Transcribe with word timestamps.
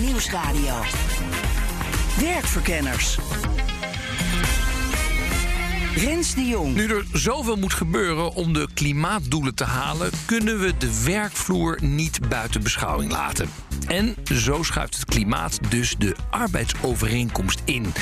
Nieuwsradio. 0.00 0.74
Werkverkenners. 2.20 3.18
Rens 5.94 6.34
de 6.34 6.44
Jong. 6.44 6.74
Nu 6.74 6.88
er 6.88 7.06
zoveel 7.12 7.56
moet 7.56 7.72
gebeuren 7.72 8.34
om 8.34 8.52
de 8.52 8.68
klimaatdoelen 8.74 9.54
te 9.54 9.64
halen, 9.64 10.10
kunnen 10.26 10.60
we 10.60 10.76
de 10.76 11.02
werkvloer 11.04 11.78
niet 11.82 12.28
buiten 12.28 12.62
beschouwing 12.62 13.10
laten. 13.10 13.48
En 13.88 14.14
zo 14.34 14.62
schuift 14.62 14.94
het 14.94 15.04
klimaat 15.04 15.58
dus 15.68 15.94
de 15.98 16.16
arbeidsovereenkomst 16.30 17.62
in. 17.64 17.92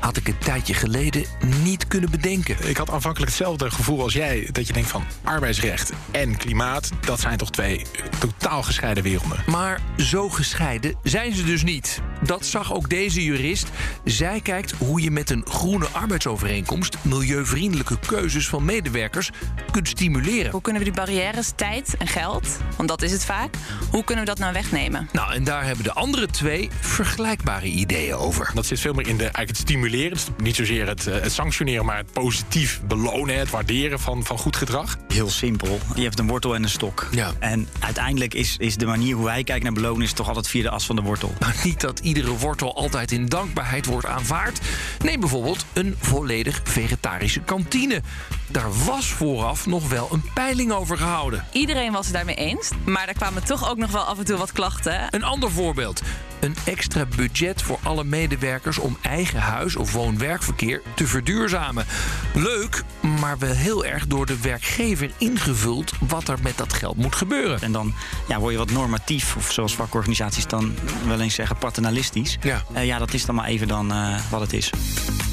Had 0.00 0.16
ik 0.16 0.28
een 0.28 0.38
tijdje 0.38 0.74
geleden 0.74 1.24
niet 1.62 1.86
kunnen 1.86 2.10
bedenken. 2.10 2.68
Ik 2.68 2.76
had 2.76 2.90
aanvankelijk 2.90 3.30
hetzelfde 3.30 3.70
gevoel 3.70 4.02
als 4.02 4.12
jij. 4.12 4.48
Dat 4.52 4.66
je 4.66 4.72
denkt 4.72 4.88
van 4.88 5.04
arbeidsrecht 5.24 5.92
en 6.10 6.36
klimaat, 6.36 6.90
dat 7.00 7.20
zijn 7.20 7.36
toch 7.36 7.50
twee 7.50 7.86
totaal 8.18 8.62
gescheiden 8.62 9.02
werelden. 9.02 9.38
Maar 9.46 9.80
zo 9.96 10.28
gescheiden 10.28 10.94
zijn 11.02 11.34
ze 11.34 11.44
dus 11.44 11.62
niet. 11.62 12.00
Dat 12.22 12.46
zag 12.46 12.74
ook 12.74 12.88
deze 12.88 13.24
jurist. 13.24 13.68
Zij 14.04 14.40
kijkt 14.40 14.72
hoe 14.78 15.02
je 15.02 15.10
met 15.10 15.30
een 15.30 15.46
groene 15.48 15.86
arbeidsovereenkomst 15.92 16.96
milieuvriendelijke 17.02 17.98
keuzes 18.06 18.48
van 18.48 18.64
medewerkers 18.64 19.30
kunt 19.70 19.88
stimuleren. 19.88 20.50
Hoe 20.50 20.60
kunnen 20.60 20.82
we 20.82 20.88
die 20.90 20.98
barrières, 20.98 21.52
tijd 21.56 21.96
en 21.98 22.06
geld, 22.06 22.58
want 22.76 22.88
dat 22.88 23.02
is 23.02 23.12
het 23.12 23.24
vaak, 23.24 23.54
hoe 23.90 24.04
kunnen 24.04 24.24
we 24.24 24.30
dat 24.30 24.38
nou 24.38 24.52
wegnemen? 24.52 25.08
Nou, 25.12 25.25
en 25.32 25.44
daar 25.44 25.64
hebben 25.64 25.84
de 25.84 25.92
andere 25.92 26.26
twee 26.26 26.70
vergelijkbare 26.80 27.66
ideeën 27.66 28.14
over. 28.14 28.50
Dat 28.54 28.66
zit 28.66 28.80
veel 28.80 28.92
meer 28.92 29.06
in 29.06 29.16
de, 29.16 29.22
eigenlijk 29.22 29.48
het 29.48 29.56
stimuleren. 29.56 30.18
Niet 30.42 30.56
zozeer 30.56 30.86
het, 30.86 31.06
eh, 31.06 31.20
het 31.20 31.32
sanctioneren, 31.32 31.84
maar 31.84 31.96
het 31.96 32.12
positief 32.12 32.80
belonen, 32.86 33.38
het 33.38 33.50
waarderen 33.50 34.00
van, 34.00 34.24
van 34.24 34.38
goed 34.38 34.56
gedrag. 34.56 34.96
Heel 35.08 35.30
simpel. 35.30 35.78
Je 35.94 36.02
hebt 36.02 36.18
een 36.18 36.26
wortel 36.26 36.54
en 36.54 36.62
een 36.62 36.68
stok. 36.68 37.08
Ja. 37.10 37.32
En 37.38 37.68
uiteindelijk 37.78 38.34
is, 38.34 38.56
is 38.58 38.76
de 38.76 38.86
manier 38.86 39.14
hoe 39.14 39.24
wij 39.24 39.44
kijken 39.44 39.64
naar 39.64 39.72
belonen... 39.72 40.02
is 40.02 40.12
toch 40.12 40.28
altijd 40.28 40.48
via 40.48 40.62
de 40.62 40.70
as 40.70 40.86
van 40.86 40.96
de 40.96 41.02
wortel. 41.02 41.32
Maar 41.40 41.56
niet 41.64 41.80
dat 41.80 41.98
iedere 41.98 42.30
wortel 42.30 42.76
altijd 42.76 43.12
in 43.12 43.26
dankbaarheid 43.26 43.86
wordt 43.86 44.06
aanvaard. 44.06 44.60
Neem 45.04 45.20
bijvoorbeeld 45.20 45.64
een 45.72 45.96
volledig 46.00 46.60
vegetarische 46.64 47.40
kantine. 47.40 48.02
Daar 48.46 48.84
was 48.84 49.06
vooraf 49.06 49.66
nog 49.66 49.88
wel 49.88 50.08
een 50.12 50.24
peiling 50.34 50.72
over 50.72 50.96
gehouden. 50.96 51.44
Iedereen 51.52 51.92
was 51.92 52.04
het 52.06 52.14
daarmee 52.14 52.34
eens, 52.34 52.70
maar 52.84 53.08
er 53.08 53.14
kwamen 53.14 53.44
toch 53.44 53.70
ook 53.70 53.76
nog 53.76 53.90
wel 53.90 54.02
af 54.02 54.18
en 54.18 54.24
toe 54.24 54.36
wat 54.36 54.52
klachten. 54.52 55.08
Een 55.16 55.24
ander 55.24 55.50
voorbeeld. 55.50 56.02
Een 56.40 56.56
extra 56.64 57.06
budget 57.16 57.62
voor 57.62 57.78
alle 57.82 58.04
medewerkers 58.04 58.78
om 58.78 58.96
eigen 59.00 59.40
huis- 59.40 59.76
of 59.76 59.92
woon-werkverkeer 59.92 60.82
te 60.94 61.06
verduurzamen. 61.06 61.86
Leuk, 62.34 62.82
maar 63.20 63.38
wel 63.38 63.52
heel 63.52 63.84
erg 63.84 64.06
door 64.06 64.26
de 64.26 64.40
werkgever 64.40 65.10
ingevuld 65.18 65.92
wat 66.08 66.28
er 66.28 66.38
met 66.42 66.56
dat 66.56 66.72
geld 66.72 66.96
moet 66.96 67.14
gebeuren. 67.14 67.60
En 67.60 67.72
dan 67.72 67.94
ja, 68.28 68.38
word 68.38 68.52
je 68.52 68.58
wat 68.58 68.70
normatief, 68.70 69.36
of 69.36 69.52
zoals 69.52 69.74
vakorganisaties 69.74 70.46
dan 70.46 70.74
wel 71.06 71.20
eens 71.20 71.34
zeggen, 71.34 71.56
paternalistisch. 71.56 72.38
Ja. 72.40 72.62
Eh, 72.72 72.86
ja, 72.86 72.98
dat 72.98 73.14
is 73.14 73.24
dan 73.24 73.34
maar 73.34 73.46
even 73.46 73.68
dan 73.68 73.92
eh, 73.92 74.20
wat 74.30 74.40
het 74.40 74.52
is. 74.52 74.70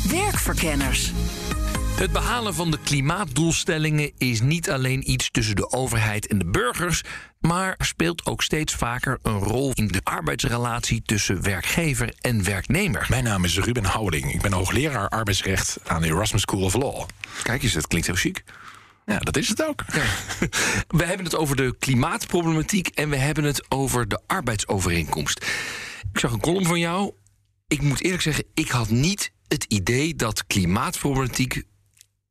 Werkverkenners. 0.09 1.11
Het 1.95 2.11
behalen 2.11 2.53
van 2.53 2.71
de 2.71 2.79
klimaatdoelstellingen 2.83 4.11
is 4.17 4.41
niet 4.41 4.69
alleen 4.69 5.11
iets 5.11 5.31
tussen 5.31 5.55
de 5.55 5.71
overheid 5.71 6.27
en 6.27 6.37
de 6.37 6.45
burgers, 6.45 7.01
maar 7.39 7.75
speelt 7.77 8.25
ook 8.25 8.41
steeds 8.41 8.73
vaker 8.73 9.19
een 9.21 9.39
rol 9.39 9.71
in 9.73 9.87
de 9.87 10.01
arbeidsrelatie 10.03 11.01
tussen 11.05 11.41
werkgever 11.41 12.13
en 12.21 12.43
werknemer. 12.43 13.05
Mijn 13.09 13.23
naam 13.23 13.43
is 13.43 13.59
Ruben 13.59 13.85
Houding. 13.85 14.33
Ik 14.33 14.41
ben 14.41 14.51
hoogleraar 14.51 15.09
arbeidsrecht 15.09 15.77
aan 15.83 16.01
de 16.01 16.07
Erasmus 16.07 16.41
School 16.41 16.61
of 16.61 16.73
Law. 16.73 17.07
Kijk 17.43 17.63
eens, 17.63 17.73
dat 17.73 17.87
klinkt 17.87 18.07
heel 18.07 18.15
chic. 18.15 18.43
Ja, 19.05 19.19
dat 19.19 19.37
is 19.37 19.49
het 19.49 19.67
ook. 19.67 19.85
We 20.99 21.05
hebben 21.05 21.25
het 21.25 21.35
over 21.35 21.55
de 21.55 21.75
klimaatproblematiek 21.79 22.87
en 22.87 23.09
we 23.09 23.17
hebben 23.17 23.43
het 23.43 23.71
over 23.71 24.07
de 24.07 24.21
arbeidsovereenkomst. 24.27 25.45
Ik 26.13 26.19
zag 26.19 26.31
een 26.31 26.39
column 26.39 26.65
van 26.65 26.79
jou. 26.79 27.11
Ik 27.67 27.81
moet 27.81 28.03
eerlijk 28.03 28.21
zeggen, 28.21 28.45
ik 28.53 28.69
had 28.69 28.89
niet 28.89 29.31
het 29.47 29.63
idee 29.63 30.15
dat 30.15 30.47
klimaatproblematiek 30.47 31.63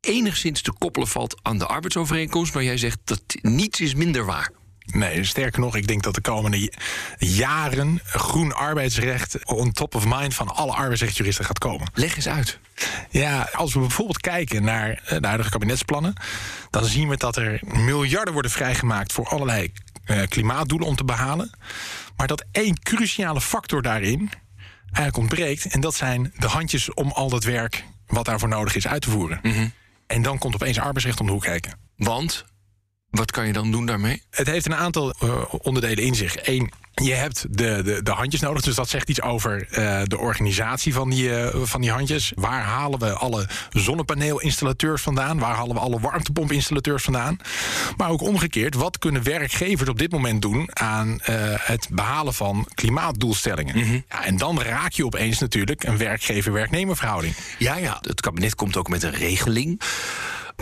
enigszins 0.06 0.62
te 0.62 0.72
koppelen 0.72 1.08
valt 1.08 1.40
aan 1.42 1.58
de 1.58 1.66
arbeidsovereenkomst. 1.66 2.54
Maar 2.54 2.62
jij 2.62 2.76
zegt 2.76 2.98
dat 3.04 3.22
niets 3.42 3.80
is 3.80 3.94
minder 3.94 4.24
waar. 4.24 4.50
Nee, 4.84 5.24
sterker 5.24 5.60
nog, 5.60 5.76
ik 5.76 5.86
denk 5.86 6.02
dat 6.02 6.14
de 6.14 6.20
komende 6.20 6.72
jaren 7.18 8.00
groen 8.04 8.54
arbeidsrecht 8.54 9.44
on 9.44 9.72
top 9.72 9.94
of 9.94 10.04
mind 10.06 10.34
van 10.34 10.48
alle 10.48 10.72
arbeidsrechtjuristen 10.72 11.44
gaat 11.44 11.58
komen. 11.58 11.90
Leg 11.94 12.16
eens 12.16 12.28
uit. 12.28 12.58
Ja, 13.10 13.48
als 13.52 13.72
we 13.72 13.78
bijvoorbeeld 13.78 14.20
kijken 14.20 14.64
naar 14.64 14.90
eh, 15.04 15.20
de 15.20 15.26
huidige 15.26 15.50
kabinetsplannen, 15.50 16.14
dan 16.70 16.84
zien 16.84 17.08
we 17.08 17.16
dat 17.16 17.36
er 17.36 17.60
miljarden 17.64 18.32
worden 18.32 18.50
vrijgemaakt 18.50 19.12
voor 19.12 19.28
allerlei 19.28 19.72
eh, 20.04 20.22
klimaatdoelen 20.28 20.88
om 20.88 20.96
te 20.96 21.04
behalen. 21.04 21.50
Maar 22.16 22.26
dat 22.26 22.44
één 22.52 22.78
cruciale 22.82 23.40
factor 23.40 23.82
daarin 23.82 24.30
eigenlijk 24.84 25.16
ontbreekt. 25.16 25.66
En 25.66 25.80
dat 25.80 25.94
zijn 25.94 26.32
de 26.38 26.46
handjes 26.46 26.94
om 26.94 27.10
al 27.10 27.28
dat 27.28 27.44
werk 27.44 27.84
wat 28.06 28.24
daarvoor 28.24 28.48
nodig 28.48 28.74
is 28.74 28.86
uit 28.86 29.02
te 29.02 29.10
voeren. 29.10 29.40
En 30.12 30.22
dan 30.22 30.38
komt 30.38 30.54
opeens 30.54 30.78
arbeidsrecht 30.78 31.20
om 31.20 31.26
de 31.26 31.32
hoek 31.32 31.42
kijken. 31.42 31.78
Want, 31.96 32.44
wat 33.10 33.30
kan 33.30 33.46
je 33.46 33.52
dan 33.52 33.70
doen 33.70 33.86
daarmee? 33.86 34.22
Het 34.30 34.46
heeft 34.46 34.66
een 34.66 34.74
aantal 34.74 35.10
eh, 35.10 35.44
onderdelen 35.58 36.04
in 36.04 36.14
zich. 36.14 36.46
Eén, 36.46 36.70
je 36.94 37.14
hebt 37.14 37.46
de, 37.50 37.82
de, 37.82 38.02
de 38.02 38.10
handjes 38.10 38.40
nodig. 38.40 38.62
Dus 38.62 38.74
dat 38.74 38.88
zegt 38.88 39.08
iets 39.08 39.22
over 39.22 39.66
eh, 39.70 40.00
de 40.04 40.18
organisatie 40.18 40.92
van 40.94 41.10
die, 41.10 41.36
eh, 41.36 41.60
van 41.62 41.80
die 41.80 41.90
handjes. 41.90 42.32
Waar 42.34 42.62
halen 42.62 42.98
we 42.98 43.12
alle 43.12 43.48
zonnepaneelinstallateurs 43.70 45.02
vandaan? 45.02 45.38
Waar 45.38 45.54
halen 45.54 45.74
we 45.74 45.80
alle 45.80 46.00
warmtepompinstallateurs 46.00 47.02
vandaan? 47.02 47.38
Maar 47.96 48.10
ook 48.10 48.22
omgekeerd, 48.22 48.74
wat 48.74 48.98
kunnen 48.98 49.22
werkgevers 49.22 49.88
op 49.88 49.98
dit 49.98 50.12
moment 50.12 50.42
doen 50.42 50.68
aan 50.72 51.20
eh, 51.20 51.34
het 51.58 51.88
behalen 51.90 52.34
van 52.34 52.66
klimaatdoelstellingen? 52.74 54.04
ja, 54.08 54.24
en 54.24 54.36
dan 54.36 54.62
raak 54.62 54.92
je 54.92 55.04
opeens 55.04 55.38
natuurlijk 55.38 55.84
een 55.84 55.96
werkgever-werknemer 55.96 56.96
verhouding. 56.96 57.34
Ja, 57.58 57.76
ja. 57.76 57.98
Het 58.00 58.20
kabinet 58.20 58.54
komt 58.54 58.76
ook 58.76 58.88
met 58.88 59.02
een 59.02 59.14
regeling. 59.14 59.80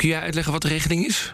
Kun 0.00 0.08
jij 0.08 0.20
uitleggen 0.20 0.52
wat 0.52 0.62
de 0.62 0.68
regeling 0.68 1.06
is? 1.06 1.32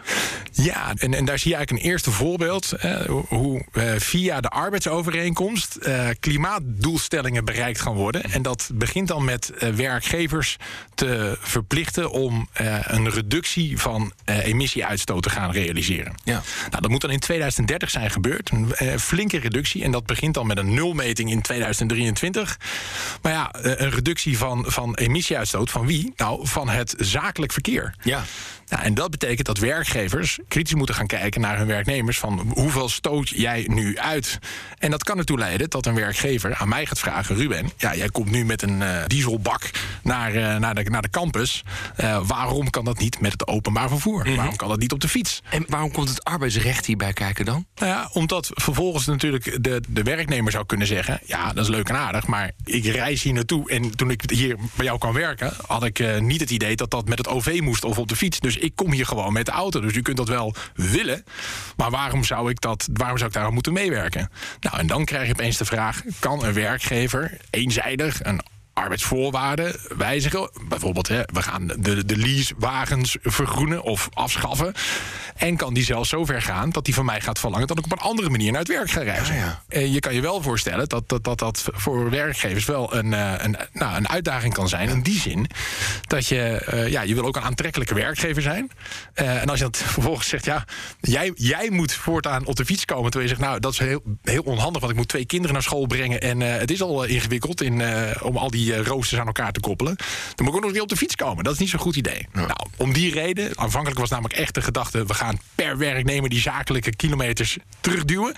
Ja, 0.51 0.93
en, 0.97 1.13
en 1.13 1.25
daar 1.25 1.39
zie 1.39 1.49
je 1.51 1.55
eigenlijk 1.55 1.85
een 1.85 1.91
eerste 1.91 2.11
voorbeeld. 2.11 2.71
eh, 2.71 3.05
hoe 3.27 3.65
eh, 3.71 3.91
via 3.97 4.41
de 4.41 4.49
arbeidsovereenkomst 4.49 5.75
eh, 5.75 6.07
klimaatdoelstellingen 6.19 7.45
bereikt 7.45 7.81
gaan 7.81 7.93
worden. 7.93 8.23
En 8.23 8.41
dat 8.41 8.69
begint 8.73 9.07
dan 9.07 9.25
met 9.25 9.49
eh, 9.49 9.69
werkgevers 9.69 10.57
te 10.95 11.37
verplichten 11.41 12.11
om 12.11 12.49
eh, 12.53 12.77
een 12.81 13.09
reductie 13.09 13.77
van 13.79 14.11
eh, 14.25 14.45
emissieuitstoot 14.45 15.23
te 15.23 15.29
gaan 15.29 15.51
realiseren. 15.51 16.13
Ja. 16.23 16.41
Nou, 16.69 16.81
dat 16.81 16.89
moet 16.91 17.01
dan 17.01 17.11
in 17.11 17.19
2030 17.19 17.89
zijn 17.89 18.11
gebeurd. 18.11 18.49
Een 18.49 18.99
flinke 18.99 19.37
reductie. 19.39 19.83
En 19.83 19.91
dat 19.91 20.05
begint 20.05 20.33
dan 20.33 20.47
met 20.47 20.57
een 20.57 20.73
nulmeting 20.73 21.31
in 21.31 21.41
2023. 21.41 22.57
Maar 23.21 23.31
ja, 23.31 23.49
een 23.61 23.89
reductie 23.91 24.37
van, 24.37 24.63
van 24.67 24.95
emissieuitstoot 24.95 25.69
van 25.71 25.85
wie? 25.87 26.13
Nou, 26.15 26.47
van 26.47 26.69
het 26.69 26.93
zakelijk 26.97 27.51
verkeer. 27.51 27.95
Ja. 28.03 28.23
Nou, 28.67 28.83
en 28.83 28.93
dat 28.93 29.11
betekent 29.11 29.47
dat 29.47 29.57
werkgevers 29.57 30.39
kritisch 30.47 30.73
moeten 30.73 30.95
gaan 30.95 31.07
kijken 31.07 31.41
naar 31.41 31.57
hun 31.57 31.67
werknemers 31.67 32.19
van 32.19 32.51
hoeveel 32.53 32.89
stoot 32.89 33.29
jij 33.29 33.65
nu 33.67 33.97
uit. 33.99 34.39
En 34.79 34.91
dat 34.91 35.03
kan 35.03 35.17
ertoe 35.17 35.37
leiden 35.37 35.69
dat 35.69 35.85
een 35.85 35.95
werkgever 35.95 36.55
aan 36.55 36.69
mij 36.69 36.85
gaat 36.85 36.99
vragen: 36.99 37.35
Ruben, 37.35 37.71
ja, 37.77 37.95
jij 37.95 38.09
komt 38.09 38.31
nu 38.31 38.45
met 38.45 38.61
een 38.61 38.81
eh, 38.81 39.05
dieselbak 39.07 39.69
naar, 40.03 40.35
eh, 40.35 40.55
naar, 40.57 40.75
de, 40.75 40.83
naar 40.83 41.01
de 41.01 41.09
campus. 41.09 41.63
Eh, 41.95 42.19
waarom 42.27 42.69
kan 42.69 42.85
dat 42.85 42.99
niet 42.99 43.19
met 43.19 43.31
het 43.31 43.47
openbaar 43.47 43.89
vervoer? 43.89 44.35
Waarom 44.35 44.55
kan 44.55 44.69
dat 44.69 44.79
niet 44.79 44.91
op 44.91 44.99
de 44.99 45.07
fiets? 45.07 45.41
En 45.49 45.65
waarom 45.67 45.91
komt 45.91 46.09
het 46.09 46.23
arbeidsrecht 46.23 46.85
hierbij 46.85 47.13
kijken 47.13 47.45
dan? 47.45 47.65
Nou 47.75 47.91
ja, 47.91 48.09
omdat 48.13 48.49
vervolgens 48.53 49.05
natuurlijk 49.05 49.63
de, 49.63 49.81
de 49.87 50.03
werknemer 50.03 50.51
zou 50.51 50.65
kunnen 50.65 50.87
zeggen: 50.87 51.19
Ja, 51.25 51.53
dat 51.53 51.63
is 51.63 51.69
leuk 51.69 51.89
en 51.89 51.95
aardig, 51.95 52.27
maar 52.27 52.51
ik 52.63 52.85
reis 52.85 53.23
hier 53.23 53.33
naartoe. 53.33 53.69
En 53.69 53.95
toen 53.95 54.11
ik 54.11 54.29
hier 54.29 54.55
bij 54.75 54.85
jou 54.85 54.97
kwam 54.97 55.13
werken, 55.13 55.53
had 55.67 55.83
ik 55.83 56.21
niet 56.21 56.39
het 56.39 56.51
idee 56.51 56.75
dat 56.75 56.91
dat 56.91 57.07
met 57.07 57.17
het 57.17 57.27
OV 57.27 57.59
moest 57.63 57.83
of 57.83 57.97
op 57.97 58.07
de 58.07 58.15
fiets. 58.15 58.39
Dus 58.39 58.56
ik 58.59 58.75
kom 58.75 58.91
hier 58.91 59.05
gewoon 59.05 59.33
met 59.33 59.45
de 59.45 59.51
auto. 59.51 59.79
Dus 59.79 59.95
u 59.95 60.01
kunt 60.01 60.17
dat 60.17 60.27
wel 60.27 60.55
willen. 60.75 61.23
Maar 61.77 61.91
waarom 61.91 62.23
zou 62.23 62.49
ik, 62.49 62.61
dat, 62.61 62.87
waarom 62.93 63.17
zou 63.17 63.29
ik 63.29 63.35
daar 63.35 63.51
moeten 63.51 63.73
meewerken? 63.73 64.29
Nou, 64.59 64.77
en 64.77 64.87
dan 64.87 65.05
krijg 65.05 65.27
je 65.27 65.33
opeens 65.33 65.57
de 65.57 65.65
vraag: 65.65 66.01
kan 66.19 66.43
een 66.43 66.53
werkgever 66.53 67.37
eenzijdig 67.49 68.23
een 68.23 68.41
arbeidsvoorwaarden 68.77 69.75
wijzigen. 69.97 70.49
Bijvoorbeeld, 70.67 71.07
hè, 71.07 71.21
we 71.33 71.41
gaan 71.41 71.67
de, 71.67 72.05
de 72.05 72.17
leasewagens 72.17 73.17
vergroenen 73.21 73.83
of 73.83 74.09
afschaffen. 74.13 74.73
En 75.35 75.55
kan 75.57 75.73
die 75.73 75.83
zelfs 75.83 76.09
zo 76.09 76.25
ver 76.25 76.41
gaan 76.41 76.69
dat 76.69 76.85
die 76.85 76.93
van 76.93 77.05
mij 77.05 77.21
gaat 77.21 77.39
verlangen 77.39 77.67
dat 77.67 77.77
ik 77.77 77.85
op 77.85 77.91
een 77.91 77.97
andere 77.97 78.29
manier 78.29 78.51
naar 78.51 78.59
het 78.59 78.69
werk 78.69 78.91
ga 78.91 79.01
reizen. 79.01 79.35
Ah, 79.35 79.39
ja. 79.39 79.61
En 79.67 79.91
je 79.91 79.99
kan 79.99 80.13
je 80.13 80.21
wel 80.21 80.41
voorstellen 80.41 80.89
dat 80.89 81.09
dat, 81.09 81.23
dat, 81.23 81.39
dat 81.39 81.65
voor 81.73 82.09
werkgevers 82.09 82.65
wel 82.65 82.95
een, 82.95 83.13
eh, 83.13 83.33
een, 83.37 83.57
nou, 83.73 83.95
een 83.95 84.09
uitdaging 84.09 84.53
kan 84.53 84.69
zijn. 84.69 84.89
In 84.89 85.01
die 85.01 85.19
zin 85.19 85.47
dat 86.07 86.27
je, 86.27 86.41
eh, 86.41 86.87
ja, 86.87 87.01
je 87.01 87.13
wil 87.13 87.25
ook 87.25 87.35
een 87.35 87.41
aantrekkelijke 87.41 87.93
werkgever 87.93 88.41
zijn. 88.41 88.71
Eh, 89.13 89.41
en 89.41 89.49
als 89.49 89.59
je 89.59 89.65
dat 89.65 89.77
vervolgens 89.97 90.27
zegt, 90.27 90.45
ja, 90.45 90.65
jij, 91.01 91.31
jij 91.35 91.69
moet 91.69 91.93
voortaan 91.93 92.45
op 92.45 92.55
de 92.55 92.65
fiets 92.65 92.85
komen. 92.85 93.11
Terwijl 93.11 93.31
je 93.31 93.35
zegt, 93.35 93.47
nou, 93.47 93.59
dat 93.59 93.71
is 93.71 93.79
heel, 93.79 94.01
heel 94.23 94.43
onhandig, 94.43 94.79
want 94.79 94.91
ik 94.91 94.97
moet 94.97 95.07
twee 95.07 95.25
kinderen 95.25 95.53
naar 95.53 95.63
school 95.63 95.85
brengen. 95.85 96.21
En 96.21 96.39
het 96.39 96.71
is 96.71 96.81
al 96.81 97.03
ingewikkeld 97.03 97.61
in, 97.61 97.83
om 98.21 98.37
al 98.37 98.51
die 98.51 98.66
eh, 98.73 98.85
roosters 98.85 99.19
aan 99.19 99.27
elkaar 99.27 99.51
te 99.51 99.59
koppelen. 99.59 99.95
Dan 100.35 100.45
moet 100.45 100.47
ik 100.47 100.55
ook 100.55 100.63
nog 100.63 100.71
weer 100.71 100.81
op 100.81 100.89
de 100.89 100.97
fiets 100.97 101.15
komen. 101.15 101.43
Dat 101.43 101.53
is 101.53 101.59
niet 101.59 101.69
zo'n 101.69 101.79
goed 101.79 101.95
idee. 101.95 102.27
Nou, 102.33 102.51
om 102.77 102.93
die 102.93 103.13
reden, 103.13 103.57
aanvankelijk 103.57 103.99
was 103.99 104.09
namelijk 104.09 104.39
echt 104.39 104.53
de 104.53 104.61
gedachte, 104.61 105.05
we 105.05 105.13
gaan 105.13 105.39
per 105.55 105.77
werknemer 105.77 106.29
die 106.29 106.39
zakelijke 106.41 106.95
kilometers 106.95 107.57
terugduwen. 107.79 108.35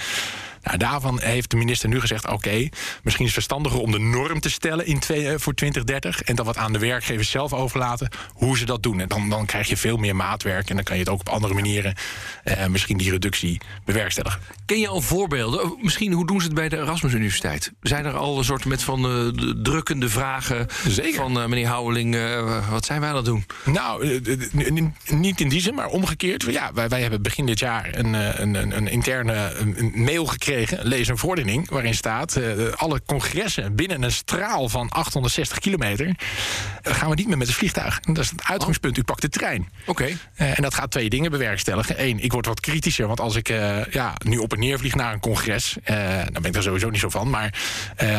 Nou, 0.64 0.78
daarvan 0.78 1.22
heeft 1.22 1.50
de 1.50 1.58
minister 1.58 1.90
nu 1.90 2.00
gezegd: 2.00 2.28
oké, 2.28 2.70
misschien 3.04 3.26
is 3.26 3.36
het 3.36 3.44
verstandiger 3.44 3.80
om 3.80 3.92
de 3.92 4.00
norm 4.00 4.40
te 4.40 4.50
stellen 4.50 4.86
in 4.86 5.00
twee, 5.00 5.28
eh, 5.28 5.40
voor 5.40 5.54
2030. 5.54 6.22
En 6.22 6.36
dan 6.36 6.46
wat 6.46 6.58
aan 6.58 6.74
de 6.74 6.80
werkgevers 6.80 7.30
zelf 7.30 7.54
overlaten 7.54 8.10
hoe 8.34 8.58
ze 8.58 8.66
dat 8.66 8.84
doen. 8.84 9.00
En 9.00 9.08
dan, 9.08 9.30
dan 9.30 9.46
krijg 9.46 9.68
je 9.68 9.78
veel 9.78 9.98
meer 9.98 10.16
maatwerk. 10.16 10.70
En 10.70 10.76
dan 10.76 10.84
kan 10.84 10.96
je 10.96 11.02
het 11.02 11.12
ook 11.12 11.20
op 11.20 11.30
andere 11.30 11.54
manieren 11.54 11.96
eh, 12.44 12.68
misschien 12.68 12.98
die 12.98 13.12
reductie 13.12 13.62
bewerkstelligen. 13.86 14.42
Ken 14.66 14.80
je 14.80 14.88
al 14.88 15.02
voorbeelden? 15.02 15.78
Misschien 15.82 16.12
hoe 16.12 16.28
doen 16.28 16.40
ze 16.40 16.46
het 16.46 16.56
bij 16.56 16.70
de 16.70 16.78
Erasmus 16.78 17.14
Universiteit? 17.14 17.72
Zijn 17.82 18.06
er 18.06 18.14
al 18.14 18.38
een 18.38 18.44
soort 18.44 18.66
met 18.66 18.84
van 18.84 19.06
eh, 19.06 19.12
de 19.12 19.60
drukkende 19.64 20.10
vragen 20.10 20.68
Zeker. 20.88 21.14
van 21.14 21.40
eh, 21.40 21.48
meneer 21.48 21.68
Houweling? 21.68 22.18
wat 22.70 22.86
zijn 22.86 23.02
wij 23.02 23.10
aan 23.10 23.16
het 23.16 23.26
doen? 23.26 23.46
Nou, 23.66 24.22
niet 25.08 25.42
in 25.42 25.50
die 25.50 25.62
zin, 25.62 25.76
maar 25.76 25.88
omgekeerd. 25.88 26.44
Ja, 26.44 26.74
wij, 26.74 26.90
wij 26.90 27.02
hebben 27.02 27.22
begin 27.22 27.46
dit 27.46 27.60
jaar 27.60 27.90
een, 27.92 28.14
een, 28.14 28.56
een, 28.56 28.78
een 28.78 28.88
interne 28.88 29.54
mail 29.94 30.26
gekregen, 30.26 30.49
een 30.50 30.88
lees- 30.88 31.08
en 31.08 31.18
verordening, 31.18 31.70
waarin 31.70 31.96
staat: 31.96 32.36
eh, 32.36 32.72
alle 32.76 33.02
congressen 33.06 33.76
binnen 33.76 34.04
een 34.04 34.12
straal 34.12 34.70
van 34.70 34.90
860 34.90 35.60
kilometer 35.60 36.08
eh, 36.08 36.94
gaan 36.94 37.10
we 37.10 37.16
niet 37.16 37.28
meer 37.28 37.38
met 37.38 37.48
het 37.48 37.56
vliegtuig. 37.56 38.00
En 38.04 38.14
dat 38.14 38.24
is 38.24 38.30
het 38.30 38.44
uitgangspunt. 38.44 38.98
U 38.98 39.04
pakt 39.04 39.22
de 39.22 39.30
trein. 39.30 39.70
Oké. 39.86 40.08
Eh, 40.36 40.58
en 40.58 40.62
dat 40.62 40.74
gaat 40.74 40.92
twee 40.92 41.10
dingen 41.10 41.32
bewerkstelligen. 41.32 42.04
Eén, 42.04 42.20
ik 42.20 42.32
word 42.32 42.46
wat 42.46 42.60
kritischer, 42.60 43.08
want 43.08 43.20
als 43.20 43.36
ik 43.36 43.48
ja, 43.92 44.14
nu 44.26 44.38
op 44.38 44.54
en 44.54 44.60
neer 44.60 44.80
vlieg 44.80 44.96
naar 44.96 45.14
een 45.14 45.20
congres, 45.20 45.78
dan 45.84 46.42
ben 46.42 46.46
ik 46.46 46.56
er 46.56 46.64
sowieso 46.64 46.90
niet 46.90 47.00
zo 47.00 47.10
van. 47.10 47.30
Maar 47.30 47.54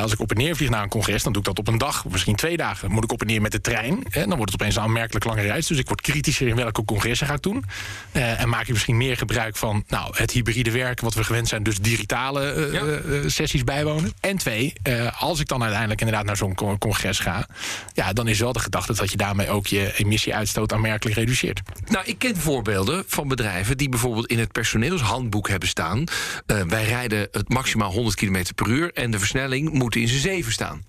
als 0.00 0.12
ik 0.12 0.20
op 0.20 0.30
en 0.30 0.36
neer 0.36 0.56
vlieg 0.56 0.70
naar 0.70 0.82
een 0.82 0.88
congres, 0.88 1.22
dan 1.22 1.32
doe 1.32 1.42
ik 1.42 1.48
dat 1.48 1.58
op 1.58 1.68
een 1.68 1.78
dag, 1.78 2.04
misschien 2.08 2.36
twee 2.36 2.56
dagen. 2.56 2.80
Dan 2.86 2.92
moet 2.94 3.04
ik 3.04 3.12
op 3.12 3.20
en 3.20 3.26
neer 3.26 3.42
met 3.42 3.52
de 3.52 3.60
trein. 3.60 4.04
En 4.10 4.28
dan 4.28 4.36
wordt 4.36 4.52
het 4.52 4.60
opeens 4.60 4.76
een 4.76 4.82
aanmerkelijk 4.82 5.24
lange 5.24 5.42
reis. 5.42 5.66
Dus 5.66 5.78
ik 5.78 5.86
word 5.86 6.00
kritischer 6.00 6.48
in 6.48 6.56
welke 6.56 6.84
congressen 6.84 7.26
ga 7.26 7.34
ik 7.34 7.42
doen. 7.42 7.64
En 8.12 8.48
maak 8.48 8.66
je 8.66 8.72
misschien 8.72 8.96
meer 8.96 9.16
gebruik 9.16 9.56
van 9.56 9.84
nou, 9.88 10.16
het 10.16 10.30
hybride 10.30 10.70
werken, 10.70 11.04
wat 11.04 11.14
we 11.14 11.24
gewend 11.24 11.48
zijn, 11.48 11.62
dus 11.62 11.78
digitale 12.20 12.52
eh, 12.52 12.72
Ja. 12.72 12.80
eh, 12.80 13.18
eh, 13.18 13.28
sessies 13.28 13.64
bijwonen. 13.64 14.12
En 14.20 14.36
twee, 14.36 14.72
als 15.18 15.40
ik 15.40 15.48
dan 15.48 15.60
uiteindelijk 15.62 16.00
inderdaad 16.00 16.24
naar 16.24 16.36
zo'n 16.36 16.54
con- 16.54 16.78
congres 16.78 17.18
ga, 17.18 17.46
ja, 17.94 18.12
dan 18.12 18.28
is 18.28 18.38
wel 18.38 18.52
de 18.52 18.58
gedachte 18.58 18.94
dat 18.94 19.10
je 19.10 19.16
daarmee 19.16 19.48
ook 19.48 19.66
je 19.66 19.92
emissieuitstoot 19.96 20.72
aanmerkelijk 20.72 21.16
reduceert. 21.18 21.60
Nou, 21.86 22.04
ik 22.06 22.18
ken 22.18 22.36
voorbeelden 22.36 23.04
van 23.06 23.28
bedrijven 23.28 23.76
die 23.76 23.88
bijvoorbeeld 23.88 24.26
in 24.26 24.38
het 24.38 24.52
personeelshandboek 24.52 25.48
hebben 25.48 25.68
staan. 25.68 26.04
wij 26.46 26.84
rijden 26.84 27.28
het 27.30 27.48
maximaal 27.48 27.92
100 27.92 28.16
km 28.16 28.44
per 28.54 28.68
uur 28.68 28.90
en 28.92 29.10
de 29.10 29.18
versnelling 29.18 29.70
moet 29.72 29.96
in 29.96 30.08
zijn 30.08 30.20
7 30.20 30.52
staan. 30.52 30.84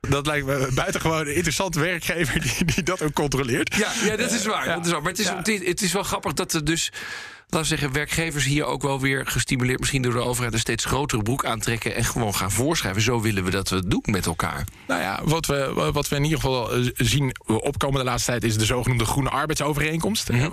Dat 0.00 0.26
lijkt 0.26 0.46
me 0.46 0.54
een 0.54 0.74
buitengewoon 0.74 1.20
een 1.26 1.34
interessante 1.34 1.80
werkgever 1.80 2.40
die, 2.40 2.64
die 2.64 2.82
dat 2.82 3.02
ook 3.02 3.12
controleert. 3.12 3.74
Ja, 3.74 3.92
ja 4.04 4.16
dat 4.16 4.32
is 4.32 4.44
waar. 4.46 4.64
Dat 4.66 4.86
is 4.86 4.92
waar. 4.92 5.00
Maar 5.02 5.10
het 5.10 5.20
is, 5.20 5.26
Ja. 5.26 5.36
het, 5.36 5.48
is, 5.48 5.66
het 5.66 5.82
is 5.82 5.92
wel 5.92 6.02
grappig 6.02 6.32
dat 6.32 6.52
er 6.52 6.64
dus. 6.64 6.92
Laten 7.50 7.70
we 7.70 7.76
zeggen, 7.76 7.92
werkgevers 7.96 8.44
hier 8.44 8.64
ook 8.64 8.82
wel 8.82 9.00
weer 9.00 9.26
gestimuleerd, 9.26 9.78
misschien 9.78 10.02
door 10.02 10.12
de 10.12 10.22
overheid, 10.22 10.52
een 10.52 10.58
steeds 10.58 10.84
grotere 10.84 11.22
broek 11.22 11.44
aantrekken 11.44 11.94
en 11.94 12.04
gewoon 12.04 12.34
gaan 12.34 12.50
voorschrijven. 12.50 13.02
Zo 13.02 13.20
willen 13.20 13.44
we 13.44 13.50
dat 13.50 13.68
we 13.68 13.76
het 13.76 13.90
doen 13.90 14.02
met 14.04 14.26
elkaar. 14.26 14.64
Nou 14.86 15.00
ja, 15.00 15.20
wat 15.24 15.46
we, 15.46 15.90
wat 15.92 16.08
we 16.08 16.16
in 16.16 16.24
ieder 16.24 16.38
geval 16.38 16.72
eh, 16.72 16.90
zien 16.94 17.36
opkomen 17.46 17.98
de 17.98 18.04
laatste 18.04 18.30
tijd 18.30 18.44
is 18.44 18.58
de 18.58 18.64
zogenoemde 18.64 19.04
groene 19.04 19.30
arbeidsovereenkomst. 19.30 20.30
Mhm. 20.30 20.48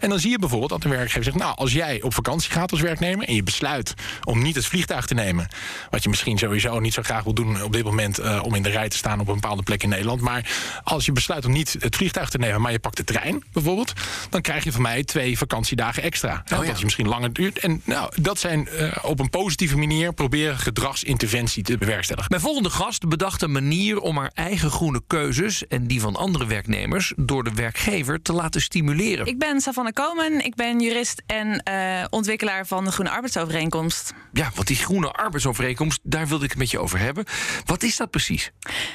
En 0.00 0.08
dan 0.08 0.18
zie 0.18 0.30
je 0.30 0.38
bijvoorbeeld 0.38 0.70
dat 0.70 0.84
een 0.84 0.90
werkgever 0.90 1.24
zegt: 1.24 1.36
Nou, 1.36 1.56
als 1.56 1.72
jij 1.72 2.02
op 2.02 2.14
vakantie 2.14 2.50
gaat 2.50 2.70
als 2.70 2.80
werknemer 2.80 3.26
en 3.26 3.34
je 3.34 3.42
besluit 3.42 3.94
om 4.24 4.42
niet 4.42 4.54
het 4.54 4.66
vliegtuig 4.66 5.06
te 5.06 5.14
nemen, 5.14 5.48
wat 5.90 6.02
je 6.02 6.08
misschien 6.08 6.38
sowieso 6.38 6.80
niet 6.80 6.94
zo 6.94 7.02
graag 7.02 7.24
wil 7.24 7.34
doen 7.34 7.62
op 7.62 7.72
dit 7.72 7.84
moment 7.84 8.18
eh, 8.18 8.40
om 8.42 8.54
in 8.54 8.62
de 8.62 8.70
rij 8.70 8.88
te 8.88 8.96
staan 8.96 9.20
op 9.20 9.28
een 9.28 9.34
bepaalde 9.34 9.62
plek 9.62 9.82
in 9.82 9.88
Nederland. 9.88 10.20
Maar 10.20 10.50
als 10.84 11.06
je 11.06 11.12
besluit 11.12 11.44
om 11.44 11.52
niet 11.52 11.76
het 11.78 11.96
vliegtuig 11.96 12.30
te 12.30 12.38
nemen, 12.38 12.60
maar 12.60 12.72
je 12.72 12.78
pakt 12.78 12.96
de 12.96 13.04
trein 13.04 13.44
bijvoorbeeld, 13.52 13.92
dan 14.30 14.40
krijg 14.40 14.64
je 14.64 14.72
van 14.72 14.82
mij 14.82 15.04
twee 15.04 15.38
vakantiedagen 15.38 16.02
extra. 16.02 16.39
Ja. 16.44 16.62
Dat 16.62 16.78
je 16.78 16.84
misschien 16.84 17.08
langer 17.08 17.32
duurt. 17.32 17.58
En 17.58 17.82
nou, 17.84 18.12
dat 18.20 18.38
zijn 18.38 18.68
eh, 18.68 18.96
op 19.02 19.20
een 19.20 19.30
positieve 19.30 19.76
manier 19.76 20.12
proberen 20.12 20.58
gedragsinterventie 20.58 21.62
te 21.62 21.78
bewerkstelligen. 21.78 22.30
Mijn 22.30 22.42
volgende 22.42 22.70
gast 22.70 23.08
bedacht 23.08 23.42
een 23.42 23.52
manier 23.52 24.00
om 24.00 24.16
haar 24.16 24.30
eigen 24.34 24.70
groene 24.70 25.02
keuzes 25.06 25.66
en 25.66 25.86
die 25.86 26.00
van 26.00 26.16
andere 26.16 26.46
werknemers 26.46 27.12
door 27.16 27.44
de 27.44 27.54
werkgever 27.54 28.22
te 28.22 28.32
laten 28.32 28.60
stimuleren. 28.60 29.26
Ik 29.26 29.38
ben 29.38 29.60
Savannah 29.60 29.92
Komen, 29.92 30.44
ik 30.44 30.54
ben 30.54 30.80
jurist 30.80 31.22
en 31.26 31.62
eh, 31.62 32.04
ontwikkelaar 32.10 32.66
van 32.66 32.84
de 32.84 32.92
Groene 32.92 33.10
Arbeidsovereenkomst. 33.10 34.12
Ja, 34.32 34.50
want 34.54 34.66
die 34.66 34.76
groene 34.76 35.10
arbeidsovereenkomst, 35.10 36.00
daar 36.02 36.28
wilde 36.28 36.44
ik 36.44 36.50
het 36.50 36.58
met 36.58 36.70
je 36.70 36.78
over 36.78 36.98
hebben. 36.98 37.24
Wat 37.64 37.82
is 37.82 37.96
dat 37.96 38.10
precies? 38.10 38.50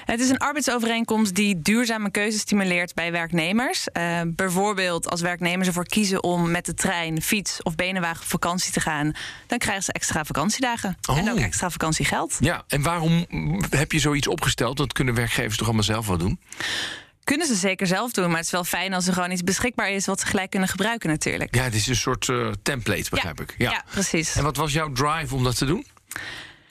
Het 0.05 0.19
is 0.19 0.29
een 0.29 0.37
arbeidsovereenkomst 0.37 1.35
die 1.35 1.61
duurzame 1.61 2.11
keuzes 2.11 2.41
stimuleert 2.41 2.93
bij 2.93 3.11
werknemers. 3.11 3.89
Eh, 3.91 4.21
bijvoorbeeld 4.25 5.09
als 5.09 5.21
werknemers 5.21 5.67
ervoor 5.67 5.87
kiezen 5.87 6.23
om 6.23 6.51
met 6.51 6.65
de 6.65 6.73
trein, 6.73 7.21
fiets 7.35 7.63
of 7.63 7.75
benenwagen 7.75 8.21
op 8.21 8.27
vakantie 8.29 8.71
te 8.71 8.79
gaan, 8.79 9.11
dan 9.47 9.57
krijgen 9.57 9.83
ze 9.83 9.91
extra 9.91 10.25
vakantiedagen 10.25 10.97
en 11.09 11.23
Oh. 11.23 11.31
ook 11.31 11.39
extra 11.39 11.69
vakantiegeld. 11.69 12.37
Ja, 12.39 12.63
en 12.67 12.81
waarom 12.81 13.25
heb 13.69 13.91
je 13.91 13.99
zoiets 13.99 14.27
opgesteld? 14.27 14.77
Dat 14.77 14.93
kunnen 14.93 15.13
werkgevers 15.13 15.57
toch 15.57 15.65
allemaal 15.67 15.83
zelf 15.85 16.07
wel 16.07 16.17
doen? 16.17 16.39
Kunnen 17.23 17.47
ze 17.47 17.55
zeker 17.55 17.87
zelf 17.87 18.11
doen, 18.11 18.27
maar 18.27 18.35
het 18.35 18.45
is 18.45 18.51
wel 18.51 18.63
fijn 18.63 18.93
als 18.93 19.07
er 19.07 19.13
gewoon 19.13 19.31
iets 19.31 19.43
beschikbaar 19.43 19.89
is 19.89 20.05
wat 20.05 20.19
ze 20.19 20.25
gelijk 20.25 20.49
kunnen 20.49 20.69
gebruiken 20.69 21.09
natuurlijk. 21.09 21.55
Ja, 21.55 21.63
het 21.63 21.73
is 21.75 21.87
een 21.87 21.95
soort 21.95 22.29
eh, 22.29 22.47
template, 22.63 23.09
begrijp 23.09 23.41
ik. 23.41 23.55
ja, 23.57 23.83
precies. 23.91 24.35
En 24.35 24.43
wat 24.43 24.57
was 24.57 24.73
jouw 24.73 24.91
drive 24.91 25.35
om 25.35 25.43
dat 25.43 25.57
te 25.57 25.65
doen? 25.65 25.85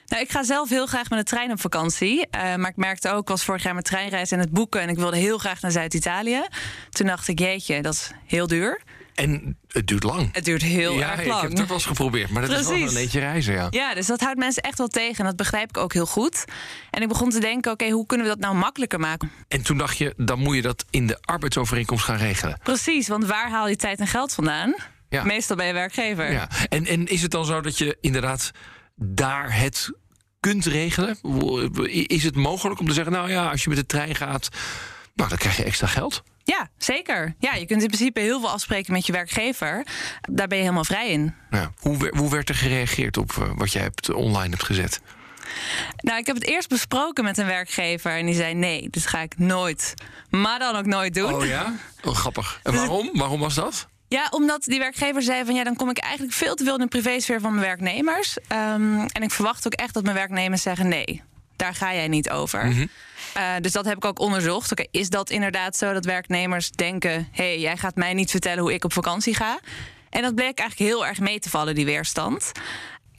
Nou, 0.07 0.21
ik 0.23 0.31
ga 0.31 0.43
zelf 0.43 0.69
heel 0.69 0.85
graag 0.85 1.09
met 1.09 1.19
de 1.19 1.25
trein 1.25 1.51
op 1.51 1.61
vakantie. 1.61 2.27
eh, 2.29 2.55
maar 2.55 2.69
ik 2.69 2.75
merkte 2.75 3.09
ook, 3.09 3.21
ik 3.21 3.27
was 3.27 3.43
vorig 3.43 3.63
jaar 3.63 3.75
met 3.75 3.85
treinreis 3.85 4.31
en 4.31 4.39
het 4.39 4.51
boeken... 4.51 4.81
en 4.81 4.89
ik 4.89 4.95
wilde 4.97 5.17
heel 5.17 5.37
graag 5.37 5.61
naar 5.61 5.71
Zuid-Italië. 5.71 6.41
Toen 6.89 7.07
dacht 7.07 7.27
ik, 7.27 7.39
jeetje, 7.39 7.81
dat 7.81 7.93
is 7.93 8.11
heel 8.25 8.47
duur. 8.47 8.81
En 9.15 9.57
het 9.67 9.87
duurt 9.87 10.03
lang. 10.03 10.29
Het 10.31 10.45
duurt 10.45 10.61
heel 10.61 10.93
ja, 10.93 11.11
erg 11.11 11.21
ik 11.21 11.27
lang. 11.27 11.41
heb 11.41 11.49
het 11.49 11.59
ook 11.61 11.67
wel 11.67 11.75
eens 11.75 11.85
geprobeerd, 11.85 12.29
maar 12.29 12.47
dat 12.47 12.59
is 12.59 12.67
wel 12.67 12.75
een 12.75 12.95
eentje 12.95 13.19
reizen, 13.19 13.53
ja. 13.53 13.67
Ja, 13.69 13.93
dus 13.93 14.07
dat 14.07 14.19
houdt 14.19 14.39
mensen 14.39 14.63
echt 14.63 14.77
wel 14.77 14.87
tegen. 14.87 15.17
En 15.17 15.25
dat 15.25 15.35
begrijp 15.35 15.69
ik 15.69 15.77
ook 15.77 15.93
heel 15.93 16.05
goed. 16.05 16.45
En 16.89 17.01
ik 17.01 17.07
begon 17.07 17.29
te 17.29 17.39
denken, 17.39 17.71
oké, 17.71 17.89
hoe 17.89 18.05
kunnen 18.05 18.25
we 18.27 18.31
dat 18.31 18.41
nou 18.41 18.55
makkelijker 18.55 18.99
maken? 18.99 19.31
En 19.47 19.61
toen 19.61 19.77
dacht 19.77 19.97
je, 19.97 20.13
dan 20.17 20.39
moet 20.39 20.55
je 20.55 20.61
dat 20.61 20.85
in 20.89 21.07
de 21.07 21.17
arbeidsovereenkomst 21.21 22.03
gaan 22.03 22.17
regelen. 22.17 22.59
Precies, 22.63 23.07
want 23.07 23.25
waar 23.25 23.49
haal 23.49 23.67
je 23.67 23.75
tijd 23.75 23.99
en 23.99 24.07
geld 24.07 24.33
vandaan? 24.33 24.75
Ja. 25.09 25.23
Meestal 25.23 25.55
bij 25.55 25.67
je 25.67 25.73
werkgever. 25.73 26.31
Ja. 26.31 26.49
En, 26.69 26.85
en 26.85 27.07
is 27.07 27.21
het 27.21 27.31
dan 27.31 27.45
zo 27.45 27.61
dat 27.61 27.77
je 27.77 27.97
inderdaad 28.01 28.51
daar 28.95 29.57
het 29.57 29.91
kunt 30.39 30.65
regelen? 30.65 31.17
Is 32.07 32.23
het 32.23 32.35
mogelijk 32.35 32.79
om 32.79 32.87
te 32.87 32.93
zeggen, 32.93 33.13
nou 33.13 33.29
ja, 33.29 33.49
als 33.51 33.63
je 33.63 33.69
met 33.69 33.77
de 33.77 33.85
trein 33.85 34.15
gaat, 34.15 34.49
nou, 35.13 35.29
dan 35.29 35.37
krijg 35.37 35.57
je 35.57 35.63
extra 35.63 35.87
geld? 35.87 36.23
Ja, 36.45 36.69
zeker. 36.77 37.35
Ja, 37.39 37.53
je 37.53 37.65
kunt 37.65 37.81
in 37.81 37.87
principe 37.87 38.19
heel 38.19 38.39
veel 38.39 38.49
afspreken 38.49 38.93
met 38.93 39.05
je 39.05 39.11
werkgever. 39.11 39.85
Daar 40.21 40.47
ben 40.47 40.57
je 40.57 40.63
helemaal 40.63 40.83
vrij 40.83 41.09
in. 41.09 41.35
Ja. 41.49 41.71
Hoe, 41.79 42.11
hoe 42.17 42.29
werd 42.29 42.49
er 42.49 42.55
gereageerd 42.55 43.17
op 43.17 43.31
eh, 43.31 43.49
wat 43.55 43.71
jij 43.71 43.81
hebt, 43.81 44.13
online 44.13 44.49
hebt 44.49 44.63
gezet? 44.63 45.01
Nou, 45.97 46.17
ik 46.19 46.25
heb 46.25 46.35
het 46.35 46.45
eerst 46.45 46.69
besproken 46.69 47.23
met 47.23 47.37
een 47.37 47.45
werkgever 47.45 48.11
en 48.11 48.25
die 48.25 48.35
zei: 48.35 48.53
nee, 48.53 48.89
dit 48.89 49.07
ga 49.07 49.19
ik 49.21 49.37
nooit, 49.37 49.93
maar 50.29 50.59
dan 50.59 50.75
ook 50.75 50.85
nooit 50.85 51.13
doen. 51.13 51.33
Oh 51.33 51.45
ja? 51.45 51.73
Oh, 52.03 52.15
grappig. 52.15 52.59
En 52.63 52.71
Dus 52.71 52.79
waarom? 52.79 53.09
Waarom 53.13 53.39
was 53.39 53.55
dat? 53.55 53.87
Ja, 54.07 54.27
omdat 54.29 54.63
die 54.63 54.79
werkgever 54.79 55.21
zei 55.21 55.45
van 55.45 55.55
ja, 55.55 55.63
dan 55.63 55.75
kom 55.75 55.89
ik 55.89 55.97
eigenlijk 55.97 56.33
veel 56.33 56.55
te 56.55 56.63
veel 56.63 56.73
in 56.73 56.79
de 56.81 56.87
privésfeer 56.87 57.39
van 57.39 57.51
mijn 57.53 57.65
werknemers. 57.65 58.37
Ehm, 58.47 58.99
en 58.99 59.21
ik 59.21 59.31
verwacht 59.31 59.65
ook 59.65 59.73
echt 59.73 59.93
dat 59.93 60.03
mijn 60.03 60.15
werknemers 60.15 60.61
zeggen 60.61 60.87
nee. 60.87 61.21
Daar 61.55 61.75
ga 61.75 61.93
jij 61.93 62.07
niet 62.07 62.29
over. 62.29 62.65
Mhm. 62.65 62.85
Eh, 63.35 63.55
dus 63.61 63.71
dat 63.71 63.85
heb 63.85 63.95
ik 63.97 64.05
ook 64.05 64.19
onderzocht. 64.19 64.71
Oké, 64.71 64.85
is 64.91 65.09
dat 65.09 65.29
inderdaad 65.29 65.77
zo 65.77 65.93
dat 65.93 66.05
werknemers 66.05 66.71
denken: 66.71 67.27
hey, 67.31 67.59
jij 67.59 67.77
gaat 67.77 67.95
mij 67.95 68.13
niet 68.13 68.31
vertellen 68.31 68.63
hoe 68.63 68.73
ik 68.73 68.83
op 68.83 68.93
vakantie 68.93 69.35
ga? 69.35 69.59
En 70.09 70.21
dat 70.21 70.35
bleek 70.35 70.59
eigenlijk 70.59 70.91
heel 70.91 71.05
erg 71.05 71.19
mee 71.19 71.39
te 71.39 71.49
vallen, 71.49 71.75
die 71.75 71.85
weerstand. 71.85 72.51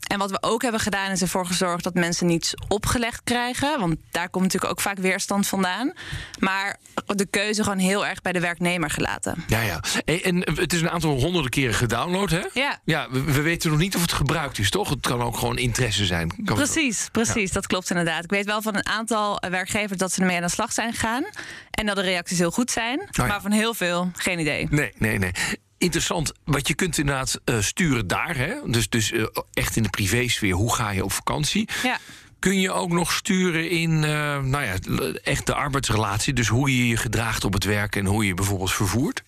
En 0.06 0.18
wat 0.18 0.30
we 0.30 0.38
ook 0.40 0.62
hebben 0.62 0.80
gedaan 0.80 1.10
is 1.10 1.22
ervoor 1.22 1.46
gezorgd 1.46 1.84
dat 1.84 1.94
mensen 1.94 2.26
niets 2.26 2.54
opgelegd 2.68 3.20
krijgen. 3.24 3.80
Want 3.80 3.96
daar 4.10 4.28
komt 4.28 4.44
natuurlijk 4.44 4.72
ook 4.72 4.80
vaak 4.80 4.98
weerstand 4.98 5.46
vandaan. 5.46 5.92
Maar 6.38 6.76
de 7.06 7.26
keuze 7.26 7.62
gewoon 7.62 7.78
heel 7.78 8.06
erg 8.06 8.22
bij 8.22 8.32
de 8.32 8.40
werknemer 8.40 8.90
gelaten. 8.90 9.44
Ja, 9.46 9.60
ja. 9.60 9.80
En, 10.04 10.22
en 10.22 10.54
het 10.54 10.72
is 10.72 10.80
een 10.80 10.90
aantal 10.90 11.20
honderden 11.20 11.50
keren 11.50 11.74
gedownload, 11.74 12.30
hè? 12.30 12.42
Ja. 12.52 12.80
Ja, 12.84 13.10
we, 13.10 13.22
we 13.22 13.40
weten 13.40 13.70
nog 13.70 13.78
niet 13.78 13.94
of 13.94 14.00
het 14.00 14.12
gebruikt 14.12 14.58
is, 14.58 14.70
toch? 14.70 14.88
Het 14.88 15.00
kan 15.00 15.22
ook 15.22 15.36
gewoon 15.36 15.58
interesse 15.58 16.06
zijn. 16.06 16.28
Kan 16.44 16.56
Precies, 16.56 17.08
precies. 17.12 17.52
Dat 17.52 17.66
klopt 17.66 17.90
inderdaad. 17.90 18.24
Ik 18.24 18.30
weet 18.30 18.46
wel 18.46 18.62
van 18.62 18.76
een 18.76 18.86
aantal 18.86 19.38
eh, 19.38 19.50
werkgevers 19.50 19.98
dat 19.98 20.12
ze 20.12 20.20
ermee 20.20 20.36
aan 20.36 20.42
de 20.42 20.48
slag 20.48 20.72
zijn 20.72 20.92
gegaan. 20.92 21.24
En 21.70 21.86
dat 21.86 21.96
de 21.96 22.02
reacties 22.02 22.38
heel 22.38 22.50
goed 22.50 22.70
zijn. 22.70 23.00
Oh 23.00 23.06
ja. 23.10 23.26
Maar 23.26 23.40
van 23.40 23.50
heel 23.50 23.74
veel, 23.74 24.10
geen 24.16 24.38
idee. 24.38 24.66
Nee, 24.70 24.92
nee, 24.98 25.18
nee. 25.18 25.32
Interessant, 25.78 26.32
want 26.44 26.68
je 26.68 26.74
kunt 26.74 26.98
inderdaad 26.98 27.40
eh, 27.44 27.60
sturen 27.60 28.06
daar, 28.06 28.36
hè? 28.36 28.54
Dus, 28.66 28.88
dus 28.88 29.12
eh, 29.12 29.24
echt 29.52 29.76
in 29.76 29.82
de 29.82 29.90
privésfeer, 29.90 30.54
hoe 30.54 30.74
ga 30.74 30.90
je 30.90 31.04
op 31.04 31.12
vakantie? 31.12 31.68
Ja. 31.82 31.98
Kun 32.38 32.60
je 32.60 32.72
ook 32.72 32.90
nog 32.90 33.12
sturen 33.12 33.70
in 33.70 34.04
eh, 34.04 34.40
nou 34.42 34.64
ja, 34.64 34.74
echt 35.22 35.46
de 35.46 35.54
arbeidsrelatie? 35.54 36.32
Dus 36.32 36.48
hoe 36.48 36.76
je 36.76 36.88
je 36.88 36.96
gedraagt 36.96 37.44
op 37.44 37.52
het 37.52 37.64
werk 37.64 37.96
en 37.96 38.06
hoe 38.06 38.26
je 38.26 38.34
bijvoorbeeld 38.34 38.72
vervoert? 38.72 39.22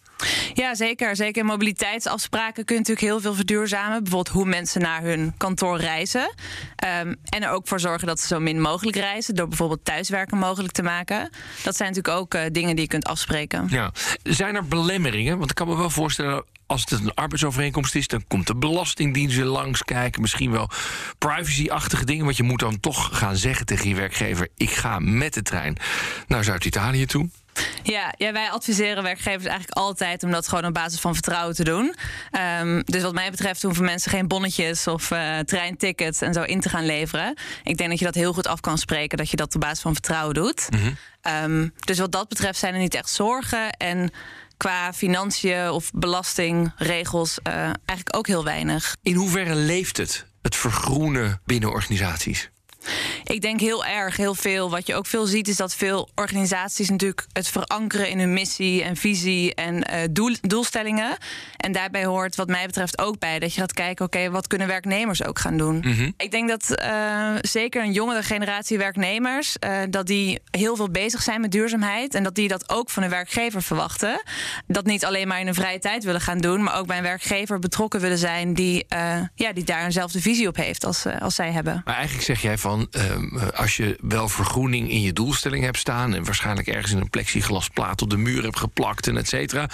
Ja, 0.55 0.75
zeker. 0.75 1.17
Zeker 1.17 1.45
mobiliteitsafspraken 1.45 2.65
kun 2.65 2.77
natuurlijk 2.77 3.07
heel 3.07 3.21
veel 3.21 3.35
verduurzamen. 3.35 4.03
Bijvoorbeeld 4.03 4.35
hoe 4.35 4.45
mensen 4.45 4.81
naar 4.81 5.03
hun 5.03 5.35
kantoor 5.37 5.79
reizen. 5.79 6.35
Ehm, 6.77 7.15
en 7.25 7.43
er 7.43 7.51
ook 7.51 7.69
voor 7.69 7.81
zorgen 7.81 8.07
dat 8.07 8.21
ze 8.21 8.27
zo 8.27 8.41
min 8.41 8.61
mogelijk 8.61 8.97
reizen. 8.97 9.35
Door 9.35 9.49
bijvoorbeeld 9.49 9.85
thuiswerken 9.85 10.39
mogelijk 10.39 10.73
te 10.73 10.83
maken. 10.83 11.31
Dat 11.63 11.77
zijn 11.77 11.89
natuurlijk 11.89 12.17
ook 12.19 12.35
eh, 12.35 12.43
dingen 12.53 12.75
die 12.75 12.85
je 12.85 12.91
kunt 12.91 13.07
afspreken. 13.07 13.67
Ja. 13.71 13.93
Zijn 14.23 14.55
er 14.55 14.67
belemmeringen? 14.67 15.39
Want 15.39 15.51
ik 15.51 15.57
kan 15.57 15.69
me 15.69 15.77
wel 15.77 15.91
voorstellen. 15.91 16.45
Als 16.67 16.81
het 16.81 17.01
een 17.01 17.15
arbeidsovereenkomst 17.15 17.95
is, 17.95 18.09
dan 18.09 18.25
komt 18.27 18.47
de 18.47 18.57
Belastingdienst 18.57 19.37
weer 19.37 19.45
langskijken. 19.45 20.21
Misschien 20.21 20.51
wel 20.51 20.71
privacy-achtige 21.19 22.05
dingen. 22.05 22.25
Want 22.25 22.37
je 22.37 22.43
moet 22.43 22.61
dan 22.61 22.81
toch 22.81 23.19
gaan 23.19 23.37
zeggen 23.37 23.67
tegen 23.67 23.89
je 23.89 23.95
werkgever: 23.95 24.49
ik 24.57 24.71
ga 24.71 24.99
met 24.99 25.35
de 25.35 25.43
trein 25.43 25.77
naar 26.27 26.45
Zuid-Italië 26.45 27.07
toe. 27.07 27.29
Ja, 27.83 28.15
ja, 28.17 28.33
wij 28.33 28.51
adviseren 28.51 29.03
werkgevers 29.03 29.45
eigenlijk 29.45 29.79
altijd 29.79 30.23
om 30.23 30.31
dat 30.31 30.49
gewoon 30.49 30.65
op 30.65 30.75
basis 30.75 31.01
van 31.01 31.15
vertrouwen 31.15 31.55
te 31.55 31.65
doen. 31.65 31.95
Ehm, 32.31 32.83
dus 32.85 33.03
wat 33.03 33.15
mij 33.15 33.31
betreft 33.31 33.63
hoeven 33.63 33.85
mensen 33.85 34.11
geen 34.11 34.29
bonnetjes 34.29 34.87
of 34.87 35.11
eh, 35.11 35.39
treintickets 35.39 36.21
en 36.21 36.33
zo 36.33 36.43
in 36.43 36.61
te 36.61 36.69
gaan 36.69 36.87
leveren. 36.87 37.37
Ik 37.63 37.77
denk 37.77 37.91
dat 37.91 37.99
je 37.99 38.05
dat 38.05 38.15
heel 38.15 38.33
goed 38.33 38.47
af 38.47 38.61
kan 38.61 38.79
spreken, 38.79 39.19
dat 39.19 39.31
je 39.31 39.37
dat 39.37 39.55
op 39.55 39.61
basis 39.61 39.81
van 39.81 39.93
vertrouwen 39.93 40.35
doet. 40.35 40.69
Ehm, 41.21 41.69
dus 41.85 41.99
wat 41.99 42.13
dat 42.13 42.29
betreft 42.29 42.59
zijn 42.59 42.75
er 42.75 42.81
niet 42.81 42.95
echt 42.95 43.11
zorgen. 43.11 43.71
En 43.71 44.11
qua 44.57 44.93
financiën 44.93 45.71
of 45.71 45.91
belastingregels 45.95 47.39
eh, 47.43 47.55
eigenlijk 47.55 48.17
ook 48.17 48.27
heel 48.27 48.45
weinig. 48.45 48.97
In 49.03 49.15
hoeverre 49.15 49.55
leeft 49.55 49.97
het, 49.97 50.27
het 50.43 50.57
vergroenen 50.57 51.41
binnen 51.45 51.71
organisaties? 51.71 52.51
Ik 53.25 53.41
denk 53.41 53.61
heel 53.61 53.85
erg, 53.85 54.17
heel 54.17 54.35
veel. 54.35 54.71
Wat 54.71 54.87
je 54.87 54.95
ook 54.95 55.07
veel 55.07 55.27
ziet, 55.27 55.49
is 55.49 55.57
dat 55.57 55.75
veel 55.75 56.09
organisaties 56.15 56.91
natuurlijk 56.91 57.27
het 57.33 57.49
verankeren 57.49 58.09
in 58.09 58.19
hun 58.19 58.33
missie 58.33 58.83
en 58.83 58.97
visie 58.97 59.55
en 59.55 59.83
eh, 59.83 60.01
doel, 60.11 60.37
doelstellingen. 60.41 61.17
En 61.57 61.73
daarbij 61.73 62.05
hoort, 62.05 62.37
wat 62.37 62.49
mij 62.49 62.67
betreft, 62.67 62.99
ook 62.99 63.19
bij 63.19 63.39
dat 63.39 63.55
je 63.55 63.61
gaat 63.61 63.73
kijken: 63.73 64.05
oké, 64.05 64.31
wat 64.31 64.47
kunnen 64.47 64.67
werknemers 64.67 65.25
ook 65.25 65.39
gaan 65.39 65.57
doen? 65.57 65.85
Ik 66.17 66.31
denk 66.31 66.49
dat 66.49 66.71
eh, 66.71 67.35
zeker 67.41 67.83
een 67.83 67.93
jongere 67.93 68.23
generatie 68.23 68.79
werknemers, 68.79 69.59
eh, 69.59 69.79
dat 69.91 70.07
die 70.07 70.41
heel 70.51 70.77
veel 70.77 70.91
bezig 70.91 71.23
zijn 71.23 71.41
met 71.41 71.53
duurzaamheid 71.53 72.15
en 72.15 72.23
dat 72.23 72.35
die 72.35 72.49
dat 72.49 72.71
ook 72.71 72.91
van 72.91 73.03
hun 73.03 73.13
werkgever 73.13 73.63
verwachten. 73.63 74.23
Dat 74.67 74.87
niet 74.87 75.05
alleen 75.05 75.29
maar 75.29 75.41
in 75.41 75.47
hun 75.47 75.55
vrije 75.55 75.79
tijd 75.79 76.05
willen 76.05 76.21
gaan 76.21 76.39
doen, 76.39 76.63
maar 76.63 76.79
ook 76.79 76.87
bij 76.87 76.97
een 76.97 77.03
werkgever 77.03 77.59
betrokken 77.59 78.01
willen 78.01 78.19
zijn 78.19 78.55
die, 78.55 78.87
ja, 79.35 79.53
die 79.53 79.65
daar 79.65 79.85
eenzelfde 79.85 80.21
visie 80.21 80.49
op 80.49 80.57
heeft 80.57 80.85
als, 80.85 81.07
als 81.21 81.35
zij 81.35 81.53
hebben. 81.53 81.83
Maar 81.85 81.95
eigenlijk 81.95 82.27
zeg 82.27 82.43
jij 82.43 82.59
van, 82.59 82.68
ehm, 82.91 83.39
als 83.55 83.77
je 83.77 83.99
wel 84.01 84.29
vergroening 84.29 84.91
in 84.91 85.01
je 85.01 85.13
doelstelling 85.13 85.65
hebt 85.65 85.79
staan... 85.79 86.15
en 86.15 86.25
waarschijnlijk 86.25 86.69
ergens 86.69 86.93
in 86.93 87.01
een 87.01 87.11
plexiglasplaat 87.11 88.03
op 88.03 88.11
de 88.11 88.17
muur 88.17 88.43
hebt 88.43 88.59
geplakt 88.59 89.07
en 89.07 89.17
et 89.17 89.29
cetera... 89.29 89.69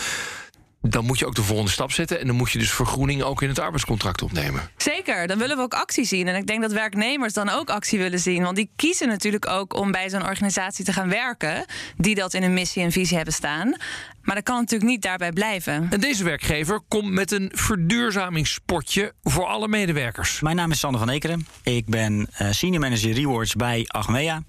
dan 0.80 1.04
moet 1.04 1.18
je 1.18 1.26
ook 1.26 1.34
de 1.34 1.42
volgende 1.42 1.70
stap 1.70 1.92
zetten... 1.92 2.20
en 2.20 2.26
dan 2.26 2.36
moet 2.36 2.50
je 2.50 2.58
dus 2.58 2.72
vergroening 2.72 3.22
ook 3.22 3.42
in 3.42 3.48
het 3.48 3.58
arbeidscontract 3.58 4.22
opnemen. 4.22 4.70
Zeker, 4.76 5.26
dan 5.26 5.38
willen 5.38 5.56
we 5.56 5.62
ook 5.62 5.74
actie 5.74 6.04
zien. 6.04 6.28
En 6.28 6.36
ik 6.36 6.46
denk 6.46 6.62
dat 6.62 6.72
werknemers 6.72 7.32
dan 7.32 7.48
ook 7.48 7.70
actie 7.70 7.98
willen 7.98 8.18
zien. 8.18 8.42
Want 8.42 8.56
die 8.56 8.70
kiezen 8.76 9.08
natuurlijk 9.08 9.48
ook 9.48 9.76
om 9.76 9.92
bij 9.92 10.10
zo'n 10.10 10.26
organisatie 10.26 10.84
te 10.84 10.92
gaan 10.92 11.08
werken... 11.08 11.64
die 11.96 12.14
dat 12.14 12.34
in 12.34 12.42
hun 12.42 12.54
missie 12.54 12.82
en 12.82 12.92
visie 12.92 13.16
hebben 13.16 13.34
staan. 13.34 13.76
Maar 14.24 14.34
dat 14.34 14.44
kan 14.44 14.56
natuurlijk 14.56 14.90
niet 14.90 15.02
daarbij 15.02 15.32
blijven. 15.32 15.86
En 15.90 16.00
deze 16.00 16.24
werkgever 16.24 16.80
komt 16.88 17.10
met 17.10 17.32
een 17.32 17.50
verduurzamingspotje 17.54 19.12
voor 19.22 19.46
alle 19.46 19.68
medewerkers. 19.68 20.40
Mijn 20.40 20.56
naam 20.56 20.70
is 20.70 20.78
Sander 20.78 21.00
van 21.00 21.08
Ekeren. 21.08 21.46
Ik 21.62 21.86
ben 21.86 22.26
eh, 22.32 22.50
senior 22.50 22.80
manager 22.80 23.12
rewards 23.12 23.54
bij 23.54 23.84
Achmea. 23.86 24.42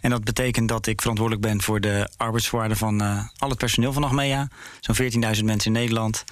En 0.00 0.10
dat 0.10 0.24
betekent 0.24 0.68
dat 0.68 0.86
ik 0.86 1.00
verantwoordelijk 1.00 1.46
ben 1.46 1.62
voor 1.62 1.80
de 1.80 2.10
arbeidsvoorwaarden 2.16 2.76
van 2.76 3.00
eh, 3.00 3.24
al 3.38 3.48
het 3.48 3.58
personeel 3.58 3.92
van 3.92 4.04
Achmea. 4.04 4.48
Zo'n 4.80 4.96
14.000 4.96 5.44
mensen 5.44 5.74
in 5.74 5.80
Nederland. 5.80 6.24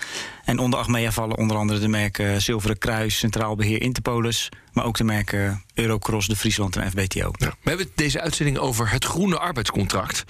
En 0.45 0.59
onder 0.59 0.79
Achmea 0.79 1.13
vallen 1.13 1.39
onder 1.39 1.57
andere 1.57 1.79
de 1.79 1.89
merken 1.89 2.43
Zilveren 2.43 2.79
Kruis, 2.79 3.19
Centraal 3.19 3.57
Beheer 3.57 3.81
Interpolis. 3.81 4.49
Maar 4.73 4.85
ook 4.85 4.97
de 4.97 5.05
merken 5.05 5.65
Eurocross, 5.75 6.29
de 6.29 6.37
Friesland 6.37 6.77
en 6.77 6.91
FBTO. 6.91 7.31
Ja, 7.33 7.55
we 7.63 7.69
hebben 7.69 7.91
deze 7.95 8.21
uitzending 8.21 8.59
over 8.59 8.91
het 8.91 9.05
groene 9.05 9.39
arbeidscontract. 9.39 10.25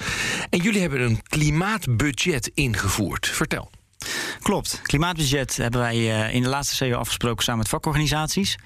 En 0.50 0.58
jullie 0.58 0.80
hebben 0.80 1.00
een 1.00 1.22
klimaatbudget 1.22 2.50
ingevoerd. 2.54 3.28
Vertel. 3.28 3.70
Klopt. 4.42 4.80
Klimaatbudget 4.82 5.56
hebben 5.56 5.80
wij 5.80 5.96
eh, 5.96 6.34
in 6.34 6.42
de 6.42 6.48
laatste 6.48 6.74
CEO 6.74 6.98
afgesproken 6.98 7.44
samen 7.44 7.60
met 7.60 7.68
vakorganisaties. 7.68 8.58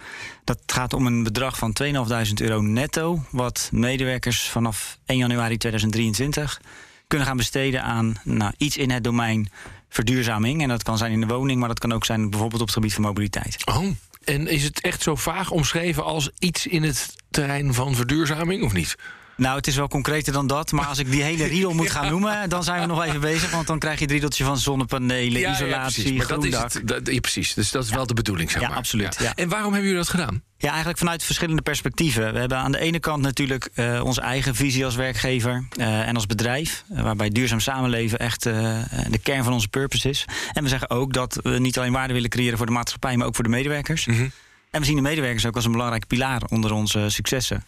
Dat 0.45 0.59
gaat 0.67 0.93
om 0.93 1.07
een 1.07 1.23
bedrag 1.23 1.59
van 1.59 1.77
2.500 1.83 1.93
euro 2.35 2.61
netto, 2.61 3.23
wat 3.31 3.69
medewerkers 3.73 4.49
vanaf 4.49 4.99
1 5.07 5.19
januari 5.19 5.57
2023 5.57 6.61
kunnen 7.07 7.27
gaan 7.27 7.37
besteden 7.37 7.83
aan 7.83 8.15
nou, 8.25 8.53
iets 8.57 8.77
in 8.77 8.91
het 8.91 9.05
domein 9.05 9.49
verduurzaming. 9.89 10.63
En 10.63 10.69
dat 10.69 10.83
kan 10.83 10.99
zijn 10.99 11.13
in 11.13 11.21
de 11.21 11.27
woning, 11.27 11.59
maar 11.59 11.69
dat 11.69 11.79
kan 11.79 11.93
ook 11.93 12.05
zijn 12.05 12.31
bijvoorbeeld 12.31 12.61
op 12.61 12.67
het 12.67 12.77
gebied 12.77 12.95
van 12.95 13.03
mobiliteit. 13.03 13.67
Oh, 13.67 13.87
en 14.25 14.47
is 14.47 14.65
het 14.65 14.81
echt 14.81 15.03
zo 15.03 15.15
vaag 15.15 15.51
omschreven 15.51 16.05
als 16.05 16.31
iets 16.39 16.67
in 16.67 16.83
het 16.83 17.15
terrein 17.31 17.75
van 17.75 17.95
verduurzaming 17.95 18.63
of 18.63 18.73
niet? 18.73 18.95
Nou, 19.37 19.57
het 19.57 19.67
is 19.67 19.77
wel 19.77 19.89
concreter 19.89 20.33
dan 20.33 20.47
dat. 20.47 20.73
Maar 20.73 20.85
als 20.87 20.99
ik 20.99 21.11
die 21.11 21.23
hele 21.23 21.45
riedel 21.45 21.73
moet 21.75 21.91
gaan 21.91 22.11
noemen, 22.15 22.49
dan 22.49 22.65
zijn 22.65 22.81
we 22.81 22.87
nog 22.87 23.05
even 23.05 23.21
bezig. 23.21 23.51
Want 23.51 23.67
dan 23.67 23.79
krijg 23.79 23.97
je 23.97 24.03
het 24.03 24.13
riedeltje 24.13 24.45
van 24.45 24.59
zonnepanelen, 24.59 25.51
isolatie, 25.51 26.03
precies. 26.03 26.19
Maar 26.19 26.27
dat 26.27 26.45
is 26.45 26.57
het, 26.57 26.81
dat- 26.85 27.11
ja, 27.13 27.21
precies. 27.21 27.55
Dus 27.55 27.71
dat 27.71 27.85
is 27.85 27.91
wel 27.91 28.07
de 28.07 28.15
bedoeling, 28.15 28.51
zeg 28.51 28.61
Ja, 28.61 28.69
maar. 28.69 28.77
absoluut, 28.77 29.17
ja. 29.21 29.33
En 29.35 29.49
waarom 29.49 29.73
hebben 29.73 29.91
jullie 29.91 30.05
dat 30.05 30.11
gedaan? 30.15 30.43
Ja, 30.59 30.69
eigenlijk 30.69 30.99
vanuit 30.99 31.23
verschillende 31.25 31.63
perspectieven. 31.63 32.33
We 32.33 32.39
hebben 32.39 32.59
aan 32.59 32.73
de 32.73 32.79
ene 32.79 32.99
kant 33.01 33.23
natuurlijk 33.23 33.69
eh, 33.75 34.01
onze 34.05 34.21
eigen 34.21 34.55
visie 34.55 34.85
als 34.85 34.95
werkgever 34.95 35.67
eh, 35.77 36.09
en 36.09 36.15
als 36.15 36.27
bedrijf. 36.27 36.85
eh, 36.95 37.03
waarbij 37.03 37.29
duurzaam 37.29 37.61
samenleven 37.61 38.19
echt 38.19 38.43
de 38.43 39.19
kern 39.23 39.45
van 39.45 39.53
onze 39.53 39.69
purpose 39.69 40.09
is. 40.09 40.25
En 40.53 40.63
we 40.63 40.69
zeggen 40.69 40.91
ook 40.91 41.13
dat 41.13 41.39
we 41.43 41.59
niet 41.59 41.79
alleen 41.79 41.93
waarde 41.93 42.13
willen 42.15 42.31
creëren 42.31 42.57
voor 42.57 42.67
de 42.67 42.73
maatschappij, 42.73 43.17
maar 43.17 43.27
ook 43.27 43.35
voor 43.35 43.45
de 43.45 43.51
medewerkers. 43.51 44.07
Mhm. 44.07 44.29
En 44.71 44.81
we 44.81 44.87
zien 44.87 44.97
de 44.97 45.03
medewerkers 45.03 45.47
ook 45.47 45.57
als 45.57 45.65
een 45.65 45.73
belangrijke 45.73 46.07
pilaar 46.07 46.43
onder 46.49 46.73
onze 46.73 47.05
successen. 47.09 47.65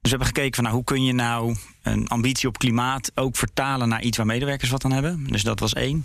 Dus 0.00 0.10
we 0.10 0.16
hebben 0.16 0.26
gekeken 0.26 0.54
van 0.54 0.64
nou, 0.64 0.76
hoe 0.76 0.84
kun 0.84 1.04
je 1.04 1.12
nou 1.12 1.56
een 1.82 2.08
ambitie 2.08 2.48
op 2.48 2.58
klimaat 2.58 3.12
ook 3.14 3.36
vertalen 3.36 3.88
naar 3.88 4.02
iets 4.02 4.16
waar 4.16 4.26
medewerkers 4.26 4.70
wat 4.70 4.84
aan 4.84 4.92
hebben. 4.92 5.24
Dus 5.24 5.42
dat 5.42 5.60
was 5.60 5.72
één. 5.72 6.04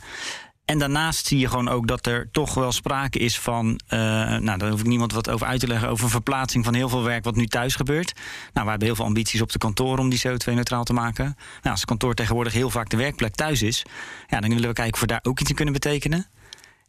En 0.65 0.79
daarnaast 0.79 1.25
zie 1.25 1.39
je 1.39 1.47
gewoon 1.47 1.67
ook 1.67 1.87
dat 1.87 2.05
er 2.05 2.29
toch 2.31 2.53
wel 2.53 2.71
sprake 2.71 3.19
is 3.19 3.39
van. 3.39 3.79
eh, 3.87 3.99
nou, 4.37 4.57
daar 4.57 4.69
hoef 4.69 4.79
ik 4.79 4.85
niemand 4.85 5.11
wat 5.13 5.29
over 5.29 5.47
uit 5.47 5.59
te 5.59 5.67
leggen. 5.67 5.89
Over 5.89 6.09
verplaatsing 6.09 6.65
van 6.65 6.73
heel 6.73 6.89
veel 6.89 7.03
werk 7.03 7.23
wat 7.23 7.35
nu 7.35 7.47
thuis 7.47 7.75
gebeurt. 7.75 8.13
Nou, 8.53 8.65
we 8.65 8.69
hebben 8.69 8.87
heel 8.87 8.95
veel 8.95 9.05
ambities 9.05 9.41
op 9.41 9.51
de 9.51 9.57
kantoor 9.57 9.97
om 9.97 10.09
die 10.09 10.21
CO2-neutraal 10.27 10.83
te 10.83 10.93
maken. 10.93 11.25
Nou, 11.25 11.35
als 11.61 11.79
het 11.79 11.85
kantoor 11.85 12.13
tegenwoordig 12.13 12.53
heel 12.53 12.69
vaak 12.69 12.89
de 12.89 12.97
werkplek 12.97 13.35
thuis 13.35 13.61
is. 13.61 13.85
Ja, 14.27 14.39
dan 14.39 14.49
willen 14.49 14.67
we 14.67 14.73
kijken 14.73 14.93
of 14.93 14.99
we 14.99 15.07
daar 15.07 15.23
ook 15.23 15.39
iets 15.39 15.49
in 15.49 15.55
kunnen 15.55 15.73
betekenen. 15.73 16.27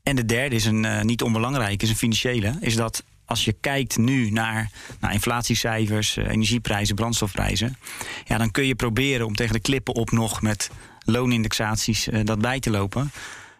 En 0.02 0.16
de 0.16 0.24
derde 0.24 0.54
is 0.54 0.64
een 0.64 0.84
eh, 0.84 1.02
niet 1.02 1.22
onbelangrijk, 1.22 1.82
is 1.82 1.88
een 1.88 1.96
financiële. 1.96 2.56
Is 2.60 2.76
dat 2.76 3.04
als 3.26 3.44
je 3.44 3.56
kijkt 3.60 3.98
nu 3.98 4.30
naar, 4.30 4.70
naar 5.00 5.12
inflatiecijfers, 5.12 6.16
eh, 6.16 6.28
energieprijzen, 6.28 6.94
brandstofprijzen. 6.94 7.76
Ja, 8.24 8.38
dan 8.38 8.50
kun 8.50 8.66
je 8.66 8.74
proberen 8.74 9.26
om 9.26 9.34
tegen 9.34 9.52
de 9.52 9.60
klippen 9.60 9.94
op 9.94 10.10
nog 10.10 10.42
met 10.42 10.70
loonindexaties 11.04 12.08
eh, 12.08 12.20
dat 12.24 12.38
bij 12.40 12.60
te 12.60 12.70
lopen. 12.70 13.10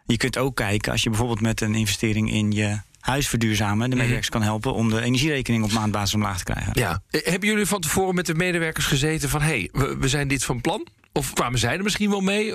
Je 0.06 0.16
kunt 0.16 0.38
ook 0.38 0.56
kijken 0.56 0.92
als 0.92 1.02
je 1.02 1.08
bijvoorbeeld 1.08 1.40
met 1.40 1.60
een 1.60 1.74
investering 1.74 2.32
in 2.32 2.52
je 2.52 2.80
huis 3.00 3.28
verduurzamen, 3.28 3.90
de 3.90 3.96
medewerkers 3.96 4.28
kan 4.28 4.42
helpen 4.42 4.74
om 4.74 4.88
de 4.88 5.02
energierekening 5.02 5.64
op 5.64 5.72
maandbasis 5.72 6.14
omlaag 6.14 6.38
te 6.38 6.44
krijgen. 6.44 6.72
Ja. 6.74 7.02
Eh, 7.10 7.24
Hebben 7.24 7.48
jullie 7.48 7.66
van 7.66 7.80
tevoren 7.80 8.14
met 8.14 8.26
de 8.26 8.34
medewerkers 8.34 8.86
gezeten 8.86 9.28
van... 9.28 9.40
hé, 9.40 9.46
hey, 9.46 9.68
we, 9.72 9.96
we 9.98 10.08
zijn 10.08 10.28
dit 10.28 10.44
van 10.44 10.60
plan? 10.60 10.86
Of 11.16 11.32
kwamen 11.32 11.58
zij 11.58 11.76
er 11.76 11.82
misschien 11.82 12.10
wel 12.10 12.20
mee? 12.20 12.54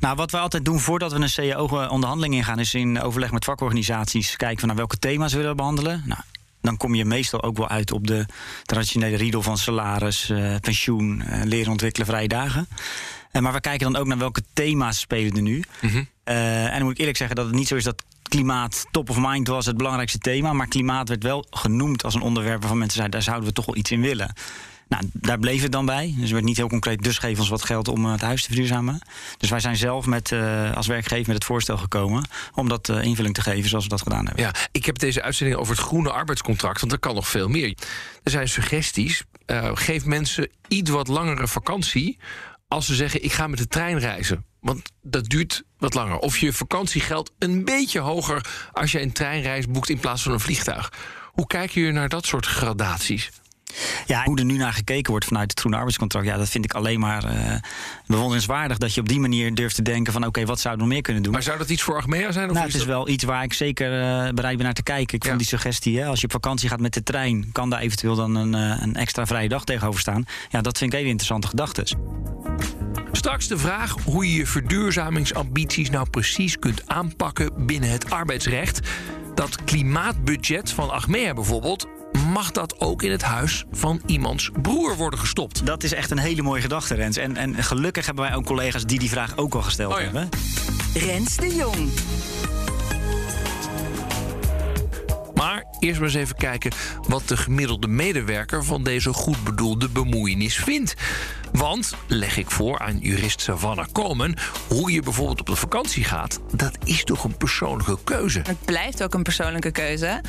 Nou, 0.00 0.16
wat 0.16 0.30
we 0.30 0.38
altijd 0.38 0.64
doen 0.64 0.80
voordat 0.80 1.12
we 1.12 1.18
een 1.18 1.50
CAO-onderhandeling 1.50 2.34
ingaan, 2.34 2.58
is 2.58 2.74
in 2.74 3.00
overleg 3.00 3.32
met 3.32 3.44
vakorganisaties 3.44 4.36
kijken 4.36 4.58
van 4.58 4.68
naar 4.68 4.76
welke 4.76 4.98
thema's 4.98 5.32
willen 5.32 5.50
we 5.50 5.56
behandelen. 5.56 6.02
Nou, 6.06 6.20
dan 6.60 6.76
kom 6.76 6.94
je 6.94 7.04
meestal 7.04 7.42
ook 7.42 7.56
wel 7.56 7.68
uit 7.68 7.92
op 7.92 8.06
de 8.06 8.26
traditionele 8.62 9.16
riedel 9.16 9.42
van 9.42 9.58
salaris, 9.58 10.30
eh, 10.30 10.54
pensioen, 10.60 11.22
eh, 11.22 11.44
leren 11.44 11.70
ontwikkelen, 11.70 12.06
vrije 12.06 12.28
dagen. 12.28 12.68
Eh, 13.30 13.42
maar 13.42 13.52
we 13.52 13.60
kijken 13.60 13.92
dan 13.92 14.00
ook 14.00 14.06
naar 14.06 14.18
welke 14.18 14.42
thema's 14.52 15.00
spelen 15.00 15.36
er 15.36 15.42
nu. 15.42 15.62
Eh, 16.24 16.64
en 16.64 16.72
dan 16.72 16.82
moet 16.82 16.92
ik 16.92 16.98
eerlijk 16.98 17.16
zeggen 17.16 17.36
dat 17.36 17.46
het 17.46 17.54
niet 17.54 17.68
zo 17.68 17.76
is 17.76 17.84
dat 17.84 18.04
klimaat 18.22 18.86
top 18.90 19.10
of 19.10 19.16
mind 19.20 19.48
was 19.48 19.66
het 19.66 19.76
belangrijkste 19.76 20.18
thema. 20.18 20.52
Maar 20.52 20.66
klimaat 20.66 21.08
werd 21.08 21.22
wel 21.22 21.46
genoemd 21.50 22.04
als 22.04 22.14
een 22.14 22.20
onderwerp 22.20 22.60
waarvan 22.60 22.78
mensen 22.78 22.96
zeiden... 22.96 23.16
daar 23.16 23.28
zouden 23.28 23.48
we 23.48 23.54
toch 23.54 23.66
wel 23.66 23.76
iets 23.76 23.90
in 23.90 24.00
willen. 24.00 24.32
Nou, 24.90 25.04
daar 25.12 25.38
bleef 25.38 25.62
het 25.62 25.72
dan 25.72 25.86
bij. 25.86 26.14
Dus 26.16 26.26
er 26.26 26.34
werd 26.34 26.44
niet 26.44 26.56
heel 26.56 26.68
concreet, 26.68 27.02
dus 27.02 27.18
geef 27.18 27.38
ons 27.38 27.48
wat 27.48 27.64
geld 27.64 27.88
om 27.88 28.04
eh, 28.04 28.12
het 28.12 28.20
huis 28.20 28.42
te 28.42 28.48
verduurzamen. 28.48 29.00
Dus 29.38 29.50
wij 29.50 29.60
zijn 29.60 29.76
zelf 29.76 30.06
met, 30.06 30.30
uh, 30.30 30.76
als 30.76 30.86
werkgever 30.86 31.26
met 31.26 31.36
het 31.36 31.44
voorstel 31.44 31.76
gekomen... 31.76 32.28
om 32.54 32.68
dat 32.68 32.88
uh, 32.88 33.02
invulling 33.02 33.34
te 33.34 33.40
geven 33.40 33.68
zoals 33.68 33.84
we 33.84 33.90
dat 33.90 34.02
gedaan 34.02 34.26
hebben. 34.26 34.44
Ja, 34.44 34.54
ik 34.72 34.86
heb 34.86 34.98
deze 34.98 35.22
uitzending 35.22 35.58
over 35.58 35.76
het 35.76 35.84
groene 35.84 36.10
arbeidscontract... 36.10 36.80
want 36.80 36.92
er 36.92 36.98
kan 36.98 37.14
nog 37.14 37.28
veel 37.28 37.48
meer. 37.48 37.76
Er 38.22 38.30
zijn 38.30 38.48
suggesties. 38.48 39.24
geef 39.74 40.04
mensen 40.04 40.50
iets 40.68 40.90
wat 40.90 41.08
langere 41.08 41.48
vakantie... 41.48 42.18
als 42.68 42.86
ze 42.86 42.94
zeggen, 42.94 43.24
ik 43.24 43.32
ga 43.32 43.46
met 43.46 43.58
de 43.58 43.68
trein 43.68 43.98
reizen. 43.98 44.44
Want 44.60 44.92
dat 45.02 45.28
duurt 45.28 45.62
wat 45.78 45.94
langer. 45.94 46.18
Of 46.18 46.38
je 46.38 46.52
vakantiegeld 46.52 47.32
een 47.38 47.64
beetje 47.64 48.00
hoger... 48.00 48.46
als 48.72 48.92
je 48.92 49.00
een 49.00 49.12
treinreis 49.12 49.66
boekt 49.66 49.88
in 49.88 49.98
plaats 49.98 50.22
van 50.22 50.32
een 50.32 50.40
vliegtuig. 50.40 50.92
Hoe 51.24 51.46
kijken 51.46 51.80
jullie 51.80 51.96
naar 51.96 52.08
dat 52.08 52.26
soort 52.26 52.46
gradaties? 52.46 53.30
Ja, 54.06 54.22
hoe 54.24 54.38
er 54.38 54.44
nu 54.44 54.56
naar 54.56 54.72
gekeken 54.72 55.10
wordt 55.10 55.26
vanuit 55.26 55.50
het 55.50 55.58
groene 55.58 55.76
arbeidscontract, 55.76 56.26
ja, 56.26 56.36
dat 56.36 56.48
vind 56.48 56.64
ik 56.64 56.72
alleen 56.72 57.00
maar 57.00 57.24
uh, 57.24 57.54
bewonderenswaardig. 58.06 58.78
Dat 58.78 58.94
je 58.94 59.00
op 59.00 59.08
die 59.08 59.20
manier 59.20 59.54
durft 59.54 59.74
te 59.74 59.82
denken 59.82 60.12
van 60.12 60.26
oké, 60.26 60.44
wat 60.44 60.60
zou 60.60 60.74
we 60.74 60.80
nog 60.80 60.88
meer 60.88 61.02
kunnen 61.02 61.22
doen? 61.22 61.32
Maar 61.32 61.42
zou 61.42 61.58
dat 61.58 61.70
iets 61.70 61.82
voor 61.82 61.96
Achmea 61.96 62.32
zijn? 62.32 62.48
Of 62.48 62.54
nou, 62.54 62.66
het 62.66 62.74
is 62.74 62.84
wel 62.84 63.08
iets 63.08 63.24
waar 63.24 63.42
ik 63.42 63.52
zeker 63.52 63.92
uh, 63.92 64.32
bereid 64.32 64.56
ben 64.56 64.64
naar 64.64 64.74
te 64.74 64.82
kijken. 64.82 65.16
Ik 65.16 65.22
ja. 65.22 65.28
vond 65.28 65.40
die 65.40 65.48
suggestie, 65.48 65.98
hè, 65.98 66.06
als 66.06 66.20
je 66.20 66.26
op 66.26 66.32
vakantie 66.32 66.68
gaat 66.68 66.80
met 66.80 66.94
de 66.94 67.02
trein, 67.02 67.52
kan 67.52 67.70
daar 67.70 67.80
eventueel 67.80 68.14
dan 68.14 68.34
een, 68.34 68.54
uh, 68.54 68.82
een 68.82 68.96
extra 68.96 69.26
vrije 69.26 69.48
dag 69.48 69.64
tegenover 69.64 70.00
staan. 70.00 70.24
Ja, 70.48 70.60
dat 70.60 70.78
vind 70.78 70.92
ik 70.92 70.98
hele 70.98 71.10
interessante 71.10 71.48
gedachten. 71.48 71.98
Straks 73.12 73.48
de 73.48 73.58
vraag 73.58 73.94
hoe 74.04 74.30
je 74.30 74.34
je 74.34 74.46
verduurzamingsambities 74.46 75.90
nou 75.90 76.10
precies 76.10 76.58
kunt 76.58 76.82
aanpakken 76.86 77.66
binnen 77.66 77.90
het 77.90 78.10
arbeidsrecht. 78.10 78.80
Dat 79.34 79.64
klimaatbudget 79.64 80.70
van 80.70 80.90
Achmea 80.90 81.34
bijvoorbeeld 81.34 81.88
mag 82.30 82.50
dat 82.50 82.80
ook 82.80 83.02
in 83.02 83.10
het 83.10 83.22
huis 83.22 83.64
van 83.72 84.02
iemands 84.06 84.50
broer 84.62 84.96
worden 84.96 85.18
gestopt? 85.18 85.66
Dat 85.66 85.82
is 85.82 85.92
echt 85.92 86.10
een 86.10 86.18
hele 86.18 86.42
mooie 86.42 86.60
gedachte, 86.60 86.94
Rens. 86.94 87.16
En, 87.16 87.36
en 87.36 87.64
gelukkig 87.64 88.06
hebben 88.06 88.24
wij 88.24 88.34
ook 88.34 88.44
collega's 88.44 88.86
die 88.86 88.98
die 88.98 89.10
vraag 89.10 89.36
ook 89.36 89.54
al 89.54 89.62
gesteld 89.62 89.92
Oh 89.92 89.98
ja. 89.98 90.04
hebben. 90.04 90.28
Rens 90.94 91.36
de 91.36 91.54
Jong. 91.54 91.90
Maar 95.34 95.64
eerst 95.78 95.98
maar 96.00 96.08
eens 96.08 96.16
even 96.18 96.36
kijken 96.36 96.72
wat 97.08 97.28
de 97.28 97.36
gemiddelde 97.36 97.88
medewerker 97.88 98.64
van 98.64 98.82
deze 98.82 99.12
goed 99.12 99.44
bedoelde 99.44 99.88
bemoeienis 99.88 100.56
vindt. 100.56 100.94
Want, 101.52 101.94
leg 102.06 102.36
ik 102.36 102.50
voor 102.50 102.78
aan 102.78 102.98
jurist 102.98 103.40
Savannah 103.40 103.86
Komen, 103.92 104.34
hoe 104.68 104.92
je 104.92 105.02
bijvoorbeeld 105.02 105.40
op 105.40 105.46
de 105.46 105.56
vakantie 105.56 106.04
gaat, 106.04 106.40
dat 106.52 106.78
is 106.84 107.04
toch 107.04 107.24
een 107.24 107.36
persoonlijke 107.36 107.98
keuze. 108.04 108.40
Het 108.46 108.64
blijft 108.64 109.02
ook 109.02 109.14
een 109.14 109.22
persoonlijke 109.22 109.70
keuze. 109.70 110.20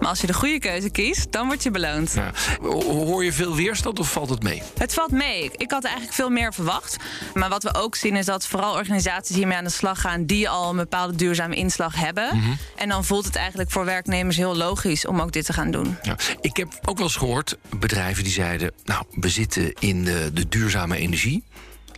Maar 0.00 0.08
als 0.08 0.20
je 0.20 0.26
de 0.26 0.34
goede 0.34 0.58
keuze 0.58 0.90
kiest, 0.90 1.32
dan 1.32 1.46
word 1.46 1.62
je 1.62 1.70
beloond. 1.70 2.12
Ja. 2.14 2.30
Hoor 2.68 3.24
je 3.24 3.32
veel 3.32 3.56
weerstand 3.56 3.98
of 3.98 4.12
valt 4.12 4.30
het 4.30 4.42
mee? 4.42 4.62
Het 4.78 4.94
valt 4.94 5.10
mee. 5.10 5.50
Ik 5.56 5.70
had 5.70 5.84
eigenlijk 5.84 6.14
veel 6.14 6.30
meer 6.30 6.54
verwacht. 6.54 6.96
Maar 7.34 7.48
wat 7.48 7.62
we 7.62 7.74
ook 7.74 7.96
zien 7.96 8.16
is 8.16 8.26
dat 8.26 8.46
vooral 8.46 8.74
organisaties 8.74 9.36
hiermee 9.36 9.56
aan 9.56 9.64
de 9.64 9.70
slag 9.70 10.00
gaan... 10.00 10.24
die 10.24 10.48
al 10.48 10.70
een 10.70 10.76
bepaalde 10.76 11.14
duurzame 11.14 11.54
inslag 11.54 11.96
hebben. 11.96 12.36
Mhm. 12.36 12.50
En 12.76 12.88
dan 12.88 13.04
voelt 13.04 13.24
het 13.24 13.36
eigenlijk 13.36 13.70
voor 13.70 13.84
werknemers 13.84 14.36
heel 14.36 14.56
logisch 14.56 15.06
om 15.06 15.20
ook 15.20 15.32
dit 15.32 15.44
te 15.44 15.52
gaan 15.52 15.70
doen. 15.70 15.96
Ja. 16.02 16.16
Ik 16.40 16.56
heb 16.56 16.68
ook 16.84 16.96
wel 16.96 17.06
eens 17.06 17.16
gehoord 17.16 17.56
bedrijven 17.78 18.24
die 18.24 18.32
zeiden... 18.32 18.72
nou, 18.84 19.04
we 19.10 19.28
zitten 19.28 19.72
in 19.78 20.04
de, 20.04 20.30
de 20.32 20.48
duurzame 20.48 20.96
energie. 20.96 21.44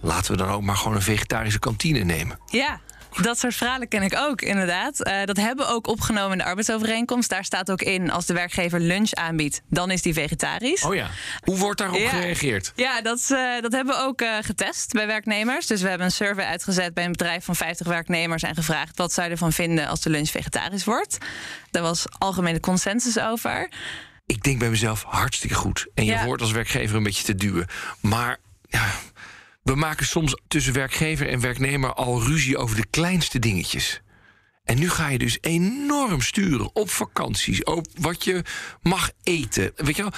Laten 0.00 0.30
we 0.30 0.36
dan 0.36 0.48
ook 0.48 0.62
maar 0.62 0.76
gewoon 0.76 0.96
een 0.96 1.02
vegetarische 1.02 1.58
kantine 1.58 1.98
nemen. 1.98 2.38
Ja, 2.50 2.80
dat 3.23 3.38
soort 3.38 3.54
verhalen 3.54 3.88
ken 3.88 4.02
ik 4.02 4.16
ook, 4.18 4.42
inderdaad. 4.42 5.06
Uh, 5.08 5.25
dat 5.25 5.37
hebben 5.37 5.66
we 5.66 5.73
ook 5.73 5.87
opgenomen 5.87 6.32
in 6.32 6.38
de 6.38 6.44
arbeidsovereenkomst. 6.44 7.30
Daar 7.30 7.44
staat 7.44 7.70
ook 7.70 7.82
in, 7.82 8.11
als 8.11 8.26
de 8.26 8.35
werkgever 8.35 8.80
lunch 8.80 9.12
aanbiedt, 9.12 9.61
dan 9.68 9.90
is 9.90 10.02
die 10.02 10.14
vegetarisch. 10.14 10.82
Oh 10.82 10.94
ja. 10.94 11.11
Hoe 11.40 11.58
wordt 11.58 11.78
daarop 11.78 11.99
Ja. 11.99 12.08
gereageerd? 12.08 12.73
Ja, 12.76 13.00
dat, 13.02 13.18
is, 13.18 13.30
eh, 13.30 13.61
dat 13.61 13.73
hebben 13.73 13.94
we 13.96 14.02
ook 14.02 14.20
eh, 14.20 14.35
getest 14.40 14.92
bij 14.92 15.06
werknemers. 15.06 15.66
Dus 15.66 15.82
we 15.82 15.88
hebben 15.88 16.06
een 16.06 16.12
survey 16.12 16.44
uitgezet 16.44 16.94
bij 16.94 17.04
een 17.04 17.11
bedrijf 17.12 17.44
van 17.44 17.56
50 17.56 17.87
werknemers... 17.87 18.42
en 18.42 18.54
gevraagd 18.54 18.96
wat 18.96 19.12
zij 19.12 19.30
ervan 19.30 19.52
vinden 19.52 19.87
als 19.88 20.00
de 20.00 20.11
lunch 20.11 20.28
vegetarisch 20.30 20.85
wordt. 20.85 21.18
Daar 21.70 21.82
was 21.82 22.04
algemene 22.18 22.61
consensus 22.61 23.18
over. 23.18 23.70
Ik 24.26 24.42
denk 24.42 24.58
bij 24.58 24.70
mezelf 24.70 25.02
hartstikke 25.02 25.54
goed. 25.54 25.87
En 25.94 26.04
je 26.04 26.12
Ja. 26.12 26.25
wordt 26.25 26.42
als 26.42 26.52
werkgever 26.52 26.96
een 26.96 27.02
beetje 27.02 27.25
te 27.25 27.35
duwen. 27.35 27.66
Maar 28.00 28.37
ja, 28.68 28.87
we 29.66 29.75
maken 29.75 30.06
soms 30.06 30.37
tussen 30.49 30.73
werkgever 30.73 31.28
en 31.28 31.40
werknemer 31.40 31.94
al 31.94 32.23
ruzie 32.23 32.56
over 32.56 32.76
de 32.76 32.87
kleinste 32.90 33.38
dingetjes. 33.38 34.00
En 34.64 34.78
nu 34.78 34.90
ga 34.90 35.08
je 35.08 35.18
dus 35.18 35.38
enorm 35.40 36.20
sturen 36.20 36.75
op 36.75 36.90
vakanties, 36.90 37.64
op 37.64 37.87
wat 38.00 38.25
je 38.25 38.44
mag 38.82 39.11
eten. 39.23 39.73
Weet 39.76 39.96
je 39.96 40.02
wel, 40.02 40.12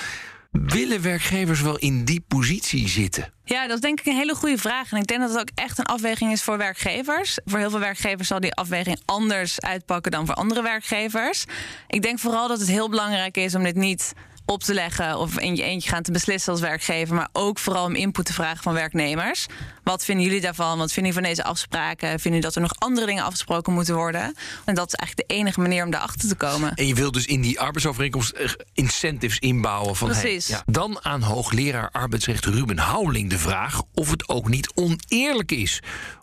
willen 0.50 1.02
werkgevers 1.02 1.61
wel 1.61 1.78
in 1.78 2.05
die 2.05 2.25
positie 2.28 2.88
zitten? 2.88 3.33
Ja, 3.45 3.67
dat 3.67 3.75
is 3.76 3.81
denk 3.81 4.00
ik 4.00 4.07
een 4.07 4.17
hele 4.17 4.35
goede 4.35 4.59
vraag. 4.59 4.92
En 4.92 4.99
ik 4.99 5.07
denk 5.07 5.20
dat 5.20 5.31
het 5.31 5.40
ook 5.40 5.51
echt 5.55 5.79
een 5.79 5.85
afweging 5.85 6.33
is 6.33 6.42
voor 6.42 6.59
werkgevers. 6.59 7.38
Voor 7.44 7.59
heel 7.59 7.70
veel 7.70 7.81
werkgevers 7.81 8.29
zal 8.29 8.40
die 8.40 8.55
afweging 8.55 9.01
anders 9.05 9.61
uitpakken 9.61 10.11
dan 10.11 10.27
voor 10.27 10.35
andere 10.35 10.62
werkgevers. 10.62 11.44
Ik 11.87 12.03
denk 12.03 12.18
vooral 12.18 12.49
dat 12.49 12.59
het 12.59 12.68
heel 12.68 12.88
belangrijk 12.88 13.37
is 13.37 13.55
om 13.55 13.62
dit 13.62 13.77
niet 13.77 14.12
op 14.50 14.62
te 14.62 14.74
leggen 14.74 15.18
of 15.18 15.38
in 15.38 15.56
je 15.56 15.62
eentje 15.62 15.88
gaan 15.90 16.02
te 16.02 16.12
beslissen 16.12 16.52
als 16.52 16.61
werkgever, 16.61 17.14
maar 17.14 17.28
ook 17.32 17.58
vooral 17.58 17.84
om 17.84 17.94
input 17.94 18.24
te 18.24 18.32
vragen 18.32 18.62
van 18.62 18.72
werknemers. 18.72 19.46
Wat 19.82 20.04
vinden 20.04 20.24
jullie 20.24 20.40
daarvan? 20.40 20.78
Wat 20.78 20.92
vinden 20.92 21.12
jullie 21.12 21.12
van 21.12 21.22
deze 21.22 21.44
afspraken? 21.44 22.08
Vinden 22.08 22.22
jullie 22.22 22.40
dat 22.40 22.54
er 22.54 22.61
nog 22.61 22.74
andere 22.78 23.06
dingen 23.06 23.24
afgesproken 23.24 23.72
moeten 23.72 23.94
worden? 23.94 24.34
En 24.64 24.74
dat 24.74 24.87
is 24.87 24.94
eigenlijk 24.94 25.28
de 25.28 25.34
enige 25.34 25.61
manier 25.61 25.84
om 25.84 25.90
daarachter 25.90 26.28
te 26.28 26.34
komen. 26.34 26.74
En 26.74 26.87
je 26.87 26.94
wilt 26.94 27.14
dus 27.14 27.26
in 27.26 27.40
die 27.40 27.61
arbeidsovereenkomst 27.61 28.30
eh, 28.30 28.50
incentives 28.72 29.38
inbouwen. 29.38 29.96
Van, 29.96 30.11
hey, 30.11 30.20
Precies. 30.20 30.46
ja. 30.46 30.62
Dan 30.66 31.04
aan 31.04 31.22
hoogleraar 31.22 31.90
arbeidsrecht 31.90 32.44
Ruben 32.44 32.78
Houweling 32.78 33.30
de 33.30 33.38
vraag 33.38 33.82
of 33.94 34.11
het 34.11 34.28
ook 34.28 34.48
niet 34.48 34.72
oneerlijk 34.74 35.52
is 35.52 35.80